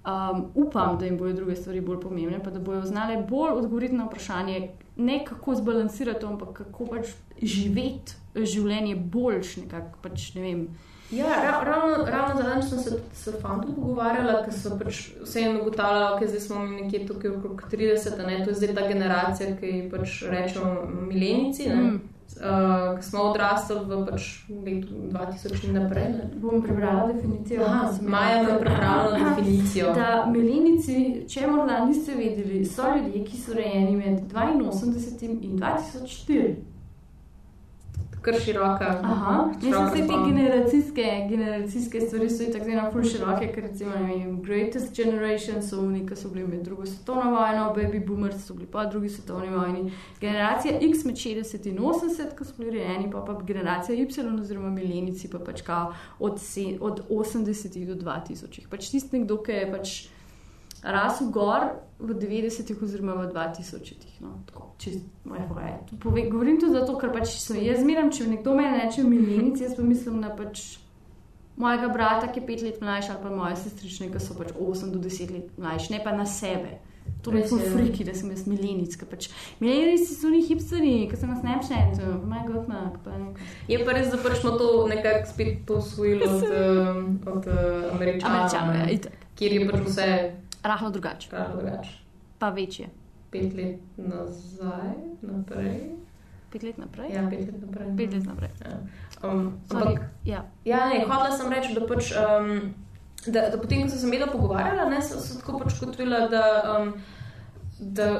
Um, 0.00 0.46
upam, 0.54 0.98
da 0.98 1.04
jim 1.04 1.18
bodo 1.18 1.32
druge 1.32 1.56
stvari 1.56 1.80
bolj 1.80 2.00
pomembne, 2.00 2.42
pa 2.44 2.50
da 2.50 2.60
bodo 2.60 2.86
znali 2.86 3.18
bolj 3.28 3.58
odgovoriti 3.58 3.94
na 3.94 4.06
vprašanje, 4.06 4.70
ne 4.96 5.24
kako 5.24 5.54
zbalansirati, 5.54 6.26
ampak 6.26 6.52
kako 6.52 6.86
pač 6.86 7.10
živeti 7.42 8.14
življenje 8.34 8.94
boljš. 8.96 9.56
Nekak, 9.64 9.98
pač, 10.02 10.32
ne 10.34 10.46
vem, 10.46 10.70
Ja, 11.10 11.26
ravno, 11.66 12.04
ravno 12.06 12.42
zadnjič 12.42 12.68
sem 12.68 12.78
se 12.78 12.98
s 13.12 13.32
fantom 13.42 13.74
pogovarjala, 13.74 14.44
ker 14.44 14.54
so 14.54 14.76
pač 14.78 15.00
vseeno 15.24 15.64
ugotavljali, 15.64 16.04
da 16.04 16.26
okay, 16.26 16.38
smo 16.38 16.60
mi 16.62 16.84
nekje 16.84 17.00
tukaj 17.08 17.30
okrog 17.30 17.64
30, 17.72 18.20
ne? 18.26 18.36
to 18.44 18.52
je 18.52 18.60
zdaj 18.60 18.74
ta 18.76 18.84
generacija, 18.86 19.56
ki 19.58 19.88
pač 19.90 20.20
rečemo 20.30 20.86
milenici. 21.10 21.66
Mm 21.66 21.98
uh, 22.36 22.98
ki 22.98 23.04
smo 23.06 23.22
odrasli 23.30 23.76
v 23.84 24.00
pač 24.06 24.28
letu 24.48 24.94
2000 25.10 25.68
in 25.68 25.74
naprej. 25.74 26.08
Bom 26.40 26.62
prebrala 26.62 27.12
definicijo. 27.12 27.64
Aha, 27.64 27.92
Maja 28.02 28.36
je 28.36 28.58
prebrala 28.60 29.18
definicijo. 29.18 29.92
Da, 29.94 30.26
milenici, 30.32 31.24
če 31.28 31.46
morda 31.46 31.84
niste 31.84 32.14
vedeli, 32.14 32.64
so 32.64 32.88
ljudje, 32.96 33.24
ki 33.24 33.36
so 33.36 33.54
rojeni 33.54 33.96
med 33.96 34.32
82 34.32 35.38
in 35.42 35.58
2004 35.58 36.69
kar 38.22 38.34
široka. 38.44 38.90
Vse 39.60 40.06
te 40.06 40.14
generacijske, 40.26 41.26
generacijske 41.28 42.00
stvari 42.00 42.30
so 42.30 42.44
tako 42.52 42.64
zelo 42.64 42.90
zelo 42.92 43.04
široke, 43.04 43.48
ker 43.54 43.64
recimo 43.64 43.90
vem, 43.90 44.42
Greatest 44.42 44.96
Generation 44.96 45.62
so 45.62 45.80
oni, 45.80 46.06
ki 46.06 46.16
so 46.16 46.28
bili 46.28 46.46
med 46.46 46.62
drugo 46.64 46.86
svetovno 46.86 47.30
vojno, 47.30 47.72
Baby 47.76 48.06
Boomers 48.06 48.46
so 48.46 48.54
bili 48.54 48.66
po 48.66 48.84
drugi 48.84 49.08
svetovni 49.08 49.50
vojni, 49.50 49.92
generacija 50.20 50.78
X 50.80 51.04
med 51.04 51.14
60 51.14 51.66
in 51.66 51.78
80, 51.78 52.36
ki 52.38 52.44
so 52.44 52.54
bili 52.58 52.70
rejeni, 52.70 53.10
pa 53.10 53.24
pa 53.26 53.38
generacija 53.42 53.96
Y 53.96 54.40
oziroma 54.40 54.70
milenici 54.70 55.30
pa 55.30 55.38
pač 55.38 55.62
kao 55.62 55.94
od, 56.18 56.40
se, 56.40 56.76
od 56.80 57.04
80 57.10 57.84
do 57.86 57.94
2000. 57.94 58.66
Pač 58.70 58.90
tisti 58.90 59.18
nekdo, 59.18 59.42
ki 59.42 59.52
je 59.52 59.70
pač 59.72 59.94
rasel 60.82 61.30
gor 61.30 61.70
v 62.00 62.16
90-ih 62.16 62.82
oziroma 62.82 63.14
v 63.20 63.30
2000-ih. 63.32 64.20
No, 64.24 64.40
govorim 66.30 66.60
to 66.60 66.72
zato, 66.72 66.96
ker 66.98 67.12
pač 67.12 67.34
so 67.38 67.56
jaz 67.56 67.82
zmeram, 67.84 68.12
če 68.12 68.28
nekdo 68.30 68.54
me 68.56 68.68
reče 68.72 69.04
milenici, 69.04 69.64
jaz 69.66 69.76
pa 69.76 69.84
mislim 69.84 70.20
na 70.20 70.32
pač 70.36 70.80
mojega 71.60 71.88
brata, 71.92 72.30
ki 72.32 72.40
je 72.40 72.46
pet 72.46 72.62
let 72.64 72.80
mlajši, 72.80 73.12
ali 73.12 73.22
pa 73.22 73.34
moje 73.34 73.58
sestrične, 73.60 74.08
ki 74.12 74.22
so 74.22 74.36
pač 74.38 74.54
8 74.56 74.94
do 74.94 75.02
10 75.02 75.34
let 75.34 75.58
mlajši, 75.60 75.92
ne 75.96 76.00
pa 76.04 76.16
na 76.16 76.26
sebe. 76.26 76.78
To 77.22 77.32
je 77.36 77.46
zelo 77.48 77.60
friki, 77.74 78.04
da 78.04 78.14
sem 78.14 78.30
jaz 78.32 78.46
milenic. 78.48 78.94
Pač, 79.10 79.28
milenici 79.60 80.14
so 80.14 80.28
oni 80.30 80.40
hipsteri, 80.46 80.92
ki 81.10 81.18
so 81.20 81.28
nas 81.28 81.42
najprej, 81.44 81.96
to 81.98 82.06
je 82.06 82.42
godna. 82.48 82.84
Je 83.68 83.80
pa 83.84 83.96
res, 83.96 84.08
da 84.12 84.20
pač 84.22 84.40
smo 84.40 84.54
to 84.60 84.86
nekako 84.88 85.28
spet 85.28 85.58
posvojili 85.68 86.24
od, 86.24 86.44
od 87.34 87.50
uh, 87.50 87.90
američanov. 87.96 88.46
Američanov, 88.46 88.78
ja, 88.78 89.18
kjer 89.36 89.58
je 89.58 89.66
pač 89.68 89.84
vse. 89.88 90.08
Rahlo 90.62 90.90
drugače. 90.90 91.28
Drugač. 91.56 91.88
Pa 92.38 92.50
večje. 92.50 92.88
Pet 93.30 93.54
let 93.54 93.80
nazaj, 93.96 94.96
naprej. 95.22 95.80
Pet 96.52 96.62
let 96.62 96.78
naprej? 96.78 97.10
Ja, 97.14 97.22
pet 97.30 97.40
let 97.40 97.60
naprej. 97.62 97.86
Pet 97.96 98.12
let 98.12 98.26
naprej. 98.26 98.50
Ja. 98.60 98.78
Um, 99.22 99.60
ampak, 99.70 100.02
ja. 100.24 100.44
ja, 100.64 100.88
ne, 100.88 101.04
hotela 101.04 101.30
sem 101.36 101.52
reči, 101.52 101.74
da, 101.74 101.86
pač, 101.86 102.10
um, 102.16 102.74
da, 103.26 103.46
da 103.52 103.60
potem, 103.60 103.84
ko 103.84 103.92
sem 103.92 104.02
se 104.02 104.08
imela 104.08 104.26
pogovarjala, 104.32 104.88
ne, 104.90 105.00
so, 105.04 105.20
so 105.22 105.38
tako 105.38 105.60
pač 105.62 105.78
kot 105.78 105.98
vila, 106.00 106.24
da, 106.32 106.44
um, 106.74 106.92
da 107.78 108.10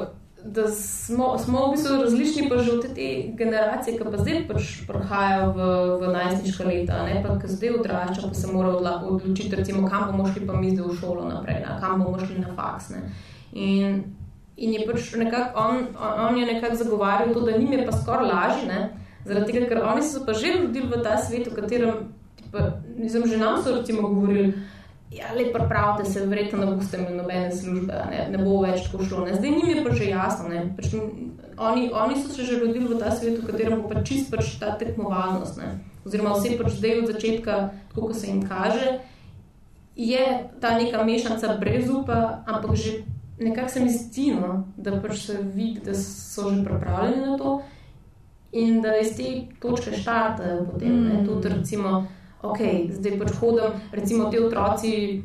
da 0.45 0.68
smo, 0.68 1.38
smo 1.38 1.66
v 1.66 1.72
bistvu 1.74 1.97
različni, 2.03 2.49
pa 2.49 2.59
že 2.59 2.72
od 2.72 2.86
te 2.95 3.09
generacije, 3.38 3.99
ki 3.99 4.05
pa 4.05 4.22
zdaj 4.22 4.45
pač 4.49 4.70
prihajajo 4.88 5.51
v, 5.53 5.66
v 6.01 6.12
najstniška 6.14 6.64
leta, 6.64 7.03
ne 7.09 7.18
pa 7.24 7.36
ki 7.41 7.51
zdaj 7.51 7.76
odraščajo, 7.80 8.28
pa 8.28 8.34
se 8.34 8.53
morajo 8.53 8.80
odločiti, 9.14 9.57
recimo, 9.57 9.88
kam 9.88 10.09
bomo 10.11 10.28
šli 10.32 10.47
pa 10.47 10.57
mi 10.57 10.72
zdaj 10.72 10.88
v 10.88 10.97
šolo 11.01 11.28
naprej, 11.28 11.61
ne, 11.66 11.76
kam 11.80 12.01
bomo 12.05 12.18
šli 12.18 12.41
na 12.41 12.55
faks. 12.57 12.95
Ne. 12.95 13.05
In 13.53 14.03
In 14.61 14.74
je 14.76 14.84
pač 14.84 15.14
nekako 15.16 15.57
on, 15.57 15.86
on 15.97 16.36
je 16.36 16.47
nekako 16.47 16.76
zagovarjal 16.76 17.32
to, 17.34 17.41
da 17.41 17.57
njim 17.57 17.72
je 17.72 17.84
pa 17.86 17.93
skoraj 17.97 18.26
lažje, 18.28 18.66
ne? 18.68 18.80
zaradi 19.24 19.53
tega, 19.53 19.68
ker 19.68 19.80
oni 19.84 20.03
so 20.05 20.24
pa 20.26 20.32
že 20.36 20.53
rodili 20.57 20.88
v 20.88 21.01
ta 21.05 21.16
svet, 21.16 21.49
v 21.49 21.57
katerem, 21.57 22.12
tipa, 22.36 22.66
nisem 22.97 23.24
že 23.28 23.41
nam 23.41 23.57
so 23.62 23.72
recimo 23.76 24.09
govorili, 24.09 24.53
ja, 25.11 25.32
le 25.34 25.52
pripravite 25.52 26.11
se, 26.11 26.26
verjetno 26.26 26.64
ne 26.64 26.76
boste 26.76 26.98
imeli 26.98 27.16
nobene 27.16 27.50
službe, 27.52 28.00
ne, 28.11 28.26
ne 28.30 28.38
bo 28.38 28.61
več 28.62 28.86
tako 28.86 29.04
šlo. 29.04 29.24
Ne? 29.26 29.34
Zdaj 29.34 29.50
njim 29.50 29.70
je 29.74 29.84
pa 29.84 29.94
že 29.94 30.11
jasno, 30.11 30.48
ne? 30.48 30.64
Pač, 30.76 30.94
oni, 31.58 31.90
oni 31.92 32.18
so 32.22 32.32
se 32.32 32.44
že 32.44 32.61
rodili 32.61 32.86
v 32.86 32.98
ta 32.98 33.11
svet, 33.11 33.40
v 33.42 33.46
katerem 33.46 33.82
bo 33.82 33.88
pač 33.90 34.06
čist 34.08 34.30
pač 34.30 34.54
ta 34.61 34.76
tekmovalnost, 34.78 35.58
ne? 35.58 35.78
oziroma 36.06 36.36
vse 36.38 36.56
pač 36.56 36.76
zdaj 36.78 37.00
od 37.02 37.11
začetka, 37.12 37.56
tako 37.90 38.06
kot 38.08 38.16
se 38.16 38.26
jim 38.26 38.42
kaže, 38.48 39.00
je 39.96 40.26
ta 40.61 40.78
neka 40.78 41.02
mešanica 41.04 41.58
brez 41.61 41.90
upa, 41.90 42.40
ampak 42.46 42.72
že 42.74 43.02
nekako 43.40 43.68
se 43.68 43.80
mi 43.80 43.90
zdi, 43.90 44.30
no, 44.38 44.64
da 44.76 45.00
pač 45.02 45.26
se 45.26 45.42
vidi, 45.42 45.82
da 45.84 45.94
so 45.94 46.48
že 46.50 46.64
pripravljeni 46.64 47.26
na 47.26 47.36
to 47.36 47.61
in 48.52 48.80
da 48.82 48.96
iz 48.98 49.16
te 49.16 49.46
točke 49.61 49.92
štartajo 49.96 50.64
potem. 50.72 51.04
Ne, 51.04 51.24
tudi, 51.26 51.48
recimo, 51.48 52.06
ok, 52.43 52.59
zdaj 52.91 53.18
pač 53.18 53.32
hodim, 53.41 53.78
recimo, 53.93 54.30
ti 54.30 54.38
otroci 54.38 55.22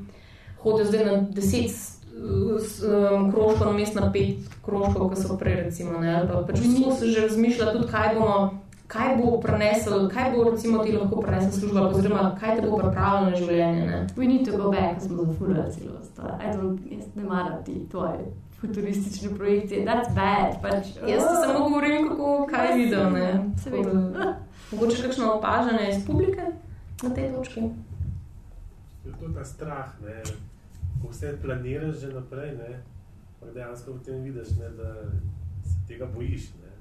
hodijo 0.64 0.86
zdaj 0.86 1.06
na 1.06 1.16
deset 1.32 1.72
um, 2.16 3.32
krožkov, 3.32 3.68
namesto 3.68 4.00
na 4.00 4.12
pet 4.12 4.38
krožkov, 4.66 5.10
ki 5.14 5.22
so 5.22 5.38
prej, 5.38 5.56
recimo, 5.70 6.00
ne, 6.00 6.16
ali 6.16 6.28
pa 6.28 6.42
pač 6.48 6.60
se 7.00 7.12
že 7.12 7.28
razmišlja 7.28 7.72
tudi, 7.72 7.88
kaj 7.92 8.16
bomo. 8.20 8.62
Kaj 8.86 9.16
bo 9.18 9.40
prenesel, 9.42 10.04
kaj 10.14 10.30
bo 10.30 10.44
recimo 10.46 10.84
ti 10.86 10.92
lahko 10.94 11.18
prenesel 11.22 11.52
služba, 11.52 11.88
oziroma 11.90 12.38
kaj 12.38 12.60
te 12.62 12.68
bo 12.70 12.78
pripravilo 12.78 13.32
na 13.32 13.36
življenje? 13.36 13.86
Ne? 13.86 14.02
We 14.14 14.28
need 14.30 14.46
to 14.46 14.58
go 14.62 14.70
back, 14.70 15.02
smo 15.02 15.26
zafurali 15.26 15.72
celo 15.74 16.04
stvar. 16.06 16.38
Jaz 16.92 17.08
ne 17.16 17.24
maram 17.24 17.64
ti 17.66 17.80
tvoje 17.90 18.30
futuristične 18.62 19.32
projekcije, 19.38 19.88
that's 19.90 20.14
bad. 20.14 20.62
Pač, 20.62 20.94
oh. 21.02 21.10
Jaz 21.10 21.26
samo 21.42 21.66
govorim, 21.66 22.10
kako, 22.10 22.46
kaj 22.52 22.78
vidim. 22.78 23.18
Mogoče 24.72 25.02
kakšno 25.02 25.34
opažanje 25.34 25.90
iz 25.90 26.06
publike 26.06 26.46
na 27.04 27.10
tej 27.10 27.32
točki? 27.32 27.62
Je 29.06 29.12
to 29.20 29.30
ta 29.34 29.44
strah, 29.46 30.02
ne? 30.02 30.24
ko 31.02 31.12
vse 31.12 31.38
planiraš 31.42 32.00
že 32.00 32.14
naprej, 32.14 32.56
ne? 32.58 32.82
pa 33.40 33.52
dejansko 33.54 33.94
v 33.94 34.04
tem 34.04 34.24
vidiš, 34.24 34.58
ne? 34.58 34.70
da 34.70 34.90
se 35.64 35.76
tega 35.88 36.06
bojiš. 36.06 36.50
Ne? 36.64 36.72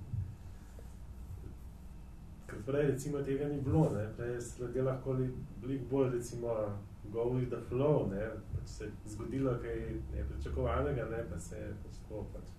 Ker 2.46 2.62
prej 2.66 2.86
recimo 2.94 3.22
tega 3.22 3.48
ni 3.48 3.60
bilo, 3.60 3.90
ne? 3.92 4.06
prej 4.16 4.34
je 4.34 4.40
ljudje 4.60 4.82
lahko 4.82 5.18
bili 5.60 5.78
bolj 5.90 6.10
recimo 6.14 6.78
go 7.12 7.24
with 7.34 7.50
the 7.50 7.60
flow, 7.68 8.08
ne? 8.10 8.30
pač 8.54 8.68
se 8.68 8.84
je 8.84 8.90
zgodilo 9.06 9.58
kaj 9.62 9.80
nepričakovanega, 10.16 11.04
ne? 11.10 11.24
pa 11.30 11.38
se 11.38 11.56
je 11.56 11.72
pač 11.84 11.98
tako 12.02 12.26
pač 12.32 12.54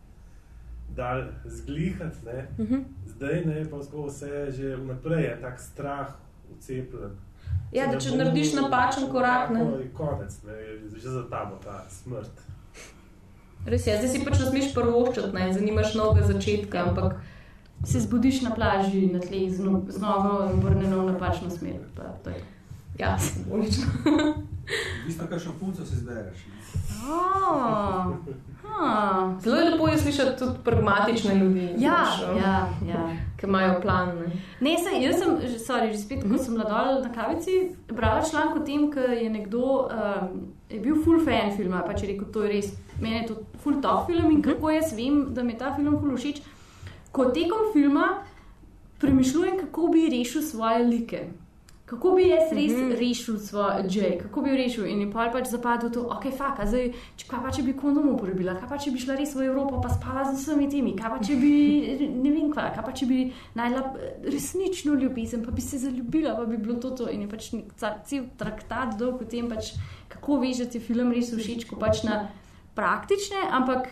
dal 0.95 1.23
zglihati, 1.45 2.25
ne? 2.25 2.47
Uh 2.57 2.69
-huh. 2.69 2.83
zdaj 3.05 3.45
ne, 3.45 3.65
pa 3.69 3.77
vse 3.77 4.51
že 4.51 4.75
vnaprej 4.75 5.23
je 5.23 5.41
tak 5.41 5.59
strah 5.59 6.13
ucepljen. 6.51 7.11
Ja, 7.76 7.89
da 7.91 7.99
če 7.99 8.15
narediš 8.15 8.53
napačen 8.55 9.09
korak, 9.11 9.49
ne? 9.51 9.65
Je 9.82 9.89
konec, 9.93 10.36
ne? 10.47 10.55
Je 10.55 10.76
že 10.95 11.09
za 11.17 11.23
tabo 11.30 11.59
ta 11.63 11.82
smrt. 11.91 12.43
Res 13.65 13.88
je, 13.88 13.97
zdaj 13.97 14.11
si 14.13 14.23
pač 14.23 14.39
ne 14.39 14.49
smeš 14.51 14.73
prvoščati, 14.78 15.34
ne? 15.36 15.49
Zanimaš 15.53 15.95
novega 15.99 16.28
začetka, 16.30 16.86
ampak 16.88 17.17
se 17.84 17.99
zbudiš 17.99 18.43
na 18.45 18.53
plaži, 18.55 19.07
na 19.11 19.19
tleh, 19.19 19.49
znova 19.51 20.45
obrnjeno 20.53 21.03
v 21.03 21.11
napačno 21.11 21.51
smer. 21.51 21.82
Pa, 21.97 22.15
ja, 22.99 23.17
simbolično. 23.19 23.91
Isto, 25.09 25.28
kar 25.30 25.39
še 25.39 25.53
punco 25.59 25.86
si 25.86 25.99
zbereš. 25.99 26.45
Oh, 27.05 28.16
huh. 28.63 29.36
Zelo 29.43 29.59
je 29.59 29.66
lepo 29.70 29.88
je 29.88 29.97
slišati 29.97 30.34
tudi 30.39 30.63
pragmatične 30.63 31.36
ljudi, 31.36 31.68
ja, 31.78 31.99
znaš, 32.01 32.39
ja, 32.39 32.55
ja. 32.88 33.03
ki 33.38 33.45
imajo 33.47 33.78
plan. 33.82 34.09
Ne? 34.18 34.32
Ne, 34.66 34.74
saj, 34.84 34.97
jaz 35.03 35.22
sem, 35.22 35.38
sorry, 35.61 35.91
že 35.93 36.01
spet, 36.01 36.26
ko 36.26 36.41
sem 36.41 36.57
mladala 36.57 36.97
na 37.05 37.13
kavici, 37.13 37.76
brala 37.91 38.26
članek 38.26 38.57
o 38.57 38.66
tem, 38.66 38.89
ker 38.91 39.13
je 39.13 39.30
nekdo 39.30 39.86
um, 39.86 40.41
je 40.70 40.82
bil 40.82 40.97
full 41.05 41.22
fan 41.24 41.53
filma, 41.55 41.86
pa 41.86 41.93
če 41.93 42.09
rekel, 42.16 42.32
to 42.34 42.43
je 42.47 42.51
res, 42.55 42.74
meni 42.97 43.22
je 43.22 43.30
to 43.30 43.39
full 43.63 43.78
top 43.86 44.09
film 44.09 44.34
in 44.34 44.41
kako 44.43 44.74
jaz 44.74 44.97
vem, 44.97 45.28
da 45.38 45.45
mi 45.45 45.53
je 45.53 45.61
ta 45.61 45.72
film 45.78 45.99
full 46.01 46.18
všeč 46.18 46.41
ko 47.16 47.26
tekom 47.26 47.72
filma 47.74 48.07
premišljujem, 48.99 49.59
kako 49.59 49.88
bi 49.88 50.09
rešil 50.11 50.41
svoje 50.41 50.84
like. 50.84 51.28
Kako 51.86 52.15
bi 52.17 52.23
jaz 52.27 52.51
res 52.51 52.71
mm 52.71 52.75
-hmm. 52.75 52.99
rešil 52.99 53.38
svoj 53.39 53.83
J, 53.89 54.17
kako 54.17 54.41
bi 54.41 54.49
rešil? 54.49 54.86
In 54.86 55.11
pa 55.11 55.29
pač 55.29 55.47
zapadel 55.47 55.91
to, 55.91 56.01
ok, 56.01 56.23
faka, 56.38 56.65
zdaj, 56.65 56.93
če, 57.15 57.27
kaj 57.27 57.39
pa 57.43 57.51
če 57.51 57.61
bi 57.61 57.73
kondom 57.73 58.09
uporabila, 58.09 58.55
kaj 58.55 58.69
pa 58.69 58.77
če 58.77 58.91
bi 58.91 58.99
šla 58.99 59.15
res 59.15 59.36
v 59.36 59.45
Evropo, 59.45 59.81
pa 59.81 59.89
spala 59.89 60.23
z 60.25 60.33
vsemi 60.33 60.69
temi, 60.69 60.95
kaj 60.97 61.09
pa 61.09 61.19
če 61.19 61.36
bi, 61.36 61.51
ne 62.23 62.31
vem 62.31 62.51
kva, 62.51 62.71
kaj 62.75 62.86
pa 62.86 62.91
če 62.91 63.05
bi 63.05 63.31
najdla 63.55 63.83
resnično 64.23 64.93
ljubezen, 64.93 65.45
pa 65.45 65.51
bi 65.51 65.61
se 65.61 65.77
zaljubila, 65.77 66.36
pa 66.36 66.45
bi 66.45 66.57
bilo 66.57 66.75
to 66.75 66.89
to. 66.89 67.09
In 67.09 67.21
je 67.21 67.27
pač 67.27 67.51
cel 68.05 68.23
traktat 68.38 68.97
dolg 68.97 69.21
o 69.21 69.25
tem, 69.25 69.49
pač, 69.49 69.73
kako 70.09 70.41
ti 70.71 70.79
film 70.79 71.11
res 71.11 71.29
všeč, 71.29 71.69
ko 71.69 71.75
pač 71.75 72.03
na 72.03 72.29
praktične, 72.75 73.45
ampak 73.51 73.88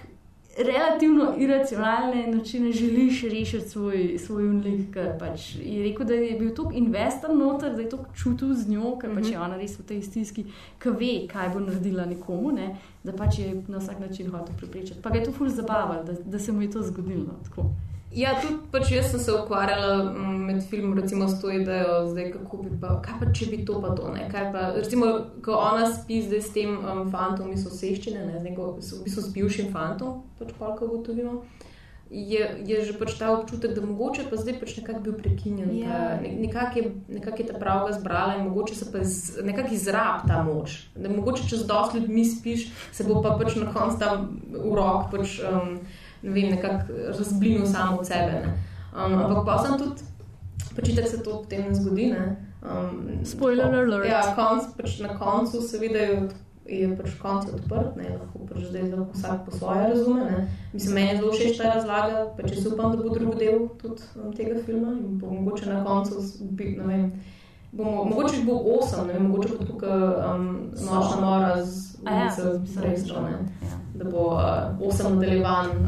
relativno 0.58 1.34
iracionalne 1.38 2.28
načine 2.28 2.72
želiš 2.72 3.22
rešiti 3.24 3.70
svoj, 3.70 4.18
svoj 4.26 4.50
unlik. 4.50 4.98
Pač 5.20 5.56
je 5.56 5.84
rekel, 5.84 6.06
da 6.06 6.14
je 6.14 6.40
bil 6.40 6.54
tukaj 6.56 6.78
investor 6.78 7.36
noter, 7.36 7.76
da 7.76 7.82
je 7.82 7.90
to 7.90 8.06
čutil 8.16 8.54
z 8.54 8.70
njo, 8.70 8.98
ker 9.02 9.16
pač 9.16 9.32
je 9.32 9.40
ona 9.40 9.58
res 9.58 9.80
v 9.80 9.88
tej 9.88 10.02
stiski, 10.02 10.46
ki 10.80 10.90
ve, 11.00 11.14
kaj 11.32 11.50
bo 11.54 11.64
naredila 11.64 12.06
nekomu, 12.06 12.52
ne, 12.52 12.76
da 13.04 13.14
pač 13.14 13.40
je 13.40 13.56
na 13.68 13.82
vsak 13.82 14.00
način 14.00 14.32
hotel 14.32 14.56
prepričati. 14.58 15.02
Pa 15.02 15.10
ga 15.10 15.20
je 15.20 15.26
to 15.26 15.32
ful 15.32 15.50
zabavalo, 15.50 16.04
da, 16.04 16.14
da 16.26 16.40
se 16.40 16.52
mu 16.52 16.62
je 16.62 16.72
to 16.72 16.84
zgodilo. 16.84 17.40
Tako. 17.50 17.70
Ja, 18.14 18.36
tudi 18.42 18.60
pač 18.72 18.92
jaz 18.94 19.08
sem 19.12 19.20
se 19.20 19.34
ukvarjala 19.34 20.04
med 20.14 20.62
filmom, 20.70 20.94
recimo, 21.00 21.26
s 21.28 21.40
to 21.42 21.50
idejo, 21.50 22.04
zdaj, 22.12 22.32
kako 22.36 22.60
bi 22.62 22.70
pa, 22.82 23.00
kaj 23.02 23.16
pa 23.20 23.30
če 23.34 23.48
bi 23.50 23.64
to 23.66 23.80
pa 23.82 23.96
to, 23.98 24.12
ne, 24.14 24.28
kaj 24.30 24.52
pa, 24.54 24.68
recimo, 24.78 25.10
ko 25.46 25.58
ona 25.58 25.88
spi 25.90 26.22
zdaj 26.28 26.42
s 26.46 26.54
tem 26.54 26.76
um, 26.78 27.08
fantom 27.14 27.50
iz 27.56 27.66
oseščine, 27.66 28.26
ne, 28.28 28.40
z 28.40 28.52
njego, 28.52 28.76
v 28.78 29.02
bistvu 29.08 29.26
s 29.26 29.34
bivšim 29.34 29.72
fantom, 29.74 30.22
pač 30.38 30.54
polka 30.60 30.86
ugotovimo, 30.86 31.42
je, 32.14 32.44
je 32.68 32.84
že 32.86 32.94
pač 33.00 33.16
ta 33.18 33.32
občutek, 33.34 33.74
da 33.74 33.82
mogoče 33.82 34.28
pa 34.30 34.38
zdaj 34.38 34.60
pač 34.62 34.78
nekako 34.78 35.02
bil 35.08 35.18
prekinjen, 35.18 35.74
Ja. 35.74 36.20
ne, 36.22 36.36
nekako 36.46 36.80
je, 36.80 36.94
nekak 37.18 37.40
je 37.42 37.48
ta 37.50 37.58
pravga 37.58 37.98
zbrala 37.98 38.38
in 38.38 38.46
mogoče 38.46 38.78
se 38.78 38.92
pa 38.94 39.02
z, 39.02 39.42
nekako 39.42 39.74
izrab 39.74 40.28
ta 40.30 40.44
moč, 40.46 40.84
da 40.94 41.10
mogoče 41.10 41.50
čez 41.50 41.66
dosti 41.66 42.04
ljudmi 42.04 42.26
spiš, 42.30 42.70
se 42.94 43.10
bo 43.10 43.24
pa 43.26 43.34
pač 43.42 43.58
na 43.58 43.74
koncu 43.74 43.98
tam 43.98 44.30
urok 44.54 45.10
pač, 45.10 45.40
um, 45.42 45.80
ne 46.24 46.32
vem, 46.32 46.50
nekako 46.56 46.94
razblinil 47.18 47.66
samo 47.66 48.00
od 48.00 48.08
sebe. 48.08 48.42
Ne. 48.46 48.54
Um, 48.96 49.14
ampak 49.14 49.46
pa 49.46 49.58
sem 49.64 49.78
tudi, 49.78 50.02
pač 50.76 50.90
itak 50.90 51.08
se 51.08 51.24
to 51.24 51.42
potem 51.42 51.68
ne 51.68 51.76
zgodi. 51.76 52.12
Ne. 52.14 52.36
Um, 52.64 53.26
Spoiler 53.26 53.66
tako- 53.66 53.84
alert. 53.84 54.10
Ja, 54.10 54.22
konc, 54.36 54.64
pač 54.78 55.00
na 55.00 55.18
koncu 55.20 55.62
seveda 55.62 56.00
je, 56.00 56.30
je 56.66 56.96
pač 56.98 57.18
konc 57.20 57.50
odprt, 57.52 57.98
ne, 58.00 58.16
lahko 58.16 58.46
pač 58.48 58.70
zdaj 58.70 58.90
lahko 58.94 59.12
vsak 59.18 59.46
po 59.46 59.52
svoje 59.52 59.90
razume. 59.90 60.24
Ne. 60.32 60.48
Mislim, 60.74 60.94
meni 60.96 61.10
je 61.10 61.18
zelo 61.18 61.32
všeč 61.32 61.58
ta 61.58 61.74
razlaga, 61.76 62.26
pa 62.38 62.48
če 62.48 62.62
se 62.62 62.70
upam, 62.70 62.96
da 62.96 63.04
bo 63.04 63.10
drugi 63.10 63.36
del 63.42 63.68
tudi 63.82 64.02
um, 64.16 64.32
tega 64.34 64.62
filma 64.66 64.96
in 64.96 65.18
bo 65.20 65.34
mogoče 65.34 65.74
na 65.74 65.84
koncu, 65.84 66.24
bi, 66.56 66.76
ne 66.80 66.88
vem, 66.88 67.06
bomo, 67.72 68.06
mogoče 68.14 68.46
bo 68.48 68.62
osem, 68.80 69.08
ne 69.08 69.14
vem, 69.14 69.28
mogoče 69.28 69.58
bo 69.60 69.66
tukaj 69.74 70.08
um, 70.32 70.48
nočna 70.72 71.20
mora 71.20 71.64
z 71.66 71.98
ja, 72.06 72.16
ulice 72.16 72.42
sem 72.72 72.82
Brestov, 72.82 73.24
ne. 73.28 73.42
Ja. 73.68 73.83
Da 73.94 74.06
bo 74.06 74.18
uh, 74.28 74.40
osem 74.88 75.14
nadaljevanj 75.14 75.70
in- 75.72 75.88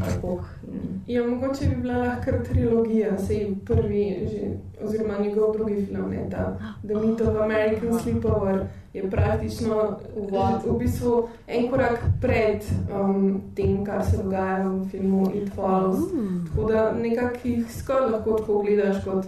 Ja, 1.06 1.22
mogoče 1.24 1.66
bi 1.66 1.76
bila 1.76 1.96
lahko 1.96 2.30
trilogija, 2.44 3.18
sej 3.18 3.54
prvi, 3.64 4.02
že, 4.22 4.40
oziroma 4.84 5.18
njegov 5.18 5.52
drugi 5.52 5.86
film, 5.86 6.10
ne, 6.10 6.26
ta 6.30 6.56
The 6.82 6.94
Meat 6.96 7.20
of 7.20 7.36
American 7.38 7.98
Sleepover, 8.00 8.60
je 8.92 9.10
praktično 9.10 9.96
Uvod. 10.16 10.62
v 10.66 10.78
bistvu 10.78 11.12
en 11.48 11.70
korak 11.70 12.00
pred 12.20 12.62
um, 12.92 13.18
tem, 13.54 13.84
kar 13.84 14.04
se 14.04 14.16
dogaja 14.16 14.68
v 14.68 14.84
filmu 14.86 15.30
It 15.34 15.50
Follows. 15.50 15.98
Tako 16.46 16.72
da 16.72 16.92
nekako 16.92 17.36
jih 17.44 17.72
skoraj 17.72 18.10
lahko 18.10 18.32
tako 18.32 18.62
gledaš, 18.62 19.04
kot 19.04 19.26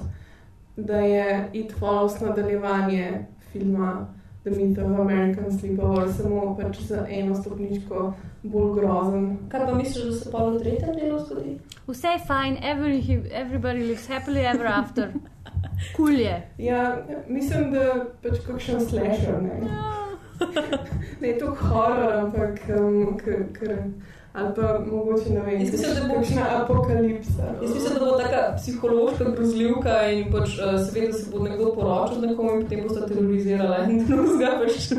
da 0.76 0.96
je 0.96 1.48
It 1.52 1.72
Follows 1.72 2.20
nadaljevanje 2.20 3.18
filma 3.42 4.06
The 4.44 4.50
Meat 4.50 4.78
of 4.78 5.00
American 5.00 5.50
Sleepover, 5.58 6.12
samo 6.12 6.56
pač 6.56 6.78
za 6.86 7.06
eno 7.10 7.34
stopničko 7.34 8.12
bolj 8.42 8.80
grozen. 8.80 9.38
Kaj 9.48 9.66
pa 9.66 9.74
misliš, 9.74 10.04
da 10.04 10.12
se 10.12 10.30
pa 10.30 10.44
v 10.44 10.58
tretjem 10.58 10.94
delu 10.94 11.18
zgodi? 11.18 11.58
Vse 11.86 12.08
je 12.08 12.18
fajn, 12.26 12.56
every, 12.62 13.00
everybody 13.32 13.82
lives 13.88 14.06
happily 14.08 14.46
ever 14.46 14.66
after. 14.66 15.12
Kul 15.96 16.06
cool 16.06 16.20
je. 16.20 16.42
Ja, 16.58 16.96
mislim, 17.28 17.72
da 17.72 18.04
pač 18.22 18.38
kakšen 18.46 18.80
slasher, 18.80 19.42
ne. 19.42 19.60
Ne 21.20 21.28
je 21.28 21.38
to 21.38 21.54
horor, 21.54 22.12
ampak 22.14 22.60
um, 22.78 23.16
ker, 23.18 23.78
ali 24.38 24.54
pa 24.54 24.66
mogoče 24.92 25.30
ne 25.30 25.40
vem, 25.40 25.58
mislim, 25.58 25.94
da 25.94 26.08
bo- 26.08 26.14
kakšna 26.14 26.42
apokalipsa. 26.62 27.42
no. 27.52 27.62
Jaz 27.62 27.74
mislim, 27.74 27.94
da 27.94 28.00
bo 28.00 28.18
taka 28.18 28.40
psihološka 28.56 29.24
grozljivka 29.24 30.02
in 30.08 30.32
pač 30.32 30.48
uh, 30.58 30.80
seveda 30.82 31.12
se 31.12 31.30
bo 31.30 31.38
nekdo 31.38 31.72
poročil 31.74 32.20
z 32.20 32.26
nekom 32.26 32.48
in 32.48 32.62
potem 32.62 32.82
boste 32.82 33.06
terorizirali 33.06 33.92
in 33.92 34.04
drugega 34.08 34.50
pač. 34.60 34.92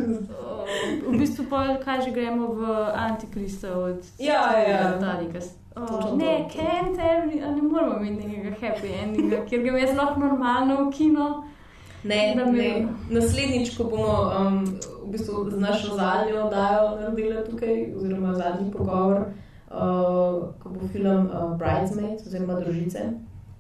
V 1.08 1.18
bistvu 1.18 1.46
pa 1.50 1.78
kaj 1.78 2.02
že 2.02 2.12
gremo 2.12 2.54
v 2.54 2.62
Antikrista 2.96 3.74
od 3.74 4.06
Ja, 4.20 4.42
ja, 4.58 4.70
ja. 4.70 5.00
ta 5.00 5.18
neka. 5.22 5.40
Točno 5.74 6.12
Uh, 6.12 6.18
ne, 6.18 6.44
have, 6.56 7.26
ne 7.56 7.62
moramo 7.62 8.04
imeti 8.04 8.28
nekega 8.28 8.56
happy 8.62 8.90
endinga, 9.04 9.46
ker 9.50 9.64
ga 9.64 9.78
jaz 9.78 9.96
lahko 9.98 10.20
normalno 10.20 10.86
v 10.86 10.92
kino. 10.92 11.44
Ne, 12.04 12.34
Da 12.36 12.46
mi- 12.46 12.58
ne. 12.58 12.88
Naslednjič, 13.10 13.78
ko 13.78 13.84
bomo 13.84 14.14
um, 14.40 14.66
v 15.04 15.12
bistvu 15.12 15.50
z 15.52 15.60
našo 15.60 15.96
zadnjo 15.96 16.46
oddajo 16.46 16.96
naredili 16.96 17.44
tukaj, 17.46 17.94
oziroma 17.96 18.34
zadnji 18.34 18.72
pogovor, 18.72 19.18
uh, 19.68 19.76
ko 20.56 20.70
bo 20.70 20.88
film 20.88 21.28
uh, 21.28 21.58
Bridesmaids, 21.58 22.26
oziroma 22.26 22.54
Družice, 22.56 23.00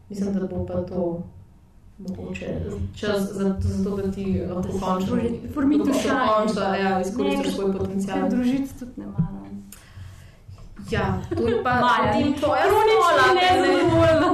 mislim, 0.09 0.33
da 0.33 0.47
bo 0.47 0.65
pa 0.65 0.73
to 0.81 1.23
mogoče 1.99 2.47
čas 2.95 3.21
za, 3.33 3.55
za 3.59 3.83
to, 3.83 3.97
da 3.97 4.11
ti 4.11 4.25
lahko 4.49 4.71
končno 4.79 5.15
me 5.15 5.77
to 5.77 5.93
shine. 5.93 6.19
končno 6.29 6.61
ja, 6.63 7.01
izkoristiš 7.01 7.45
Ne, 7.45 7.51
svoj 7.51 7.73
potencial. 7.73 8.17
Ker 8.19 8.29
družic 8.29 8.79
tudi 8.79 8.91
ne 8.97 9.05
maram. 9.07 9.35
Ja, 10.89 11.03
to 11.29 11.47
je 11.47 11.63
pa 11.63 11.73
Maja, 11.81 12.13
potem 12.13 12.33
tvoja 12.33 12.61
Kronično 12.63 12.95
smola, 12.95 13.25
ne, 13.35 13.49
ne. 13.51 13.67
nezadovoljna. 13.67 14.29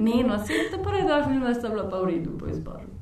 Ne, 0.00 0.28
no, 0.28 0.36
vse 0.36 0.52
te 0.70 0.82
prve 0.82 1.02
dva 1.02 1.24
filma 1.24 1.54
sta 1.54 1.68
bila 1.68 1.90
pa 1.90 1.96
v 1.98 2.06
redu 2.06 2.38
po 2.38 2.46
izboru. 2.46 2.93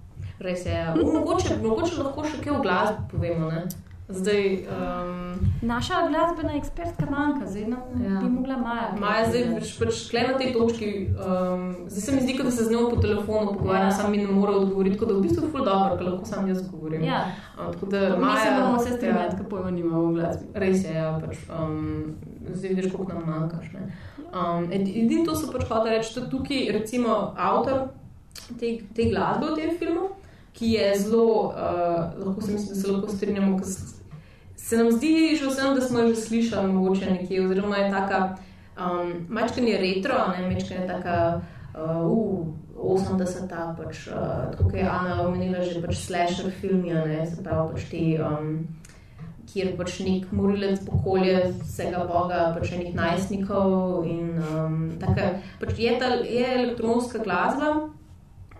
Res 0.42 0.66
je. 0.66 0.74
Ja. 0.74 0.94
Mogoče, 0.96 1.56
mogoče 1.62 1.96
lahko 1.98 2.24
še 2.24 2.40
kaj 2.40 2.52
v 2.52 2.62
glasbi 2.62 3.08
povemo. 3.10 3.50
Ne? 3.50 3.62
Zdaj, 4.10 4.66
um, 4.68 5.36
Naša 5.62 6.00
glasbena 6.04 6.52
ekspertka 6.52 7.06
manjka, 7.06 7.46
zdaj 7.46 7.62
nam 7.64 7.82
Ja. 7.96 8.08
ja. 8.08 8.18
bi 8.20 8.28
mogla 8.28 8.56
Maja. 8.58 8.88
Maja 8.98 9.28
zdaj 9.28 9.44
pač, 9.78 10.00
kle 10.10 10.22
na 10.22 10.34
tej 10.34 10.50
točki. 10.52 10.88
Um, 11.16 11.62
zdaj 11.86 12.02
se 12.02 12.12
mi 12.12 12.20
zdi, 12.20 12.34
da 12.38 12.50
se 12.50 12.64
z 12.64 12.70
njo 12.70 12.90
po 12.90 12.96
telefonu 12.98 13.52
pogovarjam, 13.52 13.86
Ja. 13.86 13.90
sam 13.92 14.10
mi 14.10 14.18
ne 14.18 14.26
more 14.28 14.52
odgovoriti, 14.54 14.96
tako 14.96 15.06
da 15.06 15.14
v 15.14 15.22
bistvu 15.22 15.44
je 15.44 15.50
ful 15.50 15.64
dobro, 15.64 15.96
ker 15.96 16.06
lahko 16.06 16.26
sam 16.26 16.48
jaz 16.48 16.60
govorim. 16.68 17.04
Ja, 17.04 17.22
Um, 17.56 17.72
tako 17.72 17.86
da 17.86 18.00
Maja, 18.18 18.50
da 18.50 18.66
bomo 18.66 18.78
se 18.78 18.90
strinjali, 18.90 19.32
ja, 19.32 19.46
pojma 19.50 19.70
nimamo 19.70 20.02
v 20.02 20.14
glasbi. 20.14 20.46
Res 20.56 20.84
je, 20.84 20.92
ja, 20.92 21.20
pač, 21.20 21.36
um, 21.50 22.14
zdaj 22.50 22.68
vidiš, 22.68 22.92
koliko 22.92 23.12
nam 23.12 23.24
manjkaš. 23.26 23.72
ne. 23.72 23.82
Um, 24.34 24.64
ed- 24.66 24.92
edino 24.96 25.24
to 25.24 25.36
so 25.36 25.48
pač 25.48 25.64
hotel 25.64 25.92
reči, 25.92 26.14
da 26.14 26.28
tukaj 26.28 26.68
recimo 26.72 27.16
avtor 27.38 27.88
te, 28.58 28.66
te 28.92 29.02
glasbe 29.04 29.46
v 29.46 29.56
tem 29.56 29.70
filmu, 29.78 30.08
ki 30.52 30.72
je 30.76 30.92
zelo, 30.98 31.48
uh, 31.48 32.26
lahko 32.26 32.40
se 32.40 32.52
mislim, 32.52 32.74
da 32.74 32.80
se 32.80 32.92
lahko 32.92 33.08
strinjamo, 33.08 33.58
ker 33.58 33.66
se 34.56 34.76
nam 34.76 34.92
zdi 34.92 35.36
že 35.36 35.46
vsem, 35.46 35.74
da 35.74 35.80
smo 35.80 36.06
že 36.08 36.16
slišali 36.16 36.72
mogoče 36.72 37.10
nekje, 37.10 37.46
oziroma 37.46 37.76
je 37.76 37.90
taka, 37.90 38.36
um, 38.78 39.14
mačken 39.28 39.68
je 39.68 39.78
retro, 39.78 40.18
ne, 40.36 40.54
mačken 40.54 40.82
je 40.82 40.88
taka, 40.88 41.40
uh, 41.74 42.06
uh, 42.10 42.46
80-ta, 42.76 43.74
pač, 43.78 44.06
uh, 44.10 44.50
tako 44.56 44.76
je 44.76 44.86
Ana 44.88 45.22
omenila, 45.26 45.62
že 45.62 45.82
pač 45.82 46.02
slasher 46.02 46.50
filmi, 46.60 46.92
ne, 46.92 47.26
se 47.26 47.42
pravi 47.42 47.74
pač 47.74 47.88
te, 47.90 48.02
um, 48.22 48.64
kjer 49.52 49.74
pač 49.76 49.98
nek 50.06 50.30
morilec 50.32 50.80
pokolje 50.86 51.52
vsega 51.62 52.04
boga, 52.08 52.52
pač 52.56 52.72
enih 52.76 52.94
najstnikov 52.96 54.06
in 54.08 54.38
um, 54.40 54.78
taka, 55.00 55.36
pač 55.60 55.78
je 55.78 55.92
ta 56.00 56.14
je 56.22 56.46
elektronska 56.58 57.22
glasba, 57.24 57.74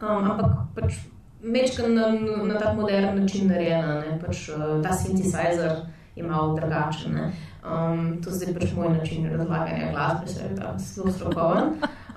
um, 0.02 0.20
ampak 0.20 0.60
pač 0.76 1.00
mečka 1.42 1.88
na, 1.88 2.12
na 2.44 2.58
tak 2.58 2.76
modern 2.76 3.20
način 3.20 3.48
narejena, 3.48 4.00
ne, 4.00 4.18
pač 4.26 4.48
uh, 4.48 4.82
ta 4.82 4.92
synthesizer 4.92 5.76
je 6.16 6.22
malo 6.22 6.54
drugačen. 6.54 7.14
ne. 7.14 7.32
Um, 7.62 8.18
to 8.24 8.30
zdaj 8.30 8.54
pač 8.54 8.72
moj 8.74 8.88
način 8.88 9.30
razlaganja 9.30 9.92
glasbe, 9.92 10.26
se 10.26 10.42
je 10.42 10.56
ta 10.56 10.74
zelo 10.78 11.12
strokoven. 11.12 11.64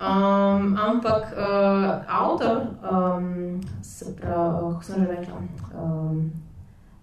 Um, 0.01 0.77
ampak 0.77 1.23
uh, 1.37 2.01
avtor, 2.07 2.57
um, 2.91 3.61
se 3.83 4.15
pravi, 4.15 4.73
kako 4.73 4.83
sem 4.83 5.05
že 5.05 5.11
rekla, 5.11 5.35
um, 5.83 6.31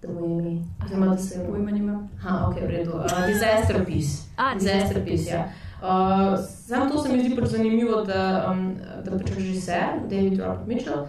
da 0.02 0.08
mu 0.12 0.26
je 0.26 0.52
ime, 0.52 0.62
oziroma 0.84 1.06
da 1.06 1.18
se 1.18 1.46
Pojma 1.50 1.70
nimam. 1.70 2.08
Aha, 2.18 2.48
ok, 2.48 2.56
v 2.60 2.66
redu. 2.66 2.90
Uh, 2.90 3.26
disaster 3.26 3.84
piece. 3.86 4.28
A, 4.36 4.54
Disaster 4.54 5.04
piece, 5.04 5.30
ja. 5.30 5.44
Uh, 5.82 6.38
Sam 6.66 6.90
to 6.90 6.98
se 6.98 7.08
mi 7.12 7.24
zdi 7.24 7.36
pač 7.36 7.48
zanimivo, 7.48 8.02
da, 8.02 8.50
um, 8.50 8.74
da 9.04 9.18
pač 9.18 9.30
režiser 9.30 10.02
David 10.10 10.40
Robert 10.40 10.66
Mitchell 10.66 11.06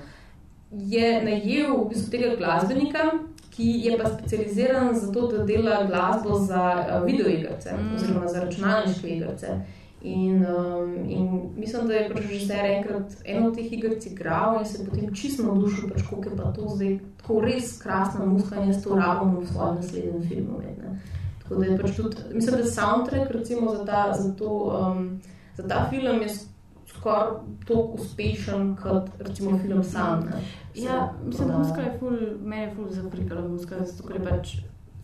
je 0.74 1.24
najel 1.24 1.78
v 1.78 1.90
bistvu 1.90 2.12
tega 2.12 2.36
glasbenika, 2.36 3.12
ki 3.54 3.70
je 3.86 3.98
pa 3.98 4.10
specializiran 4.10 4.96
za 5.00 5.12
to, 5.12 5.28
da 5.28 5.44
dela 5.46 5.84
glasbo 5.86 6.40
za 6.40 6.64
uh, 6.74 7.06
videoigrice 7.06 7.74
Mm. 7.74 7.96
oziroma 7.96 8.28
za 8.28 8.40
računalniške 8.40 9.08
igrice. 9.08 9.48
In, 10.02 10.46
um, 10.46 11.10
in 11.10 11.50
mislim, 11.56 11.88
da 11.88 11.94
je 11.94 12.10
pač 12.10 12.22
režiser 12.22 12.66
enkrat 12.66 13.14
eno 13.26 13.48
od 13.48 13.56
teh 13.56 13.74
igric 13.74 14.06
igral 14.06 14.60
in 14.60 14.66
se 14.66 14.86
potem 14.86 15.14
čisto 15.16 15.44
navdušil, 15.44 15.90
pač, 15.90 16.02
koliko 16.10 16.30
je 16.30 16.38
pa 16.38 16.52
to 16.52 16.68
zdaj 16.76 16.98
tako 17.18 17.40
res 17.42 17.78
krasna 17.82 18.26
muska 18.26 18.56
in 18.62 18.68
jaz 18.68 18.84
to 18.84 18.96
rabim 18.96 19.38
v 19.38 19.48
svojem 19.48 19.76
naslednjem 19.76 20.24
filmu. 20.24 20.60
Ne. 20.60 21.00
Tako 21.44 21.56
da 21.56 21.66
je 21.66 21.78
pač 21.78 21.96
tudi, 21.96 22.18
mislim, 22.34 22.58
da 22.58 22.72
soundtrack 22.72 23.32
recimo 23.32 23.76
za 23.76 23.86
ta, 23.86 24.14
za 24.20 24.34
to, 24.34 24.50
um, 24.50 25.22
za 25.58 25.68
ta 25.68 25.88
film 25.90 26.22
je 26.22 26.30
skoraj 26.88 27.32
tako 27.68 27.82
uspešen 27.82 28.76
kot 28.76 29.10
recimo 29.20 29.60
film 29.60 29.84
sam. 29.84 30.20
Ne. 30.20 30.42
Ja, 30.76 31.14
mislim, 31.26 31.48
da 31.48 31.58
muska 31.58 31.82
je 31.82 31.98
ful, 32.00 32.18
meni 32.44 32.62
je 32.62 32.76
ful 32.76 32.86
zaprikala 32.90 33.48
muska, 33.48 33.86
zato 33.86 34.08
ker 34.08 34.22
je 34.22 34.30
pač, 34.30 34.56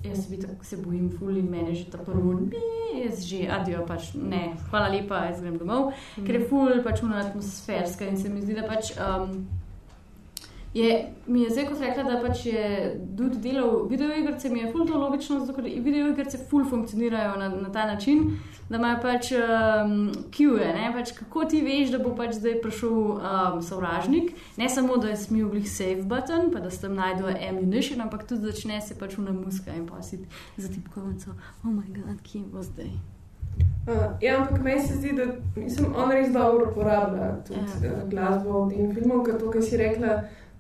jaz 0.04 0.28
bi 0.30 0.40
tako 0.40 0.66
se 0.66 0.78
bojim 0.78 1.12
ful 1.20 1.38
in 1.38 1.50
meni 1.52 1.70
je 1.70 1.76
že 1.76 1.92
ta 1.92 1.98
prvo, 1.98 2.34
ne, 2.34 3.04
jaz 3.04 3.24
že, 3.26 3.48
adijo 3.52 3.86
pač, 3.88 4.14
ne, 4.14 4.56
hvala 4.70 4.88
lepa, 4.88 5.26
jaz 5.30 5.42
grem 5.42 5.58
domov, 5.58 5.92
mm. 6.18 6.26
ker 6.26 6.40
je 6.40 6.48
ful 6.50 6.84
pač 6.84 7.04
una 7.04 7.20
atmosferska 7.26 8.08
in 8.08 8.18
se 8.18 8.30
mi 8.30 8.42
zdi, 8.42 8.56
da 8.58 8.68
pač 8.68 8.94
um, 8.98 9.48
je, 10.74 11.08
mi 11.28 11.42
je 11.42 11.50
zdaj 11.50 11.66
kot 11.66 11.80
rekla, 11.82 12.04
da 12.04 12.20
pač 12.22 12.46
je 12.46 12.66
tudi 13.18 13.38
delal 13.42 13.88
videoigrice, 13.90 14.50
mi 14.50 14.60
je 14.60 14.72
ful 14.72 14.86
to 14.88 14.98
logično, 14.98 15.40
zato 15.40 15.56
ker 15.58 15.66
videoigrice 15.66 16.38
ful 16.50 16.66
funkcionirajo 16.70 17.38
na, 17.40 17.50
na 17.50 17.72
ta 17.74 17.86
način, 17.86 18.38
da 18.70 18.78
imajo 18.78 19.00
pač 19.02 19.32
um, 19.32 20.12
Q-je, 20.32 20.70
ne, 20.76 20.92
pač 20.94 21.12
kako 21.18 21.46
ti 21.50 21.62
veš, 21.66 21.90
da 21.96 22.00
bo 22.04 22.14
pač 22.16 22.36
zdaj 22.38 22.60
prišel 22.62 22.98
um, 23.18 23.62
sovražnik, 23.66 24.36
ne 24.58 24.70
samo, 24.70 24.98
da 24.98 25.10
je 25.10 25.18
smil 25.18 25.50
glih 25.50 25.70
save 25.72 26.04
button, 26.04 26.52
pa 26.54 26.62
da 26.62 26.70
se 26.70 26.82
tam 26.82 26.94
najdu 27.00 27.32
ammunition, 27.50 28.02
ampak 28.02 28.28
tudi 28.30 28.52
začne 28.52 28.82
se 28.82 28.98
pač 29.00 29.18
una 29.18 29.34
muska 29.34 29.74
in 29.74 29.88
pa 29.90 30.04
si 30.06 30.22
za 30.58 30.70
tipkovnico, 30.70 31.34
oh 31.64 31.72
moj 31.72 31.90
god, 31.96 32.22
kje 32.22 32.46
bo 32.54 32.62
zdaj. 32.62 32.94
Uh, 33.90 33.96
ja, 34.22 34.38
ampak 34.38 34.62
meni 34.64 34.82
se 34.82 34.96
zdi, 34.96 35.16
da 35.18 35.24
mislim, 35.56 35.96
on 35.98 36.12
res 36.12 36.30
dobro 36.34 36.70
uporablja 36.72 37.32
tudi 37.48 37.60
Ja. 37.82 37.90
ja. 37.90 38.06
glasbo 38.06 38.66
v 38.66 38.70
tem 38.70 38.94
filmu, 38.94 39.24
ker 39.24 39.40
to, 39.40 39.50
kar 39.50 39.64
si 39.66 39.78
rekla, 39.78 40.20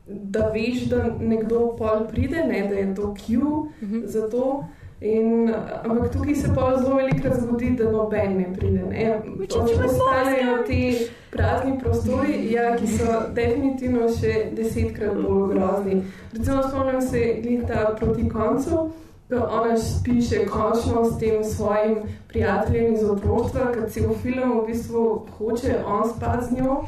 da 0.10 0.50
veš, 0.50 0.86
da 0.86 0.98
nekdo 1.20 1.76
pol 1.78 2.08
pride, 2.08 2.44
ne, 2.48 2.68
da 2.70 2.76
je 2.76 2.96
to 2.96 3.14
Q 3.16 3.40
Mhm. 3.82 4.02
za 4.06 4.30
to. 4.30 4.64
In, 5.02 5.54
ampak 5.84 6.12
tukaj 6.12 6.36
se 6.36 6.48
pa 6.56 6.78
zelo 6.78 6.96
velikokrat 6.96 7.40
zgodi, 7.40 7.70
da 7.70 7.92
noben 7.92 8.38
ne 8.38 8.54
pride. 8.54 8.84
Ne. 8.84 9.22
Pač 9.40 9.56
Ostanejo 9.56 10.58
ti 10.68 10.96
prazni 11.32 11.80
prostori, 11.80 12.52
ja, 12.52 12.76
ki 12.76 12.88
so 12.88 13.06
definitivno 13.34 14.10
še 14.10 14.52
desetkrat 14.52 15.16
bolj 15.16 15.54
grozni. 15.54 16.02
Recimo, 16.34 16.64
spomnim 16.64 17.02
se 17.02 17.40
glih 17.42 17.64
ta 17.68 17.96
proti 18.00 18.30
koncu, 18.30 18.90
ko 19.30 19.36
ona 19.36 19.76
piše 20.04 20.46
končno 20.46 21.06
s 21.06 21.20
tem 21.20 21.44
svojim 21.44 21.96
prijateljem 22.28 22.94
iz 22.94 23.04
otroštva, 23.04 23.72
ker 23.72 23.90
cel 23.90 24.14
film 24.14 24.60
v 24.60 24.66
bistvu 24.68 25.04
hoče 25.38 25.78
on 25.88 26.10
spati 26.10 26.46
z 26.46 26.52
njo. 26.52 26.82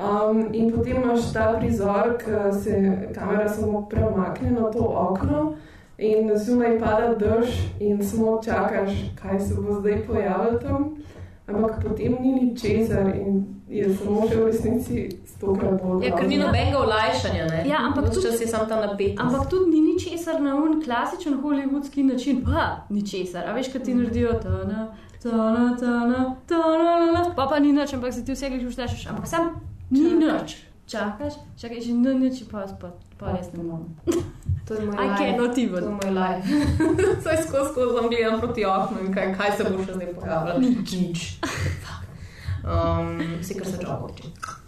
Um, 0.00 0.48
in 0.52 0.72
potem 0.72 1.02
imaš 1.02 1.32
ta 1.32 1.56
prizor, 1.58 2.16
ko 2.24 2.52
se 2.62 2.98
kamera 3.14 3.48
samo 3.48 3.88
premakne 3.88 4.50
na 4.50 4.70
to 4.70 4.80
okno 4.80 5.52
in 5.98 6.30
zunaj 6.38 6.78
pada 6.80 7.14
dež 7.14 7.48
in 7.80 8.00
samo 8.04 8.40
čakaš, 8.44 8.90
kaj 9.22 9.40
se 9.40 9.54
bo 9.54 9.80
zdaj 9.80 10.06
pojavilo 10.06 10.58
tam. 10.58 10.96
Ampak 11.46 11.82
potem 11.82 12.16
ni 12.20 12.32
ničesar 12.32 13.12
in 13.16 13.44
je 13.68 13.94
samo 13.96 14.24
še 14.28 14.36
v 14.36 14.46
resnici 14.46 15.08
stokrat 15.26 15.82
bolj. 15.82 16.06
Ja, 16.06 16.16
ker 16.16 16.28
ni 16.28 16.38
nobenega 16.38 16.78
olajšanja. 16.78 17.46
Ne? 17.50 17.62
Ja, 17.68 17.84
ampak 17.86 18.08
tudi- 18.10 18.22
čas 18.22 18.40
je 18.40 18.46
sam 18.46 18.68
ta 18.68 18.80
napetost. 18.80 19.20
Ampak 19.20 19.50
tudi 19.50 19.70
ni 19.70 19.80
ničesar 19.92 20.40
na 20.40 20.54
un 20.56 20.82
klasičen 20.82 21.42
hollywoodski 21.42 22.02
način, 22.02 22.44
pa 22.44 22.86
ničesar. 22.88 23.44
A 23.48 23.52
veš, 23.52 23.68
kaj 23.72 23.82
ti 23.82 23.94
naredijo, 23.94 24.32
tana, 24.42 24.94
tana, 25.22 25.76
tana, 25.80 26.36
tana, 26.46 27.34
pa 27.36 27.46
pa 27.46 27.58
ni 27.58 27.72
nič, 27.72 27.92
ampak 27.94 28.14
se 28.14 28.24
ti 28.24 28.32
vse 28.32 28.48
gledaš, 28.48 29.06
ampak 29.06 29.26
sam 29.26 29.69
ni 29.90 30.14
nič. 30.20 30.56
Čakaš, 30.90 31.38
čakaj, 31.54 31.80
že 31.80 31.92
ni 31.94 32.14
nič, 32.18 32.42
pa, 32.50 32.66
pa, 32.80 32.90
pa 33.18 33.36
res 33.36 33.52
ne 33.54 33.62
morem. 33.62 33.94
To 34.70 34.74
je 34.78 34.86
moj 34.86 35.02
life. 35.02 35.18
cannot 35.18 35.54
To 35.54 35.60
je 35.60 35.94
moj 35.98 36.10
life. 36.14 36.46
Saj 37.22 37.42
skozi 37.42 37.70
skozi 37.70 37.94
vam 37.94 38.06
gledam 38.08 38.40
proti 38.40 38.64
oknu 38.64 38.98
in 39.02 39.14
kaj, 39.14 39.34
kaj 39.34 39.50
se 39.56 39.64
bo 39.66 39.82
še 39.82 39.96
zdaj 39.98 40.12
pojavilo. 40.14 40.58
Nič. 40.62 40.92
Nič. 40.94 41.20
Um, 42.62 43.18
Vsi, 43.40 43.54
kar 43.58 43.66
se 43.66 43.78
čaka. 43.82 44.60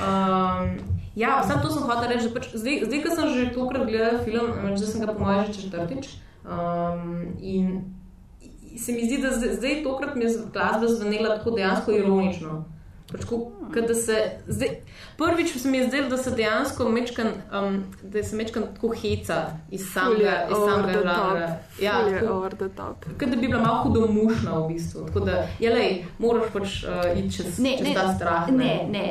Um, 0.00 0.78
ja, 1.16 1.42
samo 1.48 1.62
to 1.62 1.70
sem 1.70 1.82
hotel 1.82 2.08
reči, 2.12 2.28
da 2.28 2.34
pač 2.34 2.50
zdaj, 2.52 2.84
zdaj, 2.88 3.00
ko 3.04 3.14
sem 3.14 3.32
že 3.34 3.46
tokrat 3.54 3.86
gledal 3.88 4.20
film, 4.24 4.52
zdaj 4.76 4.88
sem 4.88 5.04
ga 5.04 5.12
po 5.12 5.24
mojem 5.24 5.48
že 5.48 5.64
četrtič. 5.64 6.12
Um, 6.44 7.36
in 7.40 7.94
se 8.76 8.92
mi 8.92 9.04
zdi, 9.04 9.20
da 9.22 9.32
zdaj, 9.36 9.56
zdaj 9.60 9.82
tokrat 9.84 10.16
mi 10.16 10.24
je 10.24 10.36
glasba 10.52 10.88
zvenela 10.88 11.36
tako 11.36 11.56
dejansko 11.56 11.92
ironično. 11.92 12.64
Pač, 13.10 13.24
ko, 13.26 13.38
ko 13.74 13.82
da 13.82 13.94
se, 13.94 14.16
zdaj, 14.46 14.68
prvič 15.18 15.56
se 15.58 15.68
mi 15.68 15.78
je 15.78 15.88
zdelo, 15.88 16.08
da 16.08 16.16
se 16.16 16.30
dejansko 16.30 16.88
mečkan, 16.88 17.32
um, 17.50 17.80
da 18.02 18.22
se 18.22 18.36
mečkan 18.36 18.68
tako 18.74 18.92
heca 18.94 19.40
iz 19.70 19.88
samega, 19.92 20.46
iz 20.50 20.56
samega 20.56 21.02
žanra. 21.02 21.48
Ja. 21.82 21.98
Kot 23.18 23.28
da 23.28 23.36
bi 23.36 23.48
bila 23.48 23.62
malo 23.62 23.82
hudomušna 23.82 24.58
v 24.58 24.68
bistvu. 24.68 25.06
Tako 25.06 25.24
da, 25.26 25.42
ja, 25.60 25.74
lej, 25.74 26.04
moraš 26.18 26.52
pač 26.52 26.78
uh, 26.84 27.10
iti 27.18 27.36
čez, 27.36 27.58
Ne, 27.58 27.76
čez 27.78 27.88
ne, 27.88 27.94
ta 27.94 28.14
strah. 28.14 28.50
Ne, 28.54 28.74
ne. 28.90 29.06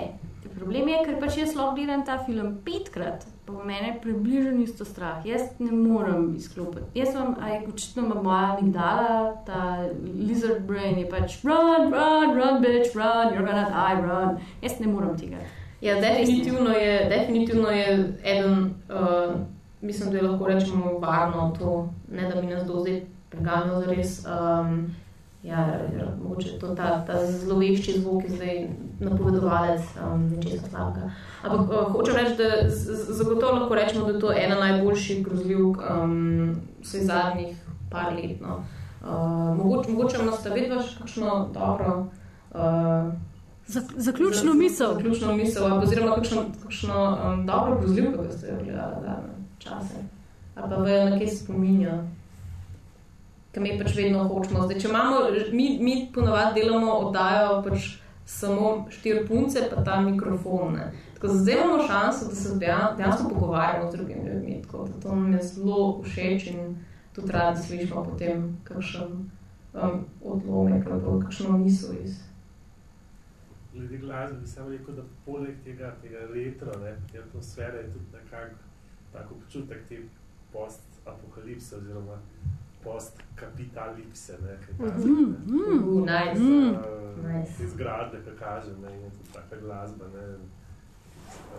Problem 0.60 0.90
je, 0.92 0.98
ker 1.06 1.20
pač 1.22 1.38
jaz 1.40 1.54
lahko 1.56 1.78
gledam 1.78 2.02
ta 2.06 2.18
film 2.26 2.58
petkrat, 2.66 3.24
pa 3.48 3.54
v 3.56 3.68
mene 3.70 3.94
je 3.94 4.00
približno 4.04 4.64
isto 4.64 4.86
strah. 4.86 5.22
Jaz 5.26 5.56
ne 5.60 5.72
morem 5.72 6.34
izklopiti. 6.36 6.90
Jaz 7.00 7.14
sem, 7.16 7.36
a 7.40 7.54
je 7.54 7.62
očitno 7.72 8.04
ima 8.06 8.18
moja 8.24 8.42
amigdala, 8.58 9.14
ta 9.48 9.62
lizard 10.04 10.66
brain 10.68 11.00
je 11.00 11.08
pač 11.10 11.40
run, 11.48 11.88
run, 11.94 12.36
run, 12.36 12.60
bitch, 12.66 12.92
run, 12.98 13.32
you're 13.32 13.46
gonna 13.48 13.70
die, 13.72 14.04
run. 14.04 14.44
Jaz 14.62 14.80
ne 14.84 14.92
morem 14.92 15.16
tega. 15.18 15.40
Ja, 15.82 15.96
definitivno 16.02 16.76
je, 16.76 16.96
definitivno 17.10 17.70
je 17.72 17.92
eden, 18.24 18.74
uh, 18.92 19.40
mislim, 19.82 20.12
da 20.12 20.18
je 20.18 20.24
lahko 20.28 20.48
rečemo 20.48 20.98
varno 21.00 21.54
to, 21.60 21.78
ne 22.12 22.28
da 22.28 22.42
bi 22.42 22.48
nas 22.48 22.68
do 22.68 22.84
zdaj 22.84 23.02
preganjal 23.30 23.86
zares. 23.86 24.26
Um, 24.28 24.90
ja, 25.44 25.80
mogoče 26.24 26.60
to 26.60 26.76
ta, 26.76 27.06
ta 27.08 27.26
zlovešči 27.26 28.00
zvok 28.00 28.24
je 28.24 28.30
zdaj 28.30 28.68
napovedovalec 29.00 29.82
um, 30.04 30.28
nečesa 30.30 30.68
slabega. 30.70 31.12
Ampak 31.44 31.70
uh, 31.70 31.92
hočem 31.92 32.16
reči, 32.16 32.36
da 32.38 32.70
z- 32.70 33.16
zagotovo 33.16 33.60
lahko 33.60 33.76
rečemo, 33.76 34.06
da 34.06 34.12
je 34.12 34.20
to 34.20 34.32
ena 34.32 34.56
najboljših 34.56 35.24
grozljivk 35.26 35.78
um, 35.78 36.56
vseh 36.82 37.06
zadnjih 37.06 37.56
par 37.92 38.14
let. 38.16 38.42
No. 38.42 38.64
Uh, 39.02 39.58
mogoče, 39.58 39.92
mogoče 39.92 40.18
imaš 40.22 40.46
vidva 40.56 40.82
še 40.84 41.00
kakšno 41.00 41.50
dobro. 41.54 42.06
Uh, 42.52 43.14
Zaključno 43.96 44.54
misel. 44.54 44.94
Zaključno 44.94 45.36
misel, 45.36 45.74
oziroma 45.78 46.16
kakšno, 46.16 46.46
kakšno 46.64 47.18
um, 47.26 47.46
dobro 47.46 47.78
grozljivko, 47.80 48.24
ki 48.24 48.38
ste 48.38 48.48
jo 48.48 48.56
gledali 48.64 48.96
zadnje 49.06 49.36
čase. 49.60 50.04
Ali 50.56 50.70
pa 50.70 51.18
kje 51.20 51.28
se 51.28 51.44
spominja. 51.44 52.04
Kaj 53.52 53.64
mi 53.64 53.78
pač 53.80 53.96
vedno 53.98 54.28
hočemo. 54.30 54.68
Zdaj, 54.68 54.80
če 54.80 54.88
imamo, 54.88 55.20
mi, 55.52 55.80
mi 55.82 56.10
ponovadi 56.14 56.62
delamo 56.62 56.92
oddajo 57.08 57.64
pač 57.66 57.96
samo 58.30 58.86
štiri 58.94 59.24
punce, 59.28 59.64
pa 59.72 59.84
ta 59.84 60.02
mikrofon. 60.02 60.74
Ne. 60.74 60.92
Tako 61.16 61.28
da 61.28 61.34
zdaj 61.34 61.56
imamo 61.56 61.88
šanso, 61.88 62.28
da 62.30 62.36
se 62.36 62.56
dejan- 62.56 62.98
dejansko 62.98 63.30
pogovarjamo 63.30 63.92
z 63.92 63.96
drugimi 63.98 64.28
ljudmi. 64.30 64.62
Tako 64.62 64.86
da 64.88 65.02
to 65.02 65.16
nam 65.16 65.34
je 65.34 65.42
zelo 65.44 66.02
všeč 66.04 66.48
in 66.48 66.76
tudi 67.16 67.32
radi 67.32 67.64
slišimo 67.64 68.04
potem 68.04 68.58
kakšen 68.64 69.30
um, 69.74 70.06
odlomek 70.24 70.88
ali 70.92 71.22
kakšno 71.24 71.58
misel 71.58 71.96
iz. 72.04 72.20
Glede 73.74 73.98
glasbe 73.98 74.38
bi 74.40 74.48
samo 74.48 74.70
rekel, 74.70 74.96
da 74.96 75.02
poleg 75.26 75.56
tega, 75.64 75.96
tega 76.02 76.20
retro, 76.34 76.80
ne, 76.80 76.96
te 77.12 77.20
atmosfere 77.20 77.78
je 77.78 77.92
tudi 77.92 78.06
nekako 78.14 78.56
tak 79.14 79.32
občutek 79.32 79.88
te 79.90 79.98
post-apokalipse 80.54 81.76
oziroma 81.78 82.18
post-kapitalipse, 82.84 84.34
ne, 84.42 84.58
kaj 84.66 84.74
ta 84.78 84.98
Mm, 84.98 85.36
mm. 85.48 85.88
Uh, 85.88 86.06
nice. 86.06 86.40
Mm. 86.40 86.76
Nice. 87.28 87.54
Te 87.58 87.68
zgradbe, 87.68 88.18
ki 88.18 88.32
kaže, 88.40 88.72
ne, 88.82 88.94
in 88.96 89.12
tudi 89.12 89.30
taka 89.34 89.56
glasba, 89.62 90.06
ne, 90.14 90.26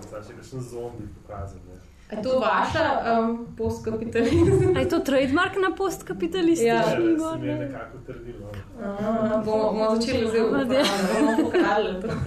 zdaj 0.00 0.22
še 0.22 0.32
kakšen 0.34 0.60
zombi 0.62 1.04
pokazal, 1.16 1.60
ne. 1.68 1.78
A 2.10 2.16
je 2.16 2.22
to 2.22 2.38
vaša 2.40 2.84
um, 3.12 3.46
postkapitalizem? 3.56 4.76
A 4.76 4.80
je 4.80 4.88
to 4.88 4.98
trademark 5.00 5.54
na 5.56 5.70
postkapitalistični 5.76 6.68
Ja. 6.68 6.74
Ja, 6.74 6.90
se 6.90 6.98
mi 6.98 7.06
je 7.06 7.16
gor? 7.16 7.38
nekako 7.38 7.98
trdilo. 8.06 8.50
ne. 8.50 8.84
Aha, 8.84 9.42
bomo, 9.44 9.64
bomo 9.64 9.96
začeli 9.96 10.28
zdaj 10.28 10.42
uporabljati, 10.42 10.90
bomo 11.14 11.36
pokradli 11.42 12.00
to. 12.00 12.08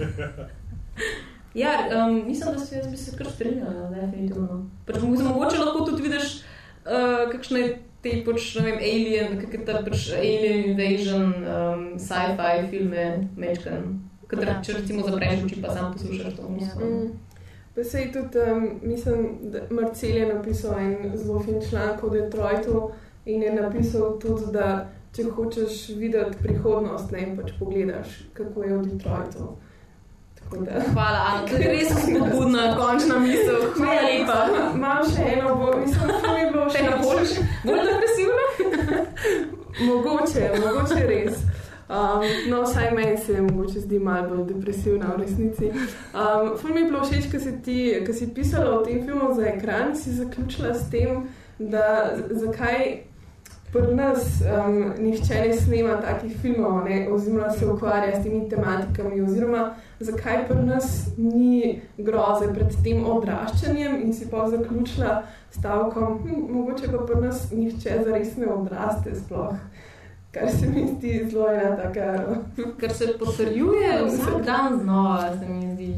Ja, 1.54 1.70
um, 2.06 2.26
mislim, 2.26 2.52
da 2.52 2.58
se 2.58 2.76
jaz 2.76 2.88
bi 2.90 2.96
se 2.96 3.16
kar 3.16 3.26
strinjala, 3.26 3.90
definitivno. 3.90 4.70
Pač 4.86 4.96
mo- 4.96 5.28
mogoče 5.28 5.58
lahko 5.58 5.84
tudi 5.84 6.02
vidiš 6.02 6.24
uh, 6.36 7.30
kakšne 7.32 7.78
te 8.04 8.14
pač, 8.26 8.46
ne 8.58 8.64
vem, 8.68 8.78
alien, 8.92 9.36
kakšne 9.40 9.64
ta 9.66 9.80
pač 9.86 10.06
alien 10.18 10.70
invasion, 10.70 11.30
um, 11.42 11.84
sci-fi 11.98 12.66
filme, 12.70 13.04
mečkan. 13.40 13.94
Kadar, 14.28 14.48
Ja. 14.48 14.62
če 14.64 14.78
recimo 14.78 15.04
zapreš 15.06 15.44
oči, 15.44 15.62
pa 15.62 15.74
sam 15.74 15.92
poslušaš 15.92 16.36
to 16.36 16.48
muziko. 16.48 16.84
Mm. 16.84 17.10
Pa 17.74 17.84
sej 17.84 18.12
tudi, 18.14 18.38
um, 18.38 18.68
mislim, 18.82 19.26
da 19.52 19.64
Marcel 19.70 20.16
je 20.16 20.26
napisal 20.34 20.78
en 20.78 21.16
zelo 21.16 21.40
fin 21.42 21.60
članek 21.68 22.04
o 22.04 22.10
Detroitu 22.12 22.90
in 23.26 23.42
je 23.42 23.52
napisal 23.54 24.18
tudi, 24.22 24.52
da 24.52 24.68
če 25.16 25.24
hočeš 25.30 25.88
videti 25.98 26.38
prihodnost, 26.42 27.10
ne 27.12 27.36
pač 27.36 27.52
pogledaš, 27.58 28.14
kako 28.34 28.62
je 28.62 28.78
v 28.78 28.86
Detroitu. 28.92 29.48
Da. 30.50 30.80
Hvala, 30.92 31.18
Ana, 31.28 31.48
to 31.48 31.56
je 31.56 31.68
res 31.68 31.88
spodbudna, 31.88 32.76
končna 32.76 33.18
misel. 33.18 33.60
Hvala 33.76 34.02
lepa. 34.02 34.38
Imam 34.74 35.02
še 35.08 35.24
eno, 35.36 35.54
bo, 35.54 35.72
mislim, 35.80 36.12
da 36.22 36.36
je 36.38 36.50
bilo 36.52 36.68
Še 36.70 36.84
ena 36.84 36.96
boljša, 37.02 37.46
bolj 37.64 37.82
depresivna? 37.88 38.46
Mogoče, 39.88 40.50
mogoče 40.62 41.06
res. 41.08 41.40
Um, 41.84 42.22
no, 42.48 42.62
vsaj 42.62 42.90
meni 42.94 43.16
se 43.18 43.40
mogoče 43.42 43.80
zdi 43.80 43.98
malo 43.98 44.28
bolj 44.28 44.44
depresivna 44.52 45.10
v 45.16 45.24
resnici. 45.24 45.72
Um, 45.72 46.54
Ful 46.58 46.74
mi 46.74 46.84
je 46.84 46.90
bilo 46.92 47.02
všeč, 47.04 47.26
ker 47.32 47.42
si 47.42 47.56
ti, 47.64 47.78
ker 48.06 48.14
si 48.14 48.30
pisala 48.34 48.78
o 48.78 48.84
tem 48.84 49.02
filmu 49.04 49.32
za 49.34 49.48
ekran, 49.50 49.96
si 49.98 50.14
zaključila 50.14 50.74
s 50.74 50.86
tem, 50.92 51.26
da 51.58 52.14
zakaj 52.30 52.86
pri 53.74 53.94
nas 53.94 54.42
um, 54.42 54.92
nihče 55.02 55.34
ne 55.34 55.56
snema 55.56 55.96
takih 56.00 56.36
filmov, 56.40 56.84
ne, 56.84 57.08
oziroma 57.10 57.50
se 57.50 57.66
ukvarja 57.66 58.20
s 58.20 58.22
temi 58.22 58.48
tematikami, 58.48 59.22
oziroma 59.22 59.74
zakaj 60.00 60.44
pri 60.48 60.62
nas 60.62 61.08
ni 61.16 61.80
groze 61.98 62.52
pred 62.54 62.76
tem 62.84 63.02
odraščanjem 63.04 63.98
in 64.04 64.14
si 64.14 64.30
pa 64.30 64.46
zaključila 64.50 65.22
stavkom, 65.50 66.20
hm, 66.22 66.46
mogoče 66.54 66.92
pa 66.92 67.02
pri 67.06 67.20
nas 67.26 67.48
nihče 67.52 67.98
zares 68.04 68.36
ne 68.36 68.52
odraste 68.54 69.14
sploh. 69.14 69.58
Kar 70.34 70.50
se 70.50 70.66
mi 70.66 70.86
zdi 70.96 71.26
zelo 71.30 71.50
ena 71.50 71.76
taka. 71.76 72.06
Ker 72.80 72.92
se 72.92 73.12
potrjuje 73.18 74.00
vsak 74.06 74.42
dan 74.44 74.80
znova, 74.82 75.30
se 75.38 75.48
mi 75.48 75.74
zdi. 75.74 75.94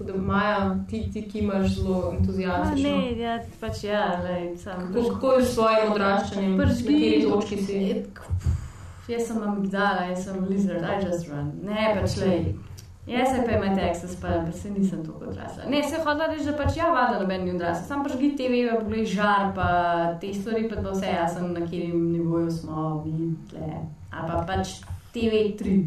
Tako 0.00 0.12
da 0.12 0.22
Maja, 0.22 0.76
ti, 0.90 1.10
ti 1.12 1.28
ki 1.28 1.38
imaš 1.38 1.74
zelo 1.74 2.08
A, 2.12 2.16
entuzijastično. 2.16 2.90
Ne, 2.90 3.18
ja, 3.18 3.38
pač 3.60 3.84
ja, 3.84 4.22
lej, 4.24 4.56
sam. 4.56 4.92
Kako, 4.94 5.08
kako 5.08 5.32
je 5.32 5.44
s 5.44 5.54
svojim 5.54 5.92
odraščanjem? 5.92 6.56
Na 6.56 6.64
Pržgi. 6.64 6.84
kateri 6.86 7.22
točki 7.30 7.56
si? 7.56 8.04
Jaz 9.08 9.26
sem 9.26 9.42
amigdala, 9.42 10.08
jaz 10.08 10.24
sem 10.24 10.48
lizard, 10.48 10.82
I 10.82 11.06
just 11.06 11.28
run. 11.28 11.52
Ne, 11.62 12.00
pač 12.00 12.16
lej. 12.16 12.54
Jaz 13.06 13.28
se 13.28 13.44
pa 13.46 13.52
imam 13.58 13.76
Texas, 13.76 14.16
pa, 14.22 14.28
pa 14.46 14.52
se 14.52 14.70
nisem 14.70 15.04
tako 15.04 15.28
odrasla. 15.28 15.68
Ne, 15.68 15.82
se 15.82 16.00
hodila 16.04 16.32
reči, 16.32 16.48
da 16.48 16.56
pač 16.56 16.76
ja, 16.76 16.88
vada 16.94 17.20
noben 17.20 17.44
ni 17.44 17.52
odrasla. 17.52 17.84
Sam 17.84 18.04
pač 18.04 18.16
gledaj 18.16 18.36
TV, 18.40 18.66
pa 18.70 18.80
poglej 18.80 19.06
žar, 19.06 19.50
pa 19.54 19.70
te 20.20 20.32
stvari, 20.34 20.68
pa 20.70 20.80
vse 20.88 21.12
jasno, 21.12 21.48
na 21.48 21.60
katerem 21.60 22.12
nivoju 22.12 22.50
smo, 22.50 23.02
mi, 23.04 23.34
tle. 23.50 23.82
Ali 24.10 24.32
pa 24.32 24.44
pač 24.48 24.78
TV3. 25.12 25.82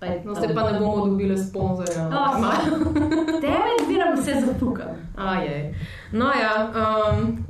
Pa 0.00 0.06
No, 0.24 0.34
zdaj 0.34 0.54
pa 0.54 0.72
ne 0.72 0.78
bomo 0.80 1.06
dobili 1.06 1.38
sponzorja. 1.38 2.08
Oh, 2.18 3.40
Tebe 3.40 3.70
zbiram 3.84 4.18
vse 4.20 4.42
zapukam. 4.46 4.88
Ajaj. 5.16 5.74
No, 6.12 6.26
ja, 6.26 6.72
um, 7.12 7.46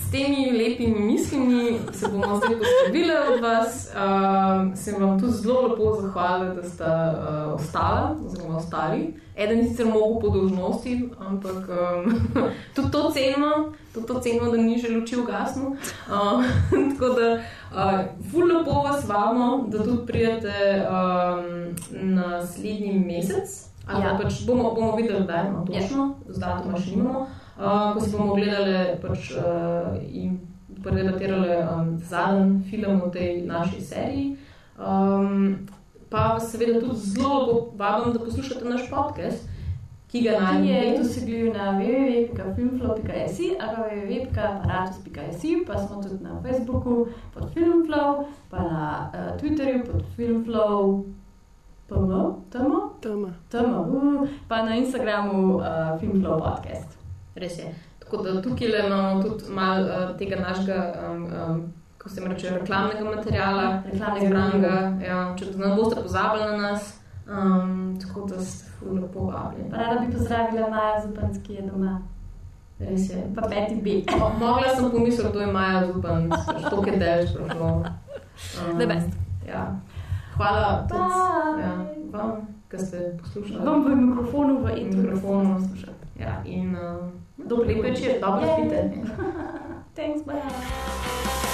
s 0.00 0.10
temi 0.10 0.52
lepimi 0.52 1.00
mislimi 1.00 1.78
se 1.92 2.08
bomo 2.08 2.36
zdaj 2.36 2.50
poslovili 2.58 3.12
od 3.32 3.40
vas. 3.40 3.88
Um, 3.94 4.76
se 4.76 4.92
vam 4.92 5.20
tudi 5.20 5.32
zelo 5.32 5.60
lepo 5.60 6.00
zahvalila, 6.00 6.54
da 6.54 6.62
ste 6.62 6.84
uh, 6.84 7.54
ostala, 7.54 8.16
oziroma 8.26 8.56
ostali. 8.56 9.14
Eden 9.36 9.58
je 9.58 9.68
sicer 9.68 9.86
mogel 9.86 10.20
po 10.20 10.28
dolžnosti, 10.28 11.10
ampak 11.18 11.68
um, 11.68 12.20
tudi 12.74 12.90
to 12.90 13.10
cenimo, 13.10 13.72
tudi 13.94 14.06
to 14.06 14.20
cenimo, 14.20 14.50
da 14.50 14.56
ni 14.56 14.78
že 14.78 14.88
luči 14.88 15.16
ugasnil. 15.16 15.66
Uh, 15.66 16.44
tako 16.98 17.08
da, 17.14 17.40
uh, 17.70 18.00
ful 18.30 18.46
lepo 18.46 18.70
vas 18.70 19.08
vabimo, 19.08 19.64
da 19.68 19.84
tudi 19.84 20.06
prijete 20.06 20.86
um, 20.88 21.74
naslednji 22.14 23.04
mesec. 23.06 23.72
Ali 23.86 24.02
Ja. 24.02 24.08
ja. 24.08 24.18
pač 24.18 24.46
bomo, 24.46 24.74
bomo 24.74 24.96
videli, 24.96 25.26
da 25.26 25.42
imamo 25.48 25.66
točno, 25.66 26.14
z 26.28 26.38
datuma 26.38 26.78
še 26.78 26.96
nimamo. 26.96 27.26
Uh, 27.58 27.92
ko 27.94 28.00
si 28.00 28.10
bomo 28.10 28.34
gledali 28.34 28.96
pač, 29.02 29.30
uh, 29.36 29.96
in 30.08 30.40
predebatirali 30.82 31.56
um, 31.62 31.98
zadnji 31.98 32.64
film 32.70 33.00
v 33.06 33.10
tej 33.10 33.46
naši 33.46 33.80
seriji. 33.80 34.36
Um, 34.78 35.68
pa 36.10 36.32
vas 36.32 36.50
seveda 36.52 36.80
tudi 36.80 36.96
zelo 36.96 37.72
vabim, 37.76 38.12
da 38.12 38.18
poslušate 38.18 38.64
naš 38.64 38.90
podcast, 38.90 39.48
ki 40.08 40.22
ga 40.22 40.30
Ki 40.30 40.36
je 40.36 40.40
najdete. 40.40 40.98
dosegljiv 40.98 41.52
na 41.54 41.72
www.filmflow.si 41.78 43.56
ali 43.60 43.76
pa 43.76 43.82
www.aparatus.si, 43.88 45.64
pa 45.66 45.78
smo 45.78 46.02
tudi 46.02 46.24
na 46.24 46.42
Facebooku 46.42 47.06
pod 47.34 47.52
Filmflow, 47.54 48.24
pa 48.50 48.58
na 48.58 49.10
uh, 49.14 49.40
Twitterju 49.40 49.84
pod 49.86 50.02
Filmflow, 50.16 51.04
PM, 51.88 52.08
tamo, 52.50 52.92
Tama. 53.00 53.30
tamo, 53.48 53.80
uh, 53.82 54.28
pa 54.48 54.62
na 54.62 54.76
Instagramu 54.76 55.56
uh, 55.56 55.64
Filmflow 56.00 56.38
podcast. 56.38 57.01
Res 57.34 57.58
je. 57.58 57.74
Tako 57.98 58.22
da 58.22 58.42
tukaj 58.42 58.68
le 58.68 58.86
imamo 58.86 59.22
tudi 59.22 59.44
malo 59.50 59.86
uh, 59.86 60.16
tega 60.18 60.36
našega, 60.36 60.94
um, 61.10 61.22
um, 61.24 61.72
kako 61.98 62.10
se 62.10 62.20
jim 62.20 62.32
reče, 62.32 62.50
reklamnega 62.50 63.04
materiala. 63.04 63.82
Reklamnega 63.92 64.26
Zbranega, 64.26 64.74
ja, 65.06 65.34
če 65.38 65.44
ne 65.56 65.74
boste 65.76 66.02
pozabili 66.02 66.44
na 66.44 66.56
nas, 66.56 66.98
Um, 67.26 68.00
tako 68.00 68.26
da 68.26 68.40
ste 68.40 68.70
ful 68.78 68.94
lepo 68.94 69.20
vabljeni. 69.20 69.70
Rada 69.70 70.00
bi 70.00 70.12
pozdravila 70.12 70.68
Maja 70.68 71.06
Zupanc, 71.06 71.36
ki 71.46 71.54
je 71.54 71.62
doma. 71.62 72.02
Res 72.78 73.10
je. 73.10 73.22
Pa 73.34 73.42
peti 73.48 73.74
B. 73.74 74.18
Mo- 74.18 74.32
Mogla 74.38 74.74
sem 74.76 74.90
pomisliti, 74.90 75.32
da 75.32 75.40
je 75.40 75.52
Maja 75.52 75.86
zupan, 75.86 76.30
to 76.70 76.82
je 76.86 76.96
delž 76.98 77.30
prišlo. 77.36 77.84
Um. 78.72 78.80
Ja. 79.48 79.76
Hvala 80.36 80.86
tudi 80.88 81.62
ja, 81.62 81.72
vam, 82.10 82.46
ki 82.70 82.78
ste 82.78 83.18
poslušali. 83.20 83.64
Bom 83.64 83.84
v 83.84 83.96
mikrofonu 83.96 84.58
v 84.64 84.94
mikrofonu 84.94 85.58
poslušati. 85.58 86.06
Ja, 86.20 86.42
in 86.44 86.76
uh, 86.76 87.10
Duplică 87.46 87.90
ce? 87.90 88.18
Double 88.20 88.46
spite. 88.46 89.00
Thanks, 89.94 90.22
bye. 90.24 91.51